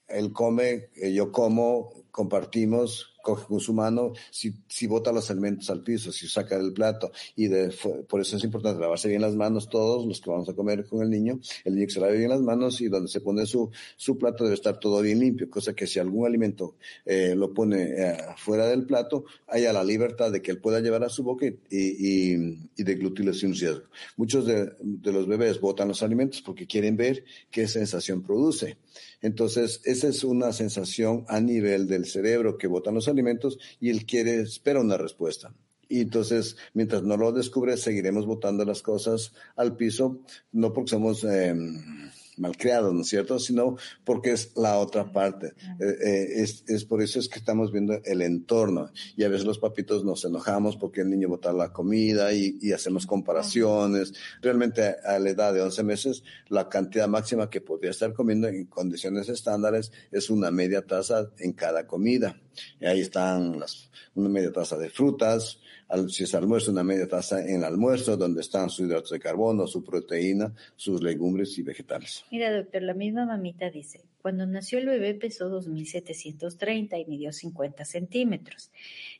Él 0.08 0.32
come, 0.32 0.90
eh, 0.96 1.14
yo 1.14 1.32
como, 1.32 1.92
compartimos, 2.12 3.15
coge 3.26 3.48
con 3.48 3.60
su 3.60 3.74
mano, 3.74 4.14
si, 4.30 4.54
si 4.68 4.86
bota 4.86 5.12
los 5.12 5.32
alimentos 5.32 5.68
al 5.72 5.82
piso, 5.82 6.12
si 6.12 6.28
saca 6.28 6.58
del 6.58 6.74
plato, 6.74 7.12
y 7.36 7.48
de, 7.48 7.74
por 8.08 8.22
eso 8.22 8.38
es 8.38 8.44
importante 8.44 8.80
lavarse 8.80 9.10
bien 9.10 9.22
las 9.22 9.36
manos 9.36 9.68
todos 9.68 10.06
los 10.06 10.22
que 10.22 10.30
vamos 10.30 10.48
a 10.48 10.54
comer 10.54 10.86
con 10.86 11.02
el 11.02 11.10
niño, 11.10 11.40
el 11.64 11.74
niño 11.74 11.88
que 11.88 11.94
se 11.94 12.00
lave 12.00 12.18
bien 12.18 12.30
las 12.30 12.42
manos 12.42 12.80
y 12.82 12.88
donde 12.88 13.10
se 13.10 13.22
pone 13.22 13.48
su, 13.48 13.72
su 13.98 14.16
plato 14.20 14.44
debe 14.44 14.54
estar 14.54 14.80
todo 14.80 15.02
bien 15.02 15.20
limpio, 15.20 15.50
cosa 15.50 15.74
que 15.74 15.88
si 15.88 15.98
algún 15.98 16.28
alimento 16.28 16.76
eh, 17.04 17.34
lo 17.36 17.52
pone 17.52 17.82
eh, 17.98 18.18
fuera 18.38 18.68
del 18.68 18.86
plato, 18.86 19.26
haya 19.48 19.74
la 19.74 19.84
libertad 19.84 20.32
de 20.32 20.44
que 20.44 20.52
él 20.52 20.60
pueda 20.60 20.80
llevar 20.80 21.04
a 21.04 21.10
su 21.10 21.24
boca 21.24 21.48
y, 21.48 21.56
y, 21.72 22.70
y 22.78 22.84
deglutirlo 22.84 23.34
sin 23.34 23.56
riesgo. 23.56 23.86
Muchos 24.18 24.46
de, 24.46 24.72
de 24.80 25.12
los 25.12 25.28
bebés 25.28 25.60
botan 25.60 25.88
los 25.88 26.04
alimentos 26.04 26.44
porque 26.44 26.68
quieren 26.68 26.96
ver 26.96 27.24
qué 27.50 27.68
sensación 27.68 28.22
produce. 28.22 28.78
Entonces, 29.22 29.82
esa 29.86 30.08
es 30.08 30.24
una 30.24 30.54
sensación 30.54 31.26
a 31.28 31.40
nivel 31.40 31.88
del 31.88 32.06
cerebro 32.06 32.58
que 32.58 32.68
botan 32.68 32.94
los 32.94 33.08
alimentos 33.08 33.15
y 33.80 33.90
él 33.90 34.06
quiere, 34.06 34.42
espera 34.42 34.82
una 34.82 34.98
respuesta. 34.98 35.54
Y 35.88 36.02
entonces, 36.02 36.58
mientras 36.74 37.04
no 37.04 37.16
lo 37.16 37.32
descubre, 37.32 37.78
seguiremos 37.78 38.26
botando 38.26 38.66
las 38.66 38.82
cosas 38.82 39.34
al 39.56 39.76
piso, 39.76 40.20
no 40.52 40.74
porque 40.74 40.92
somos 40.92 41.24
eh, 41.24 41.56
malcriados, 42.38 42.94
¿no 42.94 43.02
es 43.02 43.08
cierto? 43.08 43.40
Sino 43.40 43.78
porque 44.04 44.32
es 44.32 44.52
la 44.56 44.78
otra 44.78 45.12
parte. 45.12 45.54
Eh, 45.80 45.98
eh, 46.04 46.28
es, 46.44 46.64
es, 46.68 46.86
por 46.86 47.02
eso 47.02 47.20
es 47.20 47.30
que 47.30 47.40
estamos 47.40 47.72
viendo 47.72 48.00
el 48.04 48.22
entorno. 48.22 48.92
Y 49.16 49.24
a 49.24 49.30
veces 49.30 49.46
los 49.46 49.60
papitos 49.60 50.04
nos 50.04 50.26
enojamos 50.26 50.78
porque 50.78 51.02
el 51.02 51.10
niño 51.10 51.30
bota 51.30 51.54
la 51.54 51.72
comida 51.72 52.34
y, 52.34 52.58
y 52.62 52.72
hacemos 52.72 53.06
comparaciones. 53.06 54.14
Realmente 54.42 54.96
a 55.04 55.20
la 55.20 55.30
edad 55.30 55.54
de 55.54 55.62
11 55.62 55.84
meses, 55.84 56.24
la 56.48 56.70
cantidad 56.70 57.08
máxima 57.08 57.50
que 57.50 57.62
podría 57.62 57.92
estar 57.92 58.14
comiendo 58.14 58.48
en 58.48 58.66
condiciones 58.66 59.30
estándares 59.30 59.92
es 60.12 60.30
una 60.30 60.52
media 60.52 60.82
taza 60.86 61.30
en 61.40 61.54
cada 61.54 61.88
comida. 61.88 62.40
Y 62.80 62.86
ahí 62.86 63.02
están 63.02 63.60
las, 63.60 63.90
una 64.14 64.30
media 64.30 64.52
taza 64.52 64.78
de 64.78 64.90
frutas, 64.90 65.60
si 66.10 66.24
es 66.24 66.36
almuerzo, 66.36 66.72
una 66.72 66.84
media 66.84 67.08
taza 67.08 67.42
en 67.42 67.58
el 67.58 67.64
almuerzo, 67.64 68.18
donde 68.18 68.42
están 68.42 68.70
sus 68.70 68.88
hidratos 68.88 69.12
de 69.12 69.20
carbono, 69.20 69.68
su 69.68 69.84
proteína, 69.84 70.54
sus 70.76 71.02
legumbres 71.02 71.58
y 71.58 71.62
vegetales. 71.62 72.24
Mira, 72.32 72.56
doctor, 72.56 72.82
la 72.82 72.94
misma 72.94 73.26
mamita 73.26 73.70
dice, 73.70 74.02
cuando 74.22 74.46
nació 74.46 74.80
el 74.80 74.88
bebé 74.88 75.14
pesó 75.14 75.50
2.730 75.50 77.02
y 77.02 77.06
midió 77.10 77.32
50 77.32 77.86
centímetros. 77.86 78.72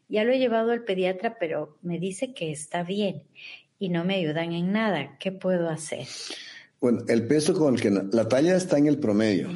Ya 0.10 0.24
lo 0.24 0.34
he 0.34 0.40
llevado 0.40 0.72
al 0.72 0.84
pediatra, 0.84 1.38
pero 1.40 1.78
me 1.82 2.00
dice 2.00 2.34
que 2.34 2.52
está 2.52 2.84
bien 2.84 3.24
y 3.80 3.90
no 3.90 4.04
me 4.06 4.16
ayudan 4.16 4.54
en 4.54 4.72
nada. 4.72 5.18
¿Qué 5.20 5.32
puedo 5.32 5.70
hacer? 5.70 6.08
Bueno, 6.80 7.04
el 7.08 7.28
peso 7.28 7.54
con 7.54 7.76
el 7.76 7.82
que 7.82 7.90
la 7.90 8.28
talla 8.28 8.56
está 8.56 8.78
en 8.78 8.88
el 8.88 9.00
promedio. 9.00 9.50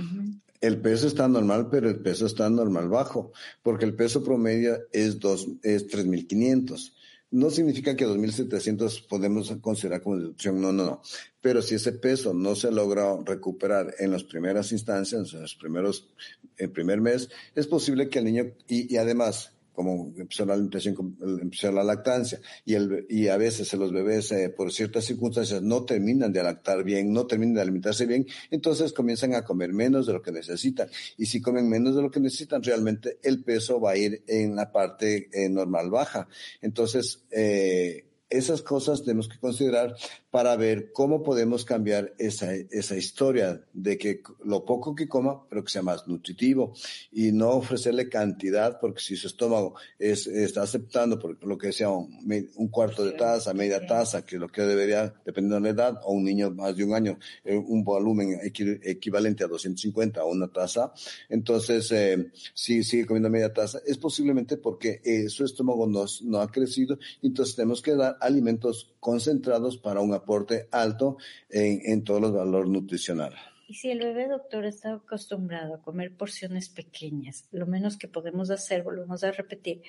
El 0.61 0.81
peso 0.81 1.07
está 1.07 1.27
normal, 1.27 1.69
pero 1.71 1.89
el 1.89 1.99
peso 1.99 2.25
está 2.25 2.49
normal 2.49 2.89
bajo, 2.89 3.31
porque 3.63 3.85
el 3.85 3.95
peso 3.95 4.23
promedio 4.23 4.77
es 4.91 5.19
dos, 5.19 5.47
es 5.63 5.87
3.500. 5.87 6.93
No 7.31 7.51
significa 7.51 7.95
que 7.95 8.07
2.700 8.07 9.07
podemos 9.07 9.51
considerar 9.61 10.01
como 10.01 10.17
deducción, 10.17 10.59
no, 10.59 10.71
no, 10.71 10.85
no. 10.85 11.01
Pero 11.41 11.61
si 11.61 11.75
ese 11.75 11.91
peso 11.91 12.33
no 12.33 12.55
se 12.55 12.71
logra 12.71 13.17
recuperar 13.23 13.93
en 13.99 14.11
las 14.11 14.23
primeras 14.23 14.71
instancias, 14.71 15.33
en 15.33 15.41
los 15.41 15.55
primeros, 15.55 16.09
el 16.57 16.71
primer 16.71 17.01
mes, 17.01 17.29
es 17.53 17.67
posible 17.67 18.09
que 18.09 18.19
el 18.19 18.25
niño, 18.25 18.45
y, 18.67 18.91
y 18.93 18.97
además, 18.97 19.53
como 19.79 20.13
empezó 20.17 20.45
la 20.45 20.55
empezó 20.55 21.71
la 21.71 21.85
lactancia, 21.85 22.41
y, 22.65 22.73
el, 22.73 23.05
y 23.07 23.29
a 23.29 23.37
veces 23.37 23.71
los 23.75 23.93
bebés, 23.93 24.29
eh, 24.33 24.49
por 24.49 24.73
ciertas 24.73 25.05
circunstancias, 25.05 25.61
no 25.61 25.85
terminan 25.85 26.33
de 26.33 26.43
lactar 26.43 26.83
bien, 26.83 27.13
no 27.13 27.25
terminan 27.25 27.55
de 27.55 27.61
alimentarse 27.61 28.05
bien, 28.05 28.27
entonces 28.51 28.91
comienzan 28.91 29.35
a 29.35 29.45
comer 29.45 29.71
menos 29.71 30.05
de 30.05 30.11
lo 30.11 30.21
que 30.21 30.33
necesitan. 30.33 30.89
Y 31.17 31.27
si 31.27 31.41
comen 31.41 31.69
menos 31.69 31.95
de 31.95 32.01
lo 32.01 32.11
que 32.11 32.19
necesitan, 32.19 32.61
realmente 32.61 33.19
el 33.23 33.41
peso 33.41 33.79
va 33.79 33.91
a 33.91 33.95
ir 33.97 34.21
en 34.27 34.53
la 34.53 34.69
parte 34.69 35.29
eh, 35.31 35.47
normal 35.47 35.89
baja. 35.89 36.27
Entonces, 36.61 37.23
eh, 37.31 38.03
esas 38.29 38.61
cosas 38.61 39.03
tenemos 39.03 39.29
que 39.29 39.39
considerar 39.39 39.95
para 40.31 40.55
ver 40.55 40.91
cómo 40.91 41.23
podemos 41.23 41.65
cambiar 41.65 42.13
esa, 42.17 42.53
esa 42.53 42.95
historia 42.95 43.63
de 43.73 43.97
que 43.97 44.21
lo 44.43 44.63
poco 44.63 44.95
que 44.95 45.07
coma, 45.07 45.47
pero 45.49 45.63
que 45.63 45.71
sea 45.71 45.81
más 45.81 46.07
nutritivo. 46.07 46.73
Y 47.11 47.31
no 47.31 47.49
ofrecerle 47.51 48.09
cantidad, 48.09 48.79
porque 48.79 49.01
si 49.01 49.15
su 49.15 49.27
estómago 49.27 49.75
es, 49.97 50.27
está 50.27 50.63
aceptando, 50.63 51.17
por 51.17 51.43
lo 51.45 51.57
que 51.57 51.71
sea 51.71 51.89
un, 51.89 52.19
un 52.55 52.67
cuarto 52.67 53.03
de 53.03 53.13
taza, 53.13 53.53
media 53.53 53.85
taza, 53.85 54.25
que 54.25 54.37
lo 54.37 54.47
que 54.47 54.61
debería, 54.61 55.13
dependiendo 55.25 55.55
de 55.55 55.61
la 55.61 55.69
edad, 55.69 56.01
o 56.03 56.13
un 56.13 56.23
niño 56.23 56.51
más 56.51 56.75
de 56.75 56.83
un 56.83 56.93
año, 56.93 57.17
eh, 57.43 57.55
un 57.55 57.83
volumen 57.83 58.39
equivalente 58.43 59.43
a 59.43 59.47
250 59.47 60.23
o 60.23 60.31
una 60.31 60.47
taza, 60.47 60.93
entonces 61.29 61.91
eh, 61.91 62.31
si 62.53 62.83
sigue 62.83 63.05
comiendo 63.05 63.29
media 63.29 63.53
taza, 63.53 63.79
es 63.85 63.97
posiblemente 63.97 64.57
porque 64.57 65.01
eh, 65.03 65.29
su 65.29 65.43
estómago 65.43 65.87
no, 65.87 66.05
no 66.23 66.41
ha 66.41 66.51
crecido, 66.51 66.97
entonces 67.21 67.55
tenemos 67.55 67.81
que 67.81 67.95
dar 67.95 68.17
alimentos 68.21 68.93
concentrados 68.99 69.77
para 69.77 70.01
un 70.01 70.13
aporte 70.13 70.67
alto 70.71 71.17
en, 71.49 71.81
en 71.85 72.03
todos 72.03 72.21
los 72.21 72.33
valores 72.33 72.69
nutricionales. 72.69 73.39
Y 73.67 73.75
si 73.75 73.91
el 73.91 73.99
bebé, 73.99 74.27
doctor, 74.27 74.65
está 74.65 74.93
acostumbrado 74.93 75.75
a 75.75 75.81
comer 75.81 76.17
porciones 76.17 76.69
pequeñas, 76.69 77.47
lo 77.51 77.67
menos 77.67 77.97
que 77.97 78.07
podemos 78.07 78.49
hacer, 78.49 78.81
volvemos 78.81 79.23
a 79.23 79.31
repetir, 79.31 79.83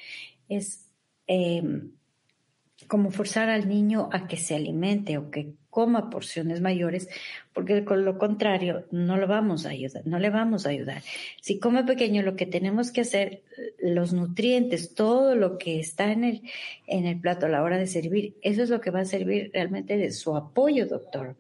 es 0.51 0.87
eh, 1.27 1.63
como 2.91 3.13
forzar 3.13 3.49
al 3.49 3.69
niño 3.69 4.09
a 4.11 4.27
que 4.27 4.37
se 4.37 4.57
alimente 4.57 5.17
o 5.17 5.31
que 5.31 5.53
coma 5.71 6.11
porciones 6.11 6.61
mayores, 6.61 7.09
porque 7.55 7.85
con 7.85 8.05
lo 8.05 8.19
contrario 8.19 8.85
no 8.91 9.17
lo 9.17 9.29
vamos 9.29 9.65
a 9.65 9.69
ayudar, 9.69 10.05
no 10.07 10.19
le 10.19 10.29
vamos 10.29 10.67
a 10.67 10.71
ayudar. 10.71 11.01
Si 11.41 11.61
come 11.61 11.85
pequeño, 11.85 12.23
lo 12.23 12.35
que 12.35 12.47
tenemos 12.47 12.91
que 12.91 13.03
hacer, 13.03 13.43
los 13.79 14.13
nutrientes, 14.13 14.93
todo 14.93 15.37
lo 15.37 15.57
que 15.57 15.79
está 15.79 16.11
en 16.11 16.25
el, 16.25 16.43
en 16.89 17.07
el 17.07 17.21
plato 17.21 17.47
a 17.47 17.49
la 17.49 17.63
hora 17.63 17.79
de 17.79 17.87
servir, 17.87 18.35
eso 18.43 18.65
es 18.65 18.71
lo 18.71 18.81
que 18.81 18.91
va 18.91 19.03
a 19.03 19.05
servir 19.05 19.53
realmente 19.55 19.97
de 19.97 20.11
su 20.11 20.35
apoyo, 20.37 20.87
doctor. 20.87 21.37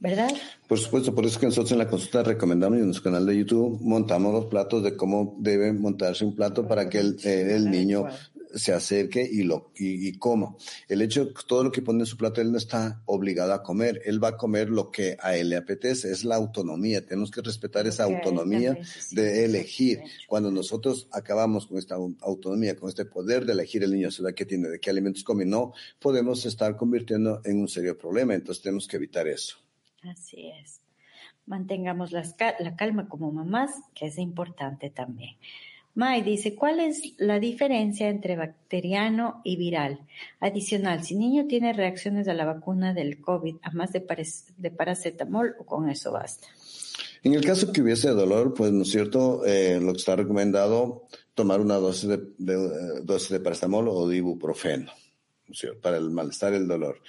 ¿Verdad? 0.00 0.30
Por 0.68 0.78
supuesto, 0.78 1.12
por 1.12 1.24
eso 1.24 1.34
es 1.34 1.38
que 1.38 1.46
nosotros 1.46 1.72
en 1.72 1.78
la 1.78 1.88
consulta 1.88 2.22
recomendamos 2.22 2.78
en 2.78 2.84
nuestro 2.84 3.04
canal 3.04 3.26
de 3.26 3.36
YouTube 3.36 3.80
montamos 3.80 4.32
los 4.32 4.44
platos 4.46 4.84
de 4.84 4.96
cómo 4.96 5.36
debe 5.40 5.72
montarse 5.72 6.24
un 6.24 6.36
plato 6.36 6.68
para 6.68 6.88
que 6.88 6.98
el, 6.98 7.18
el 7.24 7.68
niño 7.68 8.06
se 8.54 8.72
acerque 8.72 9.28
y 9.30 9.42
lo 9.42 9.70
y, 9.76 10.12
coma. 10.18 10.54
El 10.88 11.02
hecho 11.02 11.26
de 11.26 11.34
que 11.34 11.42
todo 11.46 11.64
lo 11.64 11.72
que 11.72 11.82
pone 11.82 12.00
en 12.00 12.06
su 12.06 12.16
plato 12.16 12.40
él 12.40 12.52
no 12.52 12.58
está 12.58 13.02
obligado 13.06 13.52
a 13.52 13.62
comer, 13.62 14.00
él 14.04 14.22
va 14.22 14.28
a 14.28 14.36
comer 14.36 14.70
lo 14.70 14.90
que 14.90 15.16
a 15.20 15.36
él 15.36 15.50
le 15.50 15.56
apetece, 15.56 16.10
es 16.10 16.24
la 16.24 16.36
autonomía, 16.36 17.04
tenemos 17.04 17.30
que 17.30 17.40
respetar 17.40 17.86
esa 17.86 18.04
autonomía 18.04 18.78
de 19.10 19.44
elegir. 19.44 20.00
Cuando 20.26 20.50
nosotros 20.50 21.08
acabamos 21.12 21.66
con 21.66 21.78
esta 21.78 21.94
autonomía, 21.94 22.76
con 22.76 22.88
este 22.88 23.04
poder 23.04 23.44
de 23.44 23.52
elegir 23.52 23.82
el 23.82 23.92
niño, 23.92 24.10
ciudad 24.10 24.34
que 24.34 24.46
tiene, 24.46 24.68
de 24.68 24.80
qué 24.80 24.90
alimentos 24.90 25.24
come, 25.24 25.44
no 25.44 25.72
podemos 25.98 26.46
estar 26.46 26.76
convirtiendo 26.76 27.40
en 27.44 27.60
un 27.60 27.68
serio 27.68 27.96
problema, 27.96 28.34
entonces 28.34 28.62
tenemos 28.62 28.86
que 28.86 28.96
evitar 28.96 29.28
eso. 29.28 29.58
Así 30.02 30.50
es. 30.62 30.80
Mantengamos 31.46 32.12
la, 32.12 32.22
la 32.58 32.76
calma 32.76 33.08
como 33.08 33.32
mamás, 33.32 33.70
que 33.94 34.06
es 34.06 34.18
importante 34.18 34.90
también. 34.90 35.36
May 35.98 36.22
dice, 36.22 36.54
¿cuál 36.54 36.78
es 36.78 37.02
la 37.16 37.40
diferencia 37.40 38.08
entre 38.08 38.36
bacteriano 38.36 39.40
y 39.42 39.56
viral? 39.56 39.98
Adicional, 40.38 41.02
si 41.02 41.16
niño 41.16 41.48
tiene 41.48 41.72
reacciones 41.72 42.28
a 42.28 42.34
la 42.34 42.44
vacuna 42.44 42.94
del 42.94 43.20
COVID, 43.20 43.56
a 43.62 43.72
más 43.72 43.90
de, 43.90 44.00
paracetamol 44.70 45.56
o 45.58 45.66
con 45.66 45.88
eso 45.88 46.12
basta. 46.12 46.46
En 47.24 47.34
el 47.34 47.44
caso 47.44 47.72
que 47.72 47.82
hubiese 47.82 48.10
dolor, 48.10 48.54
pues 48.54 48.70
no 48.70 48.82
es 48.82 48.92
cierto, 48.92 49.44
eh, 49.44 49.80
lo 49.82 49.90
que 49.90 49.98
está 49.98 50.14
recomendado, 50.14 51.08
tomar 51.34 51.60
una 51.60 51.78
dosis 51.78 52.08
de, 52.08 52.18
de, 52.38 52.54
eh, 52.54 53.18
de 53.30 53.40
paracetamol 53.40 53.88
o 53.88 54.06
de 54.06 54.18
ibuprofeno, 54.18 54.92
¿no 55.48 55.80
para 55.82 55.96
el 55.96 56.10
malestar 56.10 56.52
y 56.52 56.58
el 56.58 56.68
dolor. 56.68 57.02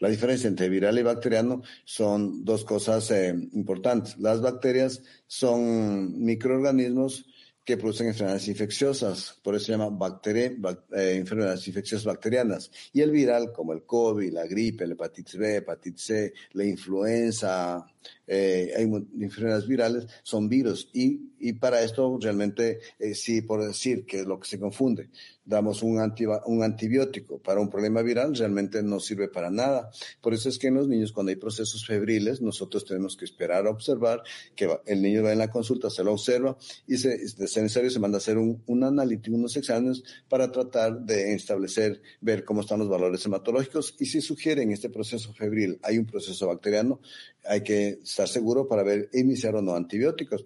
La 0.00 0.10
diferencia 0.10 0.48
entre 0.48 0.68
viral 0.68 0.98
y 0.98 1.02
bacteriano 1.02 1.62
son 1.86 2.44
dos 2.44 2.66
cosas 2.66 3.10
eh, 3.10 3.34
importantes. 3.54 4.18
Las 4.18 4.42
bacterias 4.42 5.02
son 5.26 6.22
microorganismos 6.22 7.24
que 7.64 7.76
producen 7.78 8.08
enfermedades 8.08 8.46
infecciosas, 8.48 9.38
por 9.42 9.54
eso 9.54 9.66
se 9.66 9.72
llama 9.72 9.88
bacteria, 9.88 10.52
eh, 10.94 11.14
enfermedades 11.16 11.66
infecciosas 11.66 12.04
bacterianas. 12.04 12.70
Y 12.92 13.00
el 13.00 13.10
viral, 13.10 13.52
como 13.52 13.72
el 13.72 13.84
COVID, 13.84 14.32
la 14.32 14.46
gripe, 14.46 14.86
la 14.86 14.92
hepatitis 14.92 15.36
B, 15.36 15.56
hepatitis 15.56 16.04
C, 16.04 16.34
la 16.52 16.64
influenza, 16.64 17.86
eh, 18.26 18.72
hay 18.76 18.84
enfermedades 19.20 19.66
virales, 19.66 20.06
son 20.22 20.48
virus. 20.48 20.88
Y, 20.92 21.32
y 21.38 21.54
para 21.54 21.82
esto 21.82 22.18
realmente, 22.20 22.80
eh, 22.98 23.14
sí, 23.14 23.42
por 23.42 23.64
decir 23.64 24.06
que 24.06 24.20
es 24.20 24.26
lo 24.26 24.40
que 24.40 24.48
se 24.48 24.58
confunde, 24.58 25.10
damos 25.44 25.82
un, 25.82 26.00
un 26.46 26.62
antibiótico 26.62 27.38
para 27.38 27.60
un 27.60 27.68
problema 27.68 28.02
viral, 28.02 28.34
realmente 28.34 28.82
no 28.82 28.98
sirve 28.98 29.28
para 29.28 29.50
nada. 29.50 29.90
Por 30.20 30.32
eso 30.32 30.48
es 30.48 30.58
que 30.58 30.68
en 30.68 30.74
los 30.74 30.88
niños, 30.88 31.12
cuando 31.12 31.30
hay 31.30 31.36
procesos 31.36 31.86
febriles, 31.86 32.40
nosotros 32.40 32.84
tenemos 32.84 33.16
que 33.16 33.26
esperar 33.26 33.66
a 33.66 33.70
observar, 33.70 34.22
que 34.56 34.68
el 34.86 35.02
niño 35.02 35.22
va 35.22 35.32
en 35.32 35.38
la 35.38 35.50
consulta, 35.50 35.90
se 35.90 36.02
lo 36.02 36.12
observa 36.12 36.56
y 36.86 36.96
se, 36.96 37.14
es 37.14 37.38
necesario, 37.38 37.90
se 37.90 37.98
manda 37.98 38.16
a 38.16 38.18
hacer 38.18 38.38
un, 38.38 38.62
un 38.66 38.84
analítico, 38.84 39.36
unos 39.36 39.56
exámenes 39.56 40.02
para 40.28 40.50
tratar 40.50 41.00
de 41.00 41.34
establecer, 41.34 42.00
ver 42.20 42.44
cómo 42.44 42.62
están 42.62 42.78
los 42.78 42.88
valores 42.88 43.24
hematológicos 43.26 43.96
y 43.98 44.06
si 44.06 44.20
sugieren 44.20 44.72
este 44.72 44.88
proceso 44.88 45.32
febril 45.34 45.78
hay 45.82 45.98
un 45.98 46.06
proceso 46.06 46.46
bacteriano, 46.46 47.00
hay 47.46 47.62
que 47.62 47.98
estar 48.02 48.28
seguro 48.28 48.66
para 48.68 48.82
ver 48.82 49.08
iniciar 49.12 49.54
o 49.56 49.62
no 49.62 49.74
antibióticos. 49.74 50.44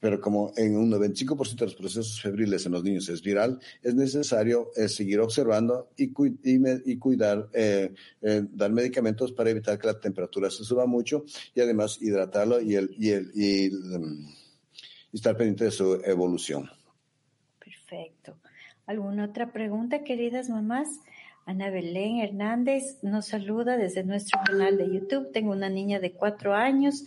Pero 0.00 0.20
como 0.20 0.52
en 0.56 0.76
un 0.76 0.92
95% 0.92 1.56
de 1.56 1.64
los 1.64 1.74
procesos 1.74 2.20
febriles 2.20 2.64
en 2.66 2.72
los 2.72 2.84
niños 2.84 3.08
es 3.08 3.20
viral, 3.20 3.58
es 3.82 3.96
necesario 3.96 4.70
eh, 4.76 4.88
seguir 4.88 5.18
observando 5.18 5.90
y, 5.96 6.12
cuidar, 6.12 7.48
eh, 7.52 7.92
eh, 8.22 8.42
dar 8.52 8.70
medicamentos 8.70 9.32
para 9.32 9.50
evitar 9.50 9.76
que 9.76 9.88
la 9.88 9.98
temperatura 9.98 10.50
se 10.50 10.62
suba 10.62 10.86
mucho 10.86 11.24
y 11.52 11.60
además 11.60 11.98
hidratarlo 12.00 12.60
y, 12.60 12.76
el, 12.76 12.94
y, 12.96 13.10
el, 13.10 13.32
y, 13.34 13.74
um, 13.74 14.28
y 15.10 15.16
estar 15.16 15.36
pendiente 15.36 15.64
de 15.64 15.72
su 15.72 16.00
evolución. 16.04 16.70
Perfecto. 17.58 18.38
¿Alguna 18.86 19.24
otra 19.24 19.52
pregunta, 19.52 20.04
queridas 20.04 20.48
mamás? 20.48 20.88
Ana 21.48 21.70
Belén 21.70 22.18
Hernández 22.18 22.98
nos 23.00 23.28
saluda 23.28 23.78
desde 23.78 24.04
nuestro 24.04 24.38
canal 24.44 24.76
de 24.76 24.84
YouTube. 24.84 25.32
Tengo 25.32 25.52
una 25.52 25.70
niña 25.70 25.98
de 25.98 26.12
cuatro 26.12 26.52
años, 26.54 27.06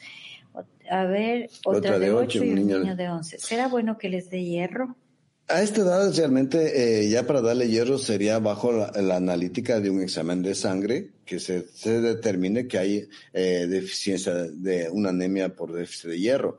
a 0.90 1.04
ver, 1.06 1.52
otra, 1.64 2.00
de, 2.00 2.12
ocho 2.12 2.44
y 2.44 2.50
un 2.50 2.68
niño 2.68 2.96
de 2.96 3.08
once. 3.08 3.38
¿Será 3.38 3.68
bueno 3.68 4.00
que 4.00 4.10
les 4.10 4.32
dé 4.32 4.44
hierro? 4.44 4.96
A 5.48 5.62
esta 5.62 5.82
edad 5.82 6.12
realmente 6.16 7.04
eh, 7.04 7.08
ya 7.08 7.28
para 7.28 7.42
darle 7.42 7.68
hierro 7.68 8.00
sería 8.00 8.40
bajo 8.40 8.72
la, 8.72 9.16
analítica 9.16 9.80
de 9.80 9.92
un 9.92 10.02
examen 10.02 10.42
de 10.42 10.56
sangre 10.56 11.12
que 11.24 11.40
se, 11.40 11.68
se 11.68 12.02
determine 12.02 12.68
que 12.68 12.80
hay 12.80 13.10
eh, 13.34 13.68
deficiencia 13.70 14.34
de 14.34 14.90
una 14.90 15.10
anemia 15.10 15.56
por 15.56 15.72
déficit 15.72 16.10
de 16.10 16.20
hierro 16.20 16.58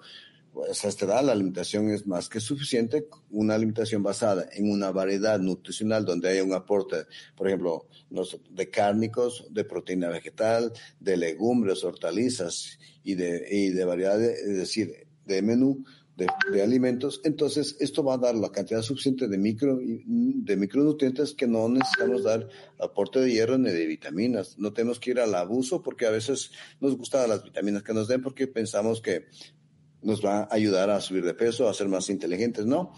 pues 0.53 0.85
a 0.85 0.89
esta 0.89 1.23
la 1.23 1.33
alimentación 1.33 1.91
es 1.91 2.07
más 2.07 2.29
que 2.29 2.39
suficiente, 2.39 3.09
una 3.31 3.55
alimentación 3.55 4.03
basada 4.03 4.49
en 4.53 4.71
una 4.71 4.91
variedad 4.91 5.39
nutricional 5.39 6.05
donde 6.05 6.29
haya 6.29 6.45
un 6.45 6.53
aporte, 6.53 7.07
por 7.35 7.49
ejemplo, 7.49 7.87
de 8.51 8.71
cárnicos, 8.71 9.47
de 9.51 9.65
proteína 9.65 10.09
vegetal, 10.09 10.73
de 11.01 11.17
legumbres, 11.17 11.85
hortalizas 11.85 12.79
y 13.03 13.15
de, 13.15 13.47
y 13.51 13.71
de 13.71 13.85
variedad, 13.85 14.23
es 14.23 14.57
decir, 14.57 15.07
de 15.25 15.41
menú, 15.41 15.85
de, 16.17 16.27
de, 16.53 16.63
alimentos, 16.63 17.23
entonces 17.25 17.75
esto 17.81 18.05
va 18.05 18.15
a 18.15 18.19
dar 18.19 18.35
la 18.35 18.53
cantidad 18.53 18.83
suficiente 18.83 19.29
de 19.29 19.39
micro 19.39 19.81
de 19.81 20.57
micronutrientes 20.57 21.33
que 21.33 21.47
no 21.47 21.67
necesitamos 21.71 22.25
dar 22.25 22.47
aporte 22.79 23.21
de 23.21 23.33
hierro 23.33 23.57
ni 23.57 23.71
de 23.71 23.87
vitaminas. 23.87 24.59
No 24.59 24.75
tenemos 24.75 25.01
que 25.01 25.13
ir 25.13 25.21
al 25.21 25.35
abuso 25.35 25.83
porque 25.83 26.05
a 26.05 26.11
veces 26.11 26.51
nos 26.81 26.99
gustan 26.99 27.31
las 27.31 27.43
vitaminas 27.43 27.83
que 27.83 27.95
nos 27.95 28.09
den 28.09 28.21
porque 28.21 28.47
pensamos 28.47 29.01
que 29.01 29.25
nos 30.03 30.25
va 30.25 30.43
a 30.43 30.55
ayudar 30.55 30.91
a 30.91 31.01
subir 31.01 31.25
de 31.25 31.35
peso, 31.35 31.69
a 31.69 31.75
ser 31.75 31.89
más 31.89 32.11
inteligentes, 32.11 32.67
¿no? 32.67 32.93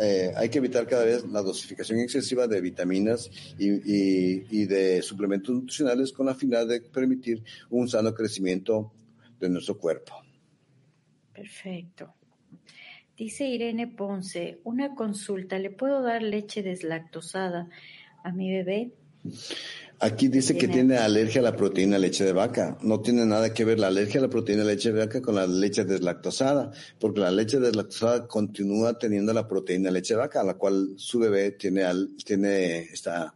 Eh, 0.00 0.32
hay 0.36 0.48
que 0.48 0.58
evitar 0.58 0.86
cada 0.86 1.04
vez 1.04 1.24
la 1.24 1.42
dosificación 1.42 1.98
excesiva 2.00 2.46
de 2.46 2.60
vitaminas 2.60 3.30
y, 3.58 3.70
y, 3.70 4.46
y, 4.50 4.66
de 4.66 5.02
suplementos 5.02 5.54
nutricionales 5.54 6.12
con 6.12 6.26
la 6.26 6.34
finalidad 6.34 6.68
de 6.68 6.80
permitir 6.80 7.42
un 7.70 7.88
sano 7.88 8.14
crecimiento 8.14 8.92
de 9.40 9.48
nuestro 9.48 9.76
cuerpo. 9.78 10.14
Perfecto. 11.32 12.14
Dice 13.16 13.46
Irene 13.46 13.86
Ponce, 13.86 14.60
una 14.64 14.94
consulta, 14.94 15.58
¿le 15.58 15.70
puedo 15.70 16.02
dar 16.02 16.22
leche 16.22 16.62
deslactosada 16.62 17.68
a 18.22 18.32
mi 18.32 18.50
bebé? 18.50 18.92
Aquí 19.98 20.28
dice 20.28 20.58
que 20.58 20.68
tiene 20.68 20.98
alergia 20.98 21.40
a 21.40 21.44
la 21.44 21.56
proteína 21.56 21.98
leche 21.98 22.24
de 22.24 22.32
vaca. 22.32 22.76
No 22.82 23.00
tiene 23.00 23.24
nada 23.24 23.54
que 23.54 23.64
ver 23.64 23.80
la 23.80 23.86
alergia 23.86 24.20
a 24.20 24.24
la 24.24 24.28
proteína 24.28 24.62
leche 24.62 24.92
de 24.92 25.06
vaca 25.06 25.22
con 25.22 25.36
la 25.36 25.46
leche 25.46 25.84
deslactosada, 25.84 26.70
porque 26.98 27.20
la 27.20 27.30
leche 27.30 27.58
deslactosada 27.58 28.26
continúa 28.26 28.98
teniendo 28.98 29.32
la 29.32 29.48
proteína 29.48 29.90
leche 29.90 30.12
de 30.12 30.20
vaca, 30.20 30.42
a 30.42 30.44
la 30.44 30.54
cual 30.54 30.94
su 30.96 31.18
bebé 31.18 31.52
tiene, 31.52 31.82
tiene 32.22 32.80
esta, 32.80 33.34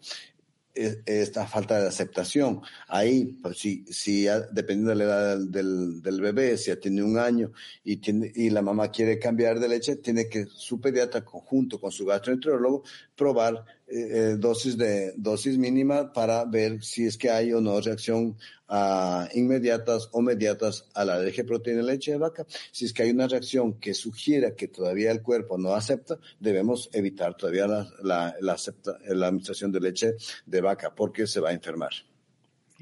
e, 0.73 1.03
esta 1.05 1.47
falta 1.47 1.81
de 1.81 1.89
aceptación. 1.89 2.61
Ahí, 2.89 3.39
pues, 3.43 3.59
si, 3.59 3.85
si 3.87 4.27
dependiendo 4.53 4.91
de 4.91 4.97
la 4.97 5.05
edad 5.05 5.39
del, 5.39 6.01
del, 6.01 6.21
bebé, 6.21 6.57
si 6.57 6.69
ya 6.69 6.77
tiene 6.77 7.03
un 7.03 7.19
año 7.19 7.53
y, 7.85 7.97
tiene, 7.97 8.31
y 8.35 8.51
la 8.51 8.63
mamá 8.63 8.91
quiere 8.91 9.19
cambiar 9.19 9.59
de 9.61 9.69
leche, 9.69 9.97
tiene 9.97 10.29
que 10.29 10.47
su 10.47 10.81
pediatra, 10.81 11.25
conjunto 11.25 11.81
con 11.81 11.91
su 11.91 12.07
gastroenterólogo, 12.07 12.85
probar 13.17 13.65
eh, 13.93 14.37
dosis 14.39 14.77
de 14.77 15.13
dosis 15.17 15.59
mínima 15.59 16.13
para 16.13 16.45
ver 16.45 16.83
si 16.83 17.07
es 17.07 17.17
que 17.17 17.29
hay 17.29 17.53
o 17.53 17.61
no 17.61 17.81
reacción 17.81 18.37
uh, 18.69 19.25
inmediatas 19.35 20.09
o 20.13 20.23
mediatas 20.23 20.89
a 20.95 21.05
la 21.05 21.15
alergia 21.15 21.45
proteína 21.45 21.83
leche 21.83 22.13
de 22.13 22.19
vaca. 22.19 22.47
Si 22.71 22.85
es 22.85 22.93
que 22.93 23.03
hay 23.03 23.11
una 23.11 23.27
reacción 23.27 23.75
que 23.81 23.95
sugiera 23.95 24.55
que 24.55 24.69
todavía 24.69 25.11
el 25.11 25.23
cuerpo 25.23 25.59
no 25.59 25.75
acepta, 25.75 26.19
debemos 26.39 26.89
evitar 26.93 27.37
todavía 27.37 27.67
la, 27.67 27.89
la, 28.03 28.37
la, 28.41 29.27
administración 29.27 29.73
de 29.73 29.81
leche 29.81 30.15
de 30.47 30.61
vaca 30.61 30.95
porque 30.95 31.27
se 31.27 31.41
va 31.41 31.51
a 31.51 31.53
enfermar. 31.53 31.91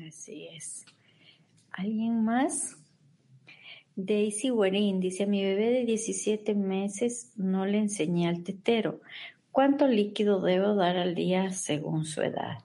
Así 0.07 0.47
es. 0.55 0.85
¿Alguien 1.73 2.23
más? 2.23 2.77
Daisy 3.97 4.51
Guarín 4.51 5.01
dice, 5.01 5.25
a 5.25 5.27
mi 5.27 5.43
bebé 5.43 5.71
de 5.71 5.85
17 5.85 6.55
meses 6.55 7.33
no 7.37 7.67
le 7.67 7.79
enseñé 7.79 8.29
al 8.29 8.45
tetero. 8.45 9.01
¿Cuánto 9.59 9.89
líquido 9.89 10.41
debo 10.41 10.77
dar 10.77 10.97
al 10.97 11.17
día 11.17 11.51
según 11.51 12.05
su 12.05 12.23
edad? 12.23 12.59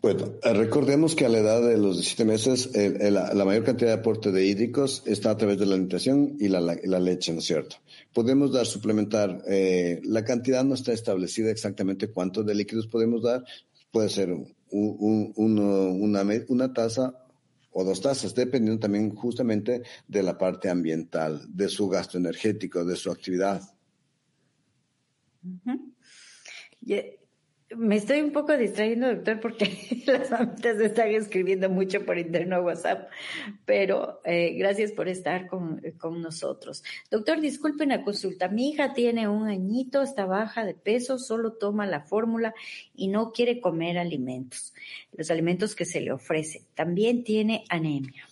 Bueno, 0.00 0.32
eh, 0.42 0.54
recordemos 0.54 1.14
que 1.14 1.26
a 1.26 1.28
la 1.28 1.40
edad 1.40 1.60
de 1.60 1.76
los 1.76 1.96
17 1.96 2.24
meses 2.24 2.70
la, 2.74 3.44
mayor 3.44 3.62
cantidad 3.62 3.90
de 3.90 4.00
aporte 4.00 4.32
de 4.32 4.46
hídricos 4.46 5.02
está 5.04 5.32
a 5.32 5.36
través 5.36 5.58
de 5.58 5.66
la 5.66 5.74
alimentación 5.74 6.38
y 6.40 6.48
la, 6.48 6.62
leche, 6.98 7.34
¿no 7.34 7.40
es 7.40 7.44
cierto? 7.44 7.76
Podemos 8.14 8.54
dar, 8.54 8.64
suplementar, 8.64 9.42
eh, 9.46 10.00
la 10.04 10.24
cantidad 10.24 10.64
no 10.64 10.72
está 10.72 10.94
establecida 10.94 11.50
exactamente 11.50 12.08
cuánto 12.08 12.42
de 12.42 12.54
líquidos 12.54 12.86
podemos 12.86 13.22
dar, 13.22 13.44
puede 13.90 14.08
ser 14.08 14.34
una, 14.70 16.22
una 16.48 16.72
taza 16.72 17.22
o 17.70 17.84
dos 17.84 18.00
tazas, 18.00 18.34
dependiendo 18.34 18.80
también 18.80 19.14
justamente 19.14 19.82
de 20.08 20.22
la 20.22 20.38
parte 20.38 20.70
ambiental, 20.70 21.42
de 21.48 21.68
su 21.68 21.86
gasto 21.86 22.16
energético, 22.16 22.82
de 22.82 22.96
su 22.96 23.10
actividad 23.10 23.75
me 27.74 27.96
estoy 27.96 28.20
un 28.20 28.32
poco 28.32 28.56
distrayendo, 28.56 29.08
doctor, 29.08 29.40
porque 29.40 30.04
las 30.06 30.30
mamitas 30.30 30.78
están 30.78 31.08
escribiendo 31.08 31.68
mucho 31.68 32.04
por 32.04 32.16
interno 32.16 32.60
WhatsApp, 32.60 33.08
pero 33.64 34.20
eh, 34.24 34.54
gracias 34.56 34.92
por 34.92 35.08
estar 35.08 35.48
con, 35.48 35.82
con, 35.98 36.22
nosotros. 36.22 36.84
Doctor, 37.10 37.40
disculpen 37.40 37.88
la 37.88 38.04
consulta. 38.04 38.48
Mi 38.48 38.70
hija 38.70 38.94
tiene 38.94 39.28
un 39.28 39.48
añito, 39.48 40.02
está 40.02 40.26
baja 40.26 40.64
de 40.64 40.74
peso, 40.74 41.18
solo 41.18 41.54
toma 41.54 41.86
la 41.86 42.02
fórmula 42.02 42.54
y 42.94 43.08
no 43.08 43.32
quiere 43.32 43.60
comer 43.60 43.98
alimentos, 43.98 44.72
los 45.12 45.30
alimentos 45.30 45.74
que 45.74 45.84
se 45.84 46.00
le 46.00 46.12
ofrece. 46.12 46.62
También 46.74 47.24
tiene 47.24 47.64
anemia. 47.68 48.25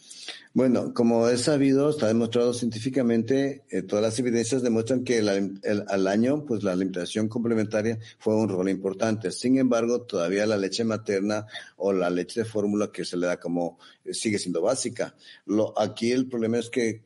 Bueno, 0.54 0.94
como 0.94 1.28
es 1.28 1.40
sabido, 1.40 1.90
está 1.90 2.06
demostrado 2.06 2.54
científicamente, 2.54 3.64
eh, 3.70 3.82
todas 3.82 4.04
las 4.04 4.16
evidencias 4.20 4.62
demuestran 4.62 5.02
que 5.02 5.18
al 5.18 6.06
año, 6.06 6.44
pues 6.46 6.62
la 6.62 6.70
alimentación 6.70 7.28
complementaria 7.28 7.98
fue 8.20 8.36
un 8.36 8.48
rol 8.48 8.68
importante. 8.68 9.32
Sin 9.32 9.58
embargo, 9.58 10.02
todavía 10.02 10.46
la 10.46 10.56
leche 10.56 10.84
materna 10.84 11.44
o 11.76 11.92
la 11.92 12.08
leche 12.08 12.42
de 12.42 12.46
fórmula 12.46 12.92
que 12.92 13.04
se 13.04 13.16
le 13.16 13.26
da 13.26 13.40
como 13.40 13.80
eh, 14.04 14.14
sigue 14.14 14.38
siendo 14.38 14.62
básica. 14.62 15.16
Lo, 15.44 15.76
aquí 15.76 16.12
el 16.12 16.28
problema 16.28 16.60
es 16.60 16.70
que 16.70 17.02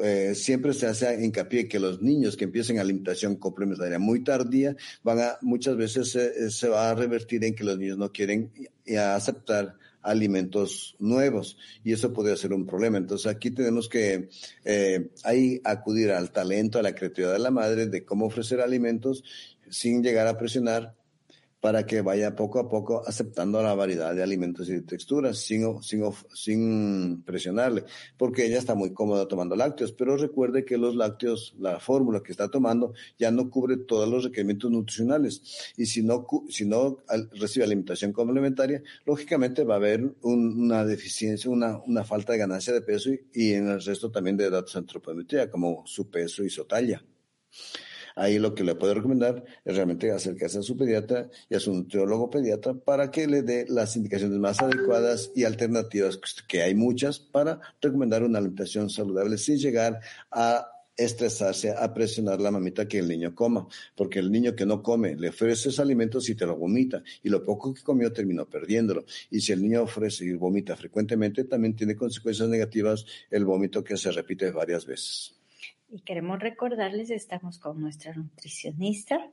eh, 0.00 0.36
siempre 0.36 0.72
se 0.72 0.86
hace 0.86 1.20
hincapié 1.20 1.66
que 1.66 1.80
los 1.80 2.00
niños 2.00 2.36
que 2.36 2.44
empiecen 2.44 2.78
alimentación 2.78 3.34
complementaria 3.34 3.98
muy 3.98 4.22
tardía 4.22 4.76
van 5.02 5.18
a 5.18 5.38
muchas 5.42 5.76
veces 5.76 6.16
se 6.56 6.68
va 6.68 6.90
a 6.90 6.94
revertir 6.94 7.42
en 7.42 7.56
que 7.56 7.64
los 7.64 7.76
niños 7.76 7.98
no 7.98 8.12
quieren 8.12 8.52
aceptar 8.96 9.78
alimentos 10.04 10.94
nuevos 10.98 11.56
y 11.82 11.92
eso 11.92 12.12
puede 12.12 12.36
ser 12.36 12.52
un 12.52 12.66
problema. 12.66 12.98
Entonces 12.98 13.26
aquí 13.26 13.50
tenemos 13.50 13.88
que 13.88 14.28
eh, 14.64 15.10
ahí 15.24 15.60
acudir 15.64 16.12
al 16.12 16.30
talento, 16.30 16.78
a 16.78 16.82
la 16.82 16.94
creatividad 16.94 17.32
de 17.32 17.38
la 17.38 17.50
madre 17.50 17.86
de 17.86 18.04
cómo 18.04 18.26
ofrecer 18.26 18.60
alimentos 18.60 19.24
sin 19.70 20.02
llegar 20.02 20.26
a 20.26 20.38
presionar 20.38 20.94
para 21.64 21.86
que 21.86 22.02
vaya 22.02 22.36
poco 22.36 22.58
a 22.58 22.68
poco 22.68 23.02
aceptando 23.06 23.62
la 23.62 23.74
variedad 23.74 24.14
de 24.14 24.22
alimentos 24.22 24.68
y 24.68 24.74
de 24.74 24.82
texturas 24.82 25.38
sin, 25.38 25.82
sin, 25.82 26.04
sin 26.34 27.22
presionarle, 27.22 27.84
porque 28.18 28.44
ella 28.44 28.58
está 28.58 28.74
muy 28.74 28.92
cómoda 28.92 29.26
tomando 29.26 29.56
lácteos, 29.56 29.92
pero 29.92 30.18
recuerde 30.18 30.66
que 30.66 30.76
los 30.76 30.94
lácteos, 30.94 31.54
la 31.58 31.80
fórmula 31.80 32.22
que 32.22 32.32
está 32.32 32.50
tomando 32.50 32.92
ya 33.18 33.30
no 33.30 33.48
cubre 33.48 33.78
todos 33.78 34.06
los 34.06 34.24
requerimientos 34.24 34.70
nutricionales 34.70 35.72
y 35.78 35.86
si 35.86 36.02
no, 36.02 36.26
si 36.50 36.66
no 36.66 36.98
recibe 37.32 37.64
alimentación 37.64 38.12
complementaria, 38.12 38.82
lógicamente 39.06 39.64
va 39.64 39.72
a 39.72 39.78
haber 39.78 40.12
una 40.20 40.84
deficiencia, 40.84 41.50
una, 41.50 41.78
una 41.78 42.04
falta 42.04 42.34
de 42.34 42.40
ganancia 42.40 42.74
de 42.74 42.82
peso 42.82 43.08
y, 43.32 43.52
en 43.54 43.68
el 43.68 43.82
resto 43.82 44.10
también 44.10 44.36
de 44.36 44.50
datos 44.50 44.76
antropometría, 44.76 45.50
como 45.50 45.82
su 45.86 46.10
peso 46.10 46.44
y 46.44 46.50
su 46.50 46.66
talla. 46.66 47.02
Ahí 48.14 48.38
lo 48.38 48.54
que 48.54 48.64
le 48.64 48.74
puedo 48.74 48.94
recomendar 48.94 49.44
es 49.64 49.76
realmente 49.76 50.10
acercarse 50.12 50.58
a 50.58 50.62
su 50.62 50.76
pediatra 50.76 51.28
y 51.48 51.54
a 51.54 51.60
su 51.60 51.72
nutriólogo 51.72 52.30
pediatra 52.30 52.74
para 52.74 53.10
que 53.10 53.26
le 53.26 53.42
dé 53.42 53.66
las 53.68 53.96
indicaciones 53.96 54.38
más 54.38 54.60
adecuadas 54.60 55.32
y 55.34 55.44
alternativas, 55.44 56.18
que 56.48 56.62
hay 56.62 56.74
muchas, 56.74 57.18
para 57.18 57.60
recomendar 57.80 58.22
una 58.22 58.38
alimentación 58.38 58.90
saludable 58.90 59.38
sin 59.38 59.58
llegar 59.58 60.00
a 60.30 60.70
estresarse, 60.96 61.70
a 61.70 61.92
presionar 61.92 62.40
la 62.40 62.50
mamita 62.50 62.86
que 62.86 62.98
el 63.00 63.08
niño 63.08 63.34
coma, 63.34 63.66
porque 63.96 64.20
el 64.20 64.30
niño 64.30 64.54
que 64.54 64.66
no 64.66 64.82
come, 64.82 65.16
le 65.16 65.30
ofreces 65.30 65.80
alimentos 65.80 66.28
y 66.28 66.34
te 66.34 66.46
lo 66.46 66.56
vomita, 66.56 67.02
y 67.22 67.28
lo 67.28 67.42
poco 67.42 67.74
que 67.74 67.82
comió 67.82 68.12
terminó 68.12 68.48
perdiéndolo. 68.48 69.04
Y 69.30 69.40
si 69.40 69.52
el 69.52 69.62
niño 69.62 69.82
ofrece 69.82 70.24
y 70.24 70.34
vomita 70.34 70.76
frecuentemente, 70.76 71.44
también 71.44 71.74
tiene 71.74 71.96
consecuencias 71.96 72.48
negativas 72.48 73.04
el 73.30 73.44
vómito 73.44 73.82
que 73.82 73.96
se 73.96 74.12
repite 74.12 74.50
varias 74.50 74.86
veces. 74.86 75.34
Y 75.94 76.00
queremos 76.00 76.40
recordarles, 76.40 77.10
estamos 77.10 77.60
con 77.60 77.80
nuestra 77.80 78.12
nutricionista 78.14 79.30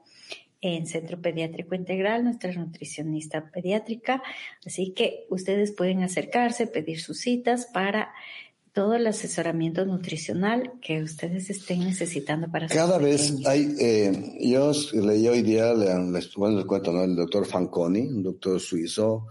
en 0.62 0.86
Centro 0.86 1.20
Pediátrico 1.20 1.74
Integral, 1.74 2.24
nuestra 2.24 2.54
nutricionista 2.54 3.50
pediátrica. 3.50 4.22
Así 4.64 4.92
que 4.92 5.26
ustedes 5.32 5.72
pueden 5.72 6.04
acercarse, 6.04 6.68
pedir 6.68 7.02
sus 7.02 7.20
citas 7.20 7.66
para 7.74 8.14
todo 8.74 8.94
el 8.94 9.08
asesoramiento 9.08 9.88
nutricional 9.88 10.74
que 10.84 11.02
ustedes 11.02 11.50
estén 11.50 11.80
necesitando 11.80 12.48
para 12.52 12.68
Cada 12.68 13.00
vez 13.00 13.44
hay, 13.48 13.76
eh, 13.80 14.38
yo 14.40 14.72
leí 14.94 15.28
hoy 15.28 15.42
día, 15.42 15.74
les, 15.74 16.32
bueno, 16.36 16.58
les 16.58 16.66
cuento, 16.66 16.94
¿no? 16.94 17.04
El 17.04 17.16
doctor 17.16 17.48
Fanconi, 17.48 18.02
un 18.02 18.22
doctor 18.22 18.60
suizo, 18.60 19.26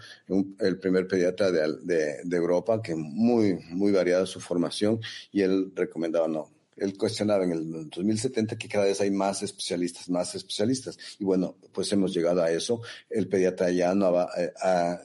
el 0.58 0.80
primer 0.80 1.06
pediatra 1.06 1.52
de, 1.52 1.76
de, 1.84 2.24
de 2.24 2.36
Europa, 2.36 2.82
que 2.82 2.96
muy, 2.96 3.60
muy 3.70 3.92
variada 3.92 4.26
su 4.26 4.40
formación, 4.40 4.98
y 5.30 5.42
él 5.42 5.70
recomendaba, 5.76 6.26
no, 6.26 6.50
él 6.80 6.96
cuestionaba 6.96 7.44
en 7.44 7.52
el 7.52 7.90
2070 7.90 8.56
que 8.56 8.68
cada 8.68 8.86
vez 8.86 9.00
hay 9.00 9.10
más 9.10 9.42
especialistas, 9.42 10.08
más 10.08 10.34
especialistas. 10.34 10.98
Y 11.18 11.24
bueno, 11.24 11.56
pues 11.72 11.92
hemos 11.92 12.12
llegado 12.12 12.42
a 12.42 12.50
eso. 12.50 12.80
El 13.08 13.28
pediatra 13.28 13.70
ya 13.70 13.94
no 13.94 14.12
va, 14.12 14.30
eh, 14.36 14.50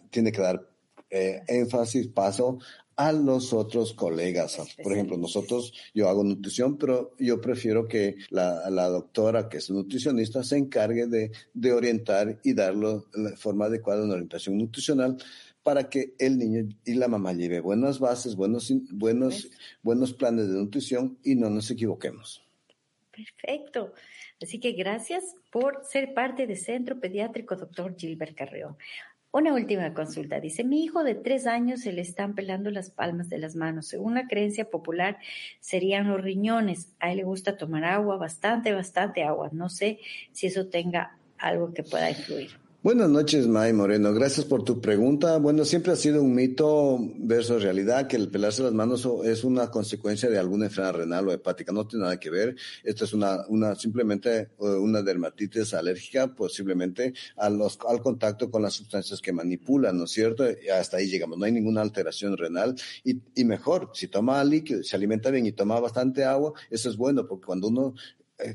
tiene 0.09 0.31
que 0.31 0.41
dar 0.41 0.67
eh, 1.09 1.43
énfasis, 1.47 2.07
paso 2.07 2.59
a 2.95 3.11
los 3.11 3.51
otros 3.51 3.93
colegas. 3.93 4.57
Por 4.81 4.93
ejemplo, 4.93 5.17
nosotros, 5.17 5.73
yo 5.93 6.07
hago 6.07 6.23
nutrición, 6.23 6.77
pero 6.77 7.13
yo 7.19 7.41
prefiero 7.41 7.87
que 7.87 8.15
la, 8.29 8.69
la 8.69 8.87
doctora, 8.87 9.49
que 9.49 9.57
es 9.57 9.69
nutricionista, 9.69 10.43
se 10.43 10.57
encargue 10.57 11.07
de, 11.07 11.31
de 11.53 11.73
orientar 11.73 12.39
y 12.43 12.53
darle 12.53 13.01
la 13.13 13.35
forma 13.35 13.65
adecuada 13.65 14.03
una 14.03 14.13
orientación 14.13 14.57
nutricional 14.57 15.17
para 15.65 15.89
que 15.89 16.13
el 16.19 16.37
niño 16.37 16.69
y 16.85 16.93
la 16.93 17.07
mamá 17.07 17.33
lleve 17.33 17.59
buenas 17.59 17.97
bases, 17.97 18.35
buenos, 18.35 18.71
buenos, 18.91 19.49
buenos 19.81 20.13
planes 20.13 20.47
de 20.47 20.59
nutrición 20.59 21.17
y 21.23 21.33
no 21.33 21.49
nos 21.49 21.71
equivoquemos. 21.71 22.45
Perfecto. 23.09 23.91
Así 24.39 24.59
que 24.59 24.73
gracias 24.73 25.23
por 25.49 25.81
ser 25.83 26.13
parte 26.13 26.45
del 26.45 26.57
Centro 26.57 26.99
Pediátrico 26.99 27.55
Dr. 27.55 27.95
Gilbert 27.97 28.35
Carreón. 28.35 28.77
Una 29.31 29.55
última 29.55 29.91
consulta. 29.95 30.39
Dice, 30.39 30.63
mi 30.63 30.83
hijo 30.83 31.03
de 31.03 31.15
tres 31.15 31.47
años 31.47 31.81
se 31.81 31.93
le 31.93 32.01
están 32.01 32.35
pelando 32.35 32.69
las 32.69 32.91
palmas 32.91 33.27
de 33.29 33.39
las 33.39 33.55
manos. 33.55 33.87
Según 33.87 34.13
la 34.13 34.27
creencia 34.27 34.69
popular, 34.69 35.17
serían 35.61 36.07
los 36.07 36.21
riñones. 36.21 36.93
A 36.99 37.09
él 37.09 37.17
le 37.17 37.23
gusta 37.23 37.57
tomar 37.57 37.85
agua, 37.85 38.17
bastante, 38.17 38.71
bastante 38.71 39.23
agua. 39.23 39.49
No 39.51 39.69
sé 39.69 39.97
si 40.31 40.45
eso 40.45 40.67
tenga 40.67 41.17
algo 41.39 41.73
que 41.73 41.81
pueda 41.81 42.11
influir. 42.11 42.64
Buenas 42.85 43.09
noches, 43.09 43.47
May 43.47 43.73
Moreno. 43.73 44.13
Gracias 44.13 44.45
por 44.45 44.63
tu 44.63 44.79
pregunta. 44.79 45.39
Bueno, 45.39 45.65
siempre 45.65 45.91
ha 45.91 45.95
sido 45.95 46.21
un 46.21 46.35
mito 46.35 46.99
versus 47.17 47.63
realidad 47.63 48.05
que 48.05 48.15
el 48.15 48.29
pelarse 48.29 48.61
las 48.61 48.73
manos 48.73 49.09
es 49.23 49.43
una 49.43 49.71
consecuencia 49.71 50.29
de 50.29 50.37
alguna 50.37 50.65
enfermedad 50.65 50.93
renal 50.93 51.27
o 51.27 51.31
hepática. 51.31 51.71
No 51.71 51.87
tiene 51.87 52.03
nada 52.03 52.19
que 52.19 52.29
ver. 52.29 52.55
Esto 52.83 53.05
es 53.05 53.13
una, 53.13 53.39
una 53.47 53.73
simplemente 53.73 54.37
eh, 54.37 54.49
una 54.59 55.01
dermatitis 55.01 55.73
alérgica, 55.73 56.35
posiblemente 56.35 57.15
a 57.37 57.49
los, 57.49 57.79
al 57.89 58.03
contacto 58.03 58.51
con 58.51 58.61
las 58.61 58.75
sustancias 58.75 59.19
que 59.19 59.33
manipulan, 59.33 59.97
¿no 59.97 60.03
es 60.03 60.11
cierto? 60.11 60.45
Y 60.47 60.69
hasta 60.69 60.97
ahí 60.97 61.07
llegamos. 61.07 61.39
No 61.39 61.45
hay 61.45 61.53
ninguna 61.53 61.81
alteración 61.81 62.37
renal. 62.37 62.75
Y, 63.03 63.19
y 63.33 63.45
mejor, 63.45 63.89
si 63.95 64.09
toma 64.09 64.43
líquido, 64.43 64.83
se 64.83 64.95
alimenta 64.95 65.31
bien 65.31 65.47
y 65.47 65.53
toma 65.53 65.79
bastante 65.79 66.23
agua, 66.23 66.53
eso 66.69 66.87
es 66.87 66.97
bueno, 66.97 67.25
porque 67.27 67.47
cuando 67.47 67.67
uno 67.67 67.95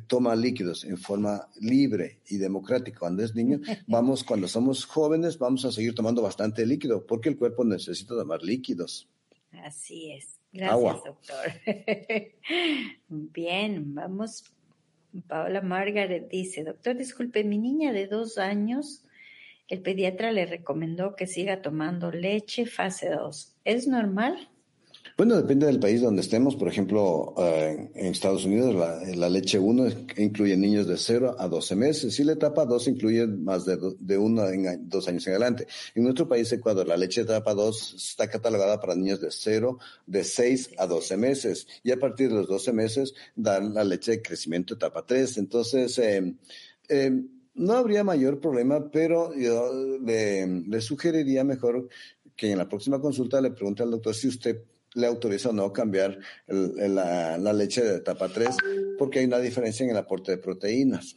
toma 0.06 0.36
líquidos 0.36 0.84
en 0.84 0.98
forma 0.98 1.48
libre 1.60 2.20
y 2.28 2.36
democrática 2.36 2.98
cuando 3.00 3.22
es 3.24 3.34
niño, 3.34 3.60
vamos, 3.86 4.24
cuando 4.24 4.48
somos 4.48 4.84
jóvenes, 4.84 5.38
vamos 5.38 5.64
a 5.64 5.72
seguir 5.72 5.94
tomando 5.94 6.22
bastante 6.22 6.66
líquido, 6.66 7.06
porque 7.06 7.28
el 7.28 7.36
cuerpo 7.36 7.64
necesita 7.64 8.14
tomar 8.14 8.42
líquidos. 8.42 9.08
Así 9.64 10.12
es. 10.12 10.38
Gracias, 10.52 11.04
doctor. 11.04 11.52
Bien, 13.08 13.94
vamos. 13.94 14.44
Paola 15.26 15.60
Margaret 15.60 16.28
dice, 16.28 16.64
doctor, 16.64 16.96
disculpe, 16.96 17.42
mi 17.44 17.58
niña 17.58 17.92
de 17.92 18.06
dos 18.06 18.38
años, 18.38 19.04
el 19.68 19.82
pediatra 19.82 20.32
le 20.32 20.46
recomendó 20.46 21.16
que 21.16 21.26
siga 21.26 21.62
tomando 21.62 22.10
leche 22.10 22.66
fase 22.66 23.10
2. 23.10 23.56
¿Es 23.64 23.86
normal? 23.88 24.48
Bueno, 25.20 25.36
depende 25.36 25.66
del 25.66 25.78
país 25.78 26.00
donde 26.00 26.22
estemos. 26.22 26.56
Por 26.56 26.66
ejemplo, 26.66 27.34
eh, 27.36 27.90
en 27.94 28.06
Estados 28.06 28.46
Unidos 28.46 28.74
la, 28.74 29.28
leche 29.28 29.58
1 29.58 29.88
incluye 30.16 30.56
niños 30.56 30.86
de 30.86 30.96
0 30.96 31.36
a 31.38 31.46
12 31.46 31.76
meses 31.76 32.18
y 32.18 32.24
la 32.24 32.32
etapa 32.32 32.64
2 32.64 32.88
incluye 32.88 33.26
más 33.26 33.66
de, 33.66 33.76
de 33.98 34.16
1 34.16 34.48
en 34.48 34.88
dos 34.88 35.08
años 35.08 35.26
en 35.26 35.34
adelante. 35.34 35.66
En 35.94 36.04
nuestro 36.04 36.26
país, 36.26 36.50
Ecuador, 36.52 36.86
la 36.88 36.96
leche 36.96 37.20
etapa 37.20 37.52
2 37.52 37.96
está 37.96 38.30
catalogada 38.30 38.80
para 38.80 38.94
niños 38.94 39.20
de 39.20 39.30
0, 39.30 39.78
de 40.06 40.24
6 40.24 40.70
a 40.78 40.86
12 40.86 41.16
meses 41.18 41.66
y 41.82 41.90
a 41.90 41.98
partir 41.98 42.30
de 42.30 42.36
los 42.36 42.48
12 42.48 42.72
meses 42.72 43.12
dan 43.36 43.74
la 43.74 43.84
leche 43.84 44.12
de 44.12 44.22
crecimiento 44.22 44.72
etapa 44.72 45.04
3. 45.04 45.36
Entonces, 45.36 45.98
eh, 45.98 46.34
eh, 46.88 47.22
no 47.56 47.74
habría 47.74 48.04
mayor 48.04 48.40
problema, 48.40 48.90
pero 48.90 49.34
yo 49.34 49.70
le 50.02 50.80
sugeriría 50.80 51.44
mejor 51.44 51.90
que 52.34 52.52
en 52.52 52.56
la 52.56 52.70
próxima 52.70 53.02
consulta 53.02 53.38
le 53.42 53.50
pregunte 53.50 53.82
al 53.82 53.90
doctor 53.90 54.14
si 54.14 54.26
usted 54.26 54.62
le 54.94 55.06
autoriza 55.06 55.50
o 55.50 55.52
no 55.52 55.72
cambiar 55.72 56.18
la, 56.46 57.52
leche 57.52 57.82
de 57.82 57.96
etapa 57.96 58.28
3 58.28 58.56
porque 58.98 59.20
hay 59.20 59.26
una 59.26 59.38
diferencia 59.38 59.84
en 59.84 59.90
el 59.90 59.96
aporte 59.96 60.32
de 60.32 60.38
proteínas. 60.38 61.16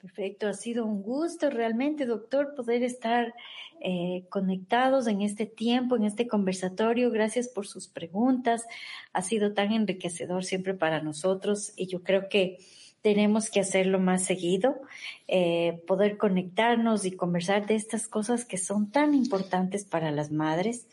Perfecto, 0.00 0.48
ha 0.48 0.54
sido 0.54 0.84
un 0.84 1.02
gusto 1.02 1.48
realmente, 1.48 2.06
doctor, 2.06 2.54
poder 2.56 2.82
estar 2.82 3.34
eh, 3.80 4.24
conectados 4.30 5.06
en 5.06 5.22
este 5.22 5.46
tiempo, 5.46 5.96
en 5.96 6.02
este 6.02 6.26
conversatorio. 6.26 7.12
Gracias 7.12 7.46
por 7.46 7.68
sus 7.68 7.86
preguntas. 7.86 8.64
Ha 9.12 9.22
sido 9.22 9.54
tan 9.54 9.72
enriquecedor 9.72 10.44
siempre 10.44 10.74
para 10.74 11.02
nosotros 11.02 11.72
y 11.76 11.86
yo 11.86 12.02
creo 12.02 12.28
que 12.28 12.58
tenemos 13.00 13.50
que 13.50 13.60
hacerlo 13.60 13.98
más 13.98 14.24
seguido, 14.24 14.80
eh, 15.28 15.80
poder 15.86 16.16
conectarnos 16.16 17.04
y 17.04 17.12
conversar 17.12 17.66
de 17.66 17.74
estas 17.74 18.08
cosas 18.08 18.44
que 18.44 18.58
son 18.58 18.90
tan 18.90 19.14
importantes 19.14 19.84
para 19.84 20.10
las 20.10 20.30
madres 20.30 20.86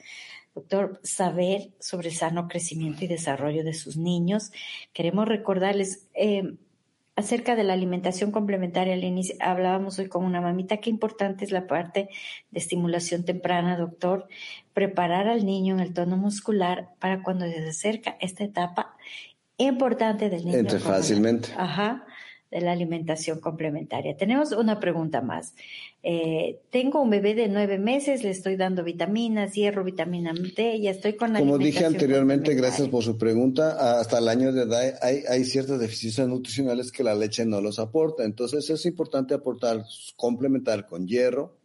doctor, 0.55 0.99
saber 1.03 1.69
sobre 1.79 2.09
el 2.09 2.15
sano 2.15 2.47
crecimiento 2.47 3.05
y 3.05 3.07
desarrollo 3.07 3.63
de 3.63 3.73
sus 3.73 3.97
niños. 3.97 4.51
Queremos 4.93 5.27
recordarles 5.27 6.07
eh, 6.13 6.57
acerca 7.15 7.55
de 7.55 7.63
la 7.63 7.73
alimentación 7.73 8.31
complementaria. 8.31 8.93
Al 8.93 9.03
inicio 9.03 9.35
hablábamos 9.39 9.99
hoy 9.99 10.07
con 10.07 10.23
una 10.25 10.41
mamita, 10.41 10.77
qué 10.77 10.89
importante 10.89 11.45
es 11.45 11.51
la 11.51 11.67
parte 11.67 12.09
de 12.51 12.59
estimulación 12.59 13.23
temprana, 13.25 13.77
doctor. 13.77 14.27
Preparar 14.73 15.27
al 15.27 15.45
niño 15.45 15.75
en 15.75 15.81
el 15.81 15.93
tono 15.93 16.17
muscular 16.17 16.89
para 16.99 17.21
cuando 17.23 17.45
se 17.45 17.67
acerca 17.67 18.17
esta 18.19 18.43
etapa 18.43 18.95
importante 19.57 20.29
del 20.29 20.45
niño. 20.45 20.57
Entre 20.57 20.79
fácilmente. 20.79 21.49
Ajá 21.57 22.05
de 22.51 22.61
la 22.61 22.71
alimentación 22.71 23.39
complementaria. 23.39 24.17
Tenemos 24.17 24.51
una 24.51 24.79
pregunta 24.79 25.21
más. 25.21 25.53
Eh, 26.01 26.59
tengo 26.71 27.01
un 27.01 27.09
bebé 27.09 27.35
de 27.35 27.47
nueve 27.47 27.77
meses, 27.77 28.23
le 28.23 28.31
estoy 28.31 28.55
dando 28.55 28.83
vitaminas, 28.83 29.53
hierro, 29.53 29.83
vitamina 29.83 30.33
D, 30.33 30.79
ya 30.79 30.91
estoy 30.91 31.13
con 31.13 31.33
la 31.33 31.39
Como 31.39 31.57
dije 31.57 31.85
anteriormente, 31.85 32.55
gracias 32.55 32.87
por 32.87 33.03
su 33.03 33.17
pregunta, 33.17 33.99
hasta 33.99 34.17
el 34.17 34.29
año 34.29 34.51
de 34.51 34.63
edad 34.63 34.97
hay, 35.01 35.23
hay 35.29 35.43
ciertas 35.43 35.79
deficiencias 35.79 36.27
nutricionales 36.27 36.91
que 36.91 37.03
la 37.03 37.15
leche 37.15 37.45
no 37.45 37.61
los 37.61 37.79
aporta. 37.79 38.23
Entonces 38.23 38.69
es 38.69 38.85
importante 38.85 39.33
aportar, 39.33 39.83
complementar 40.15 40.87
con 40.87 41.07
hierro, 41.07 41.55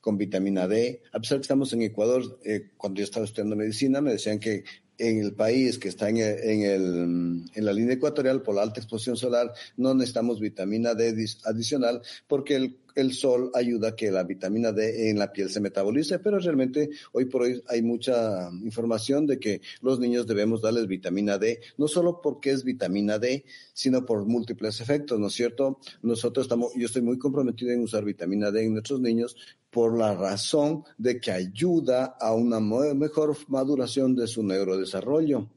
con 0.00 0.16
vitamina 0.16 0.68
D. 0.68 1.02
A 1.12 1.18
pesar 1.18 1.38
que 1.38 1.42
estamos 1.42 1.72
en 1.72 1.82
Ecuador, 1.82 2.38
eh, 2.44 2.70
cuando 2.76 2.98
yo 2.98 3.04
estaba 3.04 3.24
estudiando 3.24 3.56
medicina, 3.56 4.00
me 4.00 4.12
decían 4.12 4.38
que 4.38 4.64
en 5.00 5.18
el 5.18 5.32
país 5.32 5.78
que 5.78 5.88
está 5.88 6.08
en, 6.10 6.18
en, 6.18 6.62
el, 6.62 7.44
en 7.54 7.64
la 7.64 7.72
línea 7.72 7.94
ecuatorial 7.94 8.42
por 8.42 8.54
la 8.54 8.62
alta 8.62 8.80
exposición 8.80 9.16
solar, 9.16 9.52
no 9.76 9.94
necesitamos 9.94 10.40
vitamina 10.40 10.94
D 10.94 11.14
adicional 11.44 12.02
porque 12.28 12.56
el 12.56 12.76
el 12.94 13.12
sol 13.12 13.50
ayuda 13.54 13.88
a 13.88 13.96
que 13.96 14.10
la 14.10 14.24
vitamina 14.24 14.72
D 14.72 15.10
en 15.10 15.18
la 15.18 15.32
piel 15.32 15.50
se 15.50 15.60
metabolice, 15.60 16.18
pero 16.18 16.38
realmente 16.38 16.90
hoy 17.12 17.26
por 17.26 17.42
hoy 17.42 17.62
hay 17.68 17.82
mucha 17.82 18.50
información 18.62 19.26
de 19.26 19.38
que 19.38 19.60
los 19.82 20.00
niños 20.00 20.26
debemos 20.26 20.62
darles 20.62 20.86
vitamina 20.86 21.38
D, 21.38 21.60
no 21.78 21.88
solo 21.88 22.20
porque 22.22 22.50
es 22.50 22.64
vitamina 22.64 23.18
D, 23.18 23.44
sino 23.72 24.04
por 24.04 24.26
múltiples 24.26 24.80
efectos, 24.80 25.18
¿no 25.18 25.28
es 25.28 25.34
cierto? 25.34 25.78
Nosotros 26.02 26.46
estamos, 26.46 26.72
yo 26.74 26.86
estoy 26.86 27.02
muy 27.02 27.18
comprometido 27.18 27.72
en 27.72 27.82
usar 27.82 28.04
vitamina 28.04 28.50
D 28.50 28.64
en 28.64 28.72
nuestros 28.72 29.00
niños 29.00 29.36
por 29.70 29.96
la 29.96 30.14
razón 30.14 30.84
de 30.98 31.20
que 31.20 31.30
ayuda 31.30 32.16
a 32.20 32.34
una 32.34 32.60
mejor 32.60 33.36
maduración 33.48 34.16
de 34.16 34.26
su 34.26 34.42
neurodesarrollo. 34.42 35.48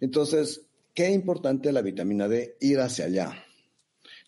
Entonces, 0.00 0.62
qué 0.94 1.10
importante 1.10 1.72
la 1.72 1.82
vitamina 1.82 2.28
D 2.28 2.56
ir 2.60 2.80
hacia 2.80 3.06
allá. 3.06 3.44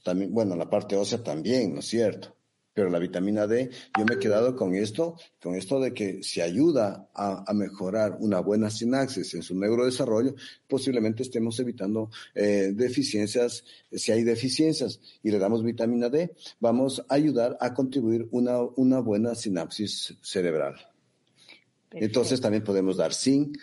También, 0.03 0.33
bueno, 0.33 0.57
la 0.57 0.69
parte 0.69 0.97
ósea 0.97 1.23
también, 1.23 1.75
¿no 1.75 1.81
es 1.81 1.87
cierto? 1.87 2.37
Pero 2.75 2.89
la 2.89 2.99
vitamina 2.99 3.47
D, 3.47 3.71
yo 3.99 4.07
me 4.07 4.15
he 4.15 4.19
quedado 4.19 4.57
con 4.57 4.75
esto, 4.75 5.17
con 5.43 5.55
esto 5.55 5.79
de 5.79 5.93
que 5.93 6.23
si 6.23 6.41
ayuda 6.41 7.11
a, 7.15 7.53
mejorar 7.53 8.17
una 8.19 8.41
buena 8.41 8.71
sinapsis 8.71 9.35
en 9.35 9.43
su 9.43 9.55
neurodesarrollo, 9.55 10.35
posiblemente 10.67 11.23
estemos 11.23 11.61
evitando 11.61 12.11
eh, 12.35 12.73
deficiencias. 12.75 13.65
Si 13.93 14.11
hay 14.11 14.25
deficiencias 14.25 15.01
y 15.23 15.31
le 15.31 15.39
damos 15.39 15.63
vitamina 15.63 16.09
D, 16.09 16.35
vamos 16.61 17.05
a 17.09 17.15
ayudar 17.15 17.59
a 17.61 17.75
contribuir 17.75 18.27
una, 18.31 18.63
una 18.63 19.01
buena 19.01 19.35
sinapsis 19.35 20.17
cerebral. 20.23 20.77
Entonces 21.91 22.41
también 22.41 22.65
podemos 22.65 22.97
dar 22.97 23.13
zinc, 23.13 23.59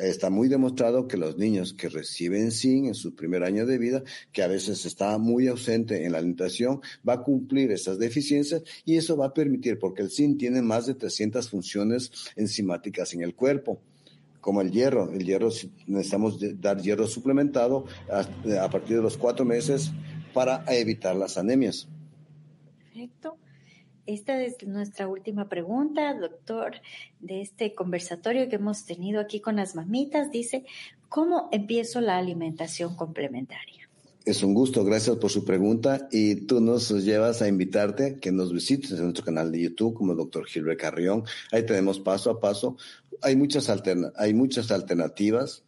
está 0.00 0.30
muy 0.30 0.48
demostrado 0.48 1.08
que 1.08 1.16
los 1.16 1.38
niños 1.38 1.72
que 1.72 1.88
reciben 1.88 2.50
zinc 2.50 2.86
en 2.88 2.94
su 2.94 3.14
primer 3.14 3.42
año 3.42 3.66
de 3.66 3.78
vida, 3.78 4.02
que 4.32 4.42
a 4.42 4.48
veces 4.48 4.84
está 4.84 5.16
muy 5.18 5.48
ausente 5.48 6.04
en 6.04 6.12
la 6.12 6.18
alimentación, 6.18 6.80
va 7.08 7.14
a 7.14 7.22
cumplir 7.22 7.72
esas 7.72 7.98
deficiencias 7.98 8.62
y 8.84 8.96
eso 8.96 9.16
va 9.16 9.26
a 9.26 9.34
permitir, 9.34 9.78
porque 9.78 10.02
el 10.02 10.10
zinc 10.10 10.38
tiene 10.38 10.62
más 10.62 10.86
de 10.86 10.94
300 10.94 11.48
funciones 11.48 12.10
enzimáticas 12.36 13.14
en 13.14 13.22
el 13.22 13.34
cuerpo 13.34 13.80
como 14.42 14.60
el 14.60 14.70
hierro. 14.72 15.10
El 15.12 15.24
hierro 15.24 15.48
necesitamos 15.86 16.38
dar 16.60 16.82
hierro 16.82 17.06
suplementado 17.06 17.86
a 18.10 18.68
partir 18.68 18.96
de 18.96 19.02
los 19.02 19.16
cuatro 19.16 19.46
meses 19.46 19.92
para 20.34 20.64
evitar 20.68 21.16
las 21.16 21.38
anemias. 21.38 21.88
Perfecto. 22.78 23.38
Esta 24.06 24.42
es 24.42 24.56
nuestra 24.66 25.06
última 25.06 25.48
pregunta, 25.48 26.12
doctor, 26.14 26.72
de 27.20 27.40
este 27.40 27.74
conversatorio 27.74 28.48
que 28.48 28.56
hemos 28.56 28.84
tenido 28.84 29.20
aquí 29.20 29.40
con 29.40 29.56
las 29.56 29.76
mamitas. 29.76 30.32
Dice, 30.32 30.64
¿cómo 31.08 31.48
empiezo 31.52 32.00
la 32.00 32.18
alimentación 32.18 32.96
complementaria? 32.96 33.88
Es 34.24 34.42
un 34.42 34.54
gusto, 34.54 34.84
gracias 34.84 35.16
por 35.16 35.30
su 35.30 35.44
pregunta 35.44 36.08
y 36.10 36.46
tú 36.46 36.60
nos 36.60 36.90
llevas 37.04 37.42
a 37.42 37.48
invitarte 37.48 38.18
que 38.20 38.32
nos 38.32 38.52
visites 38.52 38.92
en 38.92 39.04
nuestro 39.04 39.24
canal 39.24 39.50
de 39.50 39.60
YouTube 39.60 39.94
como 39.94 40.14
doctor 40.14 40.46
Gilbert 40.46 40.80
Carrión. 40.80 41.24
Ahí 41.50 41.64
tenemos 41.64 42.00
paso 42.00 42.30
a 42.30 42.40
paso. 42.40 42.76
Hay 43.20 43.36
muchas, 43.36 43.72
hay 44.16 44.34
muchas 44.34 44.70
alternativas 44.70 45.64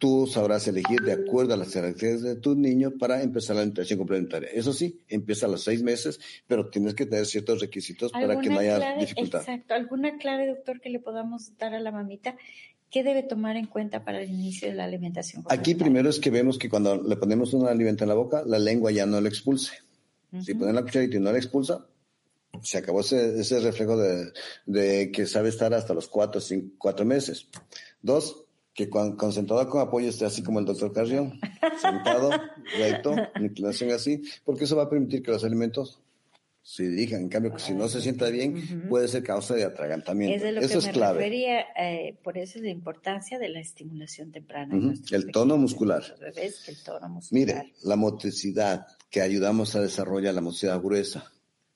tú 0.00 0.26
sabrás 0.26 0.66
elegir 0.66 1.02
de 1.02 1.12
acuerdo 1.12 1.52
a 1.52 1.58
las 1.58 1.72
características 1.72 2.22
de 2.22 2.34
tu 2.36 2.56
niño 2.56 2.92
para 2.98 3.22
empezar 3.22 3.54
la 3.54 3.62
alimentación 3.62 3.98
complementaria. 3.98 4.48
Eso 4.52 4.72
sí, 4.72 4.98
empieza 5.08 5.44
a 5.44 5.50
los 5.50 5.62
seis 5.62 5.82
meses, 5.82 6.18
pero 6.48 6.70
tienes 6.70 6.94
que 6.94 7.04
tener 7.04 7.26
ciertos 7.26 7.60
requisitos 7.60 8.10
para 8.10 8.40
que 8.40 8.48
no 8.48 8.58
haya 8.58 8.96
dificultad. 8.96 9.40
Exacto. 9.40 9.74
¿Alguna 9.74 10.16
clave, 10.16 10.46
doctor, 10.46 10.80
que 10.80 10.88
le 10.88 11.00
podamos 11.00 11.56
dar 11.58 11.74
a 11.74 11.80
la 11.80 11.92
mamita? 11.92 12.36
¿Qué 12.90 13.04
debe 13.04 13.22
tomar 13.22 13.56
en 13.56 13.66
cuenta 13.66 14.02
para 14.02 14.22
el 14.22 14.30
inicio 14.30 14.68
de 14.68 14.74
la 14.74 14.84
alimentación? 14.84 15.44
Aquí 15.50 15.74
primero 15.74 16.08
es 16.08 16.18
que 16.18 16.30
vemos 16.30 16.58
que 16.58 16.70
cuando 16.70 17.00
le 17.00 17.16
ponemos 17.16 17.52
un 17.52 17.68
alimento 17.68 18.04
en 18.04 18.08
la 18.08 18.14
boca, 18.14 18.42
la 18.46 18.58
lengua 18.58 18.90
ya 18.90 19.04
no 19.04 19.20
lo 19.20 19.28
expulse. 19.28 19.74
Si 20.42 20.54
ponen 20.54 20.76
la 20.76 20.82
cucharita 20.82 21.16
y 21.16 21.20
no 21.20 21.30
la 21.30 21.38
expulsa, 21.38 21.86
se 22.62 22.78
acabó 22.78 23.00
ese, 23.00 23.60
reflejo 23.60 23.98
de, 23.98 24.32
de, 24.64 25.10
que 25.12 25.26
sabe 25.26 25.50
estar 25.50 25.74
hasta 25.74 25.92
los 25.92 26.08
cuatro, 26.08 26.40
cinco, 26.40 26.74
cuatro 26.78 27.04
meses. 27.04 27.48
Dos, 28.00 28.46
que 28.74 28.88
concentrado 28.88 29.68
con 29.68 29.80
apoyo 29.80 30.08
esté 30.08 30.24
así 30.24 30.42
como 30.42 30.58
el 30.58 30.64
doctor 30.64 30.92
Carrión, 30.92 31.38
sentado, 31.80 32.30
recto, 32.78 33.14
inclinación 33.40 33.90
así, 33.90 34.22
porque 34.44 34.64
eso 34.64 34.76
va 34.76 34.84
a 34.84 34.90
permitir 34.90 35.22
que 35.22 35.32
los 35.32 35.44
alimentos 35.44 36.00
se 36.62 36.88
dirijan. 36.88 37.22
En 37.22 37.28
cambio, 37.28 37.58
si 37.58 37.74
no 37.74 37.88
se 37.88 38.00
sienta 38.00 38.28
bien, 38.28 38.86
puede 38.88 39.08
ser 39.08 39.22
causa 39.22 39.54
de 39.54 39.64
atragantamiento. 39.64 40.36
Es 40.36 40.42
de 40.42 40.52
lo 40.52 40.60
eso 40.60 40.74
que 40.74 40.78
es 40.78 40.86
me 40.86 40.92
clave. 40.92 41.18
refería, 41.18 41.60
eh, 41.76 42.16
por 42.22 42.38
eso 42.38 42.58
es 42.58 42.64
la 42.64 42.70
importancia 42.70 43.38
de 43.38 43.48
la 43.48 43.60
estimulación 43.60 44.30
temprana. 44.30 44.94
el 45.10 45.30
tono 45.30 45.56
muscular. 45.56 46.02
bebés, 46.20 46.68
el 46.68 46.82
tono 46.82 47.08
muscular. 47.08 47.46
Mire, 47.46 47.72
la 47.82 47.96
motricidad 47.96 48.86
que 49.08 49.20
ayudamos 49.20 49.74
a 49.74 49.80
desarrollar 49.80 50.34
la 50.34 50.40
motricidad 50.40 50.80
gruesa, 50.80 51.32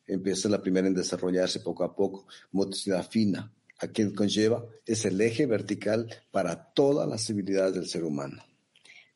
empieza 0.07 0.49
la 0.49 0.61
primera 0.63 0.87
en 0.87 0.95
desarrollarse 0.95 1.61
poco 1.61 1.83
a 1.83 1.95
poco. 1.95 2.27
Motricidad 2.53 3.09
fina, 3.09 3.51
a 3.85 3.89
quien 3.89 4.15
conlleva 4.15 4.65
es 4.87 5.05
el 5.05 5.21
eje 5.21 5.47
vertical 5.47 6.09
para 6.31 6.73
todas 6.75 7.09
las 7.09 7.29
habilidades 7.31 7.75
del 7.75 7.87
ser 7.87 8.05
humano. 8.05 8.43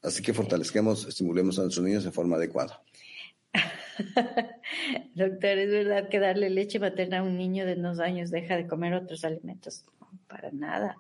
Así 0.03 0.23
que 0.23 0.33
fortalezcamos, 0.33 1.07
estimulemos 1.07 1.59
a 1.59 1.63
nuestros 1.63 1.85
niños 1.85 2.05
de 2.05 2.13
forma 2.13 2.37
adecuada. 2.37 2.81
Doctor, 5.15 5.59
¿es 5.59 5.71
verdad 5.71 6.09
que 6.09 6.19
darle 6.21 6.51
leche 6.51 6.79
materna 6.79 7.19
a 7.19 7.23
un 7.23 7.37
niño 7.37 7.67
de 7.67 7.75
dos 7.75 7.99
años 7.99 8.31
deja 8.31 8.57
de 8.57 8.67
comer 8.67 8.95
otros 8.95 9.25
alimentos? 9.25 9.85
No, 10.01 10.09
para 10.29 10.51
nada. 10.53 10.97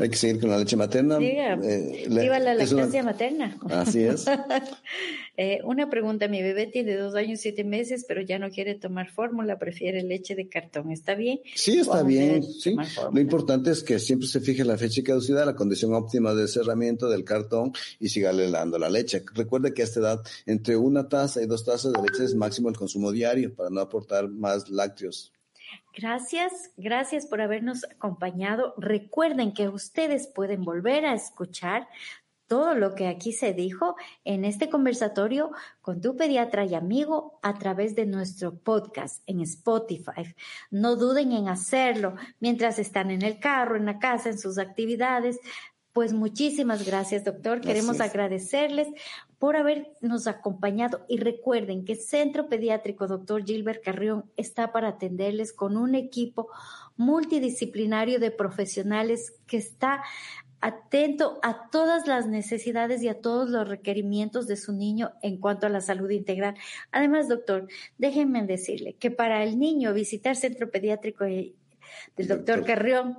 Hay 0.00 0.10
que 0.10 0.16
seguir 0.16 0.40
con 0.40 0.50
la 0.50 0.58
leche 0.58 0.76
materna. 0.76 1.18
Diga, 1.18 1.54
Eh, 1.62 2.06
viva 2.08 2.38
la 2.40 2.54
una- 2.54 2.64
lactancia 2.64 3.02
materna. 3.04 3.56
Así 3.70 4.02
es. 4.02 4.24
Eh, 5.36 5.60
una 5.64 5.90
pregunta, 5.90 6.28
mi 6.28 6.42
bebé 6.42 6.66
tiene 6.66 6.96
dos 6.96 7.14
años, 7.14 7.40
siete 7.40 7.64
meses, 7.64 8.04
pero 8.06 8.20
ya 8.20 8.38
no 8.38 8.50
quiere 8.50 8.74
tomar 8.76 9.10
fórmula, 9.10 9.58
prefiere 9.58 10.02
leche 10.02 10.34
de 10.34 10.48
cartón. 10.48 10.92
¿Está 10.92 11.14
bien? 11.14 11.40
Sí, 11.54 11.78
está 11.78 12.02
bien. 12.02 12.42
Sí. 12.42 12.76
Lo 13.12 13.20
importante 13.20 13.70
es 13.70 13.82
que 13.82 13.98
siempre 13.98 14.28
se 14.28 14.40
fije 14.40 14.64
la 14.64 14.78
fecha 14.78 15.00
de 15.00 15.04
caducidad, 15.04 15.44
la 15.44 15.56
condición 15.56 15.92
óptima 15.94 16.34
de 16.34 16.46
cerramiento 16.46 17.08
del 17.08 17.24
cartón 17.24 17.72
y 17.98 18.08
sigarle 18.08 18.50
dando 18.50 18.78
la 18.78 18.88
leche. 18.88 19.24
Recuerde 19.34 19.74
que 19.74 19.82
a 19.82 19.84
esta 19.86 20.00
edad, 20.00 20.20
entre 20.46 20.76
una 20.76 21.08
taza 21.08 21.42
y 21.42 21.46
dos 21.46 21.64
tazas 21.64 21.92
de 21.92 22.02
leche 22.02 22.24
es 22.24 22.34
máximo 22.34 22.68
el 22.68 22.76
consumo 22.76 23.10
diario 23.10 23.54
para 23.54 23.70
no 23.70 23.80
aportar 23.80 24.28
más 24.28 24.70
lácteos. 24.70 25.32
Gracias, 25.96 26.72
gracias 26.76 27.26
por 27.26 27.40
habernos 27.40 27.84
acompañado. 27.84 28.74
Recuerden 28.76 29.52
que 29.54 29.68
ustedes 29.68 30.26
pueden 30.26 30.64
volver 30.64 31.06
a 31.06 31.14
escuchar 31.14 31.86
todo 32.54 32.76
lo 32.76 32.94
que 32.94 33.08
aquí 33.08 33.32
se 33.32 33.52
dijo 33.52 33.96
en 34.22 34.44
este 34.44 34.70
conversatorio 34.70 35.50
con 35.82 36.00
tu 36.00 36.16
pediatra 36.16 36.64
y 36.64 36.76
amigo 36.76 37.40
a 37.42 37.58
través 37.58 37.96
de 37.96 38.06
nuestro 38.06 38.54
podcast 38.54 39.24
en 39.26 39.40
Spotify. 39.40 40.36
No 40.70 40.94
duden 40.94 41.32
en 41.32 41.48
hacerlo 41.48 42.14
mientras 42.38 42.78
están 42.78 43.10
en 43.10 43.22
el 43.22 43.40
carro, 43.40 43.74
en 43.74 43.86
la 43.86 43.98
casa, 43.98 44.28
en 44.28 44.38
sus 44.38 44.58
actividades. 44.58 45.40
Pues 45.92 46.12
muchísimas 46.12 46.86
gracias, 46.86 47.24
doctor. 47.24 47.60
Queremos 47.60 48.00
agradecerles 48.00 48.86
por 49.40 49.56
habernos 49.56 50.28
acompañado 50.28 51.04
y 51.08 51.18
recuerden 51.18 51.84
que 51.84 51.96
Centro 51.96 52.48
Pediátrico 52.48 53.08
Dr. 53.08 53.44
Gilbert 53.44 53.82
Carrión 53.82 54.30
está 54.36 54.70
para 54.70 54.90
atenderles 54.90 55.52
con 55.52 55.76
un 55.76 55.96
equipo 55.96 56.50
multidisciplinario 56.96 58.20
de 58.20 58.30
profesionales 58.30 59.34
que 59.48 59.56
está 59.56 60.04
atento 60.64 61.38
a 61.42 61.68
todas 61.70 62.06
las 62.06 62.26
necesidades 62.26 63.02
y 63.02 63.08
a 63.08 63.20
todos 63.20 63.50
los 63.50 63.68
requerimientos 63.68 64.46
de 64.46 64.56
su 64.56 64.72
niño 64.72 65.12
en 65.20 65.36
cuanto 65.36 65.66
a 65.66 65.70
la 65.70 65.82
salud 65.82 66.08
integral. 66.10 66.54
Además, 66.90 67.28
doctor, 67.28 67.68
déjenme 67.98 68.46
decirle 68.46 68.94
que 68.94 69.10
para 69.10 69.42
el 69.44 69.58
niño 69.58 69.92
visitar 69.92 70.36
Centro 70.36 70.70
Pediátrico 70.70 71.26
y- 71.26 71.54
del 72.16 72.28
doctor 72.28 72.56
Doctor. 72.60 72.66
Carrión 72.76 73.18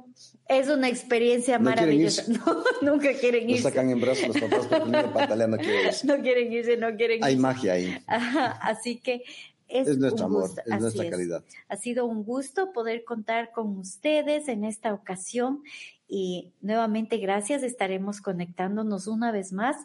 es 0.50 0.70
una 0.70 0.90
experiencia 0.90 1.60
¿No 1.60 1.66
quieren 1.66 1.84
maravillosa. 1.86 2.24
No, 2.82 2.92
nunca 2.94 3.14
quieren 3.14 3.48
irse. 3.48 3.62
sacan 3.62 3.92
en 3.92 4.02
brazos 4.02 4.28
los 4.28 4.38
papás 4.40 4.68
porque 4.68 5.34
el 5.34 5.50
no 5.52 5.58
quiere 5.58 5.84
irse. 5.86 6.08
No 6.08 6.22
quieren 6.22 6.52
irse, 6.52 6.78
no 6.78 6.96
quieren 6.96 7.24
Hay 7.24 7.34
irse. 7.34 7.42
magia 7.42 7.74
ahí. 7.74 7.98
Ajá, 8.08 8.52
así 8.62 8.98
que 8.98 9.22
es, 9.68 9.88
Es 9.88 9.98
nuestro 9.98 10.26
amor, 10.26 10.44
gusto, 10.44 10.62
es 10.66 10.72
así 10.72 10.82
nuestra 10.82 11.10
calidad. 11.10 11.44
Ha 11.70 11.76
sido 11.78 12.06
un 12.06 12.24
gusto 12.24 12.72
poder 12.74 13.04
contar 13.04 13.52
con 13.52 13.78
ustedes 13.78 14.48
en 14.48 14.64
esta 14.64 14.94
ocasión 14.94 15.64
y 16.08 16.54
nuevamente 16.62 17.18
gracias. 17.18 17.64
Estaremos 17.64 18.22
conectándonos 18.22 19.08
una 19.08 19.32
vez 19.32 19.52
más 19.54 19.76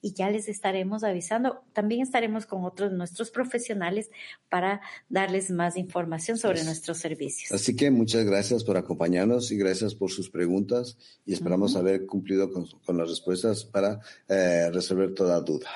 y 0.00 0.12
ya 0.12 0.30
les 0.30 0.48
estaremos 0.48 1.04
avisando. 1.04 1.62
También 1.72 2.02
estaremos 2.02 2.46
con 2.46 2.64
otros 2.64 2.90
de 2.90 2.96
nuestros 2.96 3.30
profesionales 3.30 4.10
para 4.48 4.80
darles 5.08 5.50
más 5.50 5.76
información 5.76 6.38
sobre 6.38 6.64
nuestros 6.64 6.98
servicios. 6.98 7.52
Así 7.52 7.74
que 7.76 7.90
muchas 7.90 8.24
gracias 8.24 8.64
por 8.64 8.76
acompañarnos 8.76 9.50
y 9.52 9.56
gracias 9.56 9.94
por 9.94 10.10
sus 10.10 10.30
preguntas 10.30 10.96
y 11.24 11.32
esperamos 11.32 11.76
haber 11.76 12.06
cumplido 12.06 12.52
con, 12.52 12.66
con 12.84 12.98
las 12.98 13.08
respuestas 13.08 13.64
para 13.64 14.00
eh, 14.28 14.70
resolver 14.72 15.14
toda 15.14 15.40
duda. 15.40 15.70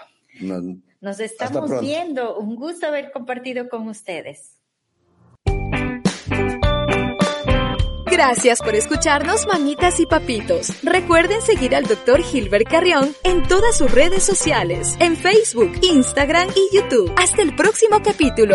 Nos 1.00 1.20
estamos 1.20 1.80
viendo. 1.80 2.38
Un 2.38 2.56
gusto 2.56 2.86
haber 2.86 3.12
compartido 3.12 3.68
con 3.68 3.88
ustedes. 3.88 4.53
Gracias 8.14 8.60
por 8.60 8.76
escucharnos, 8.76 9.44
mamitas 9.48 9.98
y 9.98 10.06
papitos. 10.06 10.68
Recuerden 10.84 11.42
seguir 11.42 11.74
al 11.74 11.82
Dr. 11.82 12.22
Gilbert 12.22 12.68
Carrión 12.68 13.12
en 13.24 13.42
todas 13.42 13.76
sus 13.76 13.90
redes 13.90 14.22
sociales, 14.22 14.94
en 15.00 15.16
Facebook, 15.16 15.72
Instagram 15.82 16.48
y 16.54 16.76
YouTube. 16.76 17.12
Hasta 17.16 17.42
el 17.42 17.56
próximo 17.56 18.00
capítulo. 18.04 18.54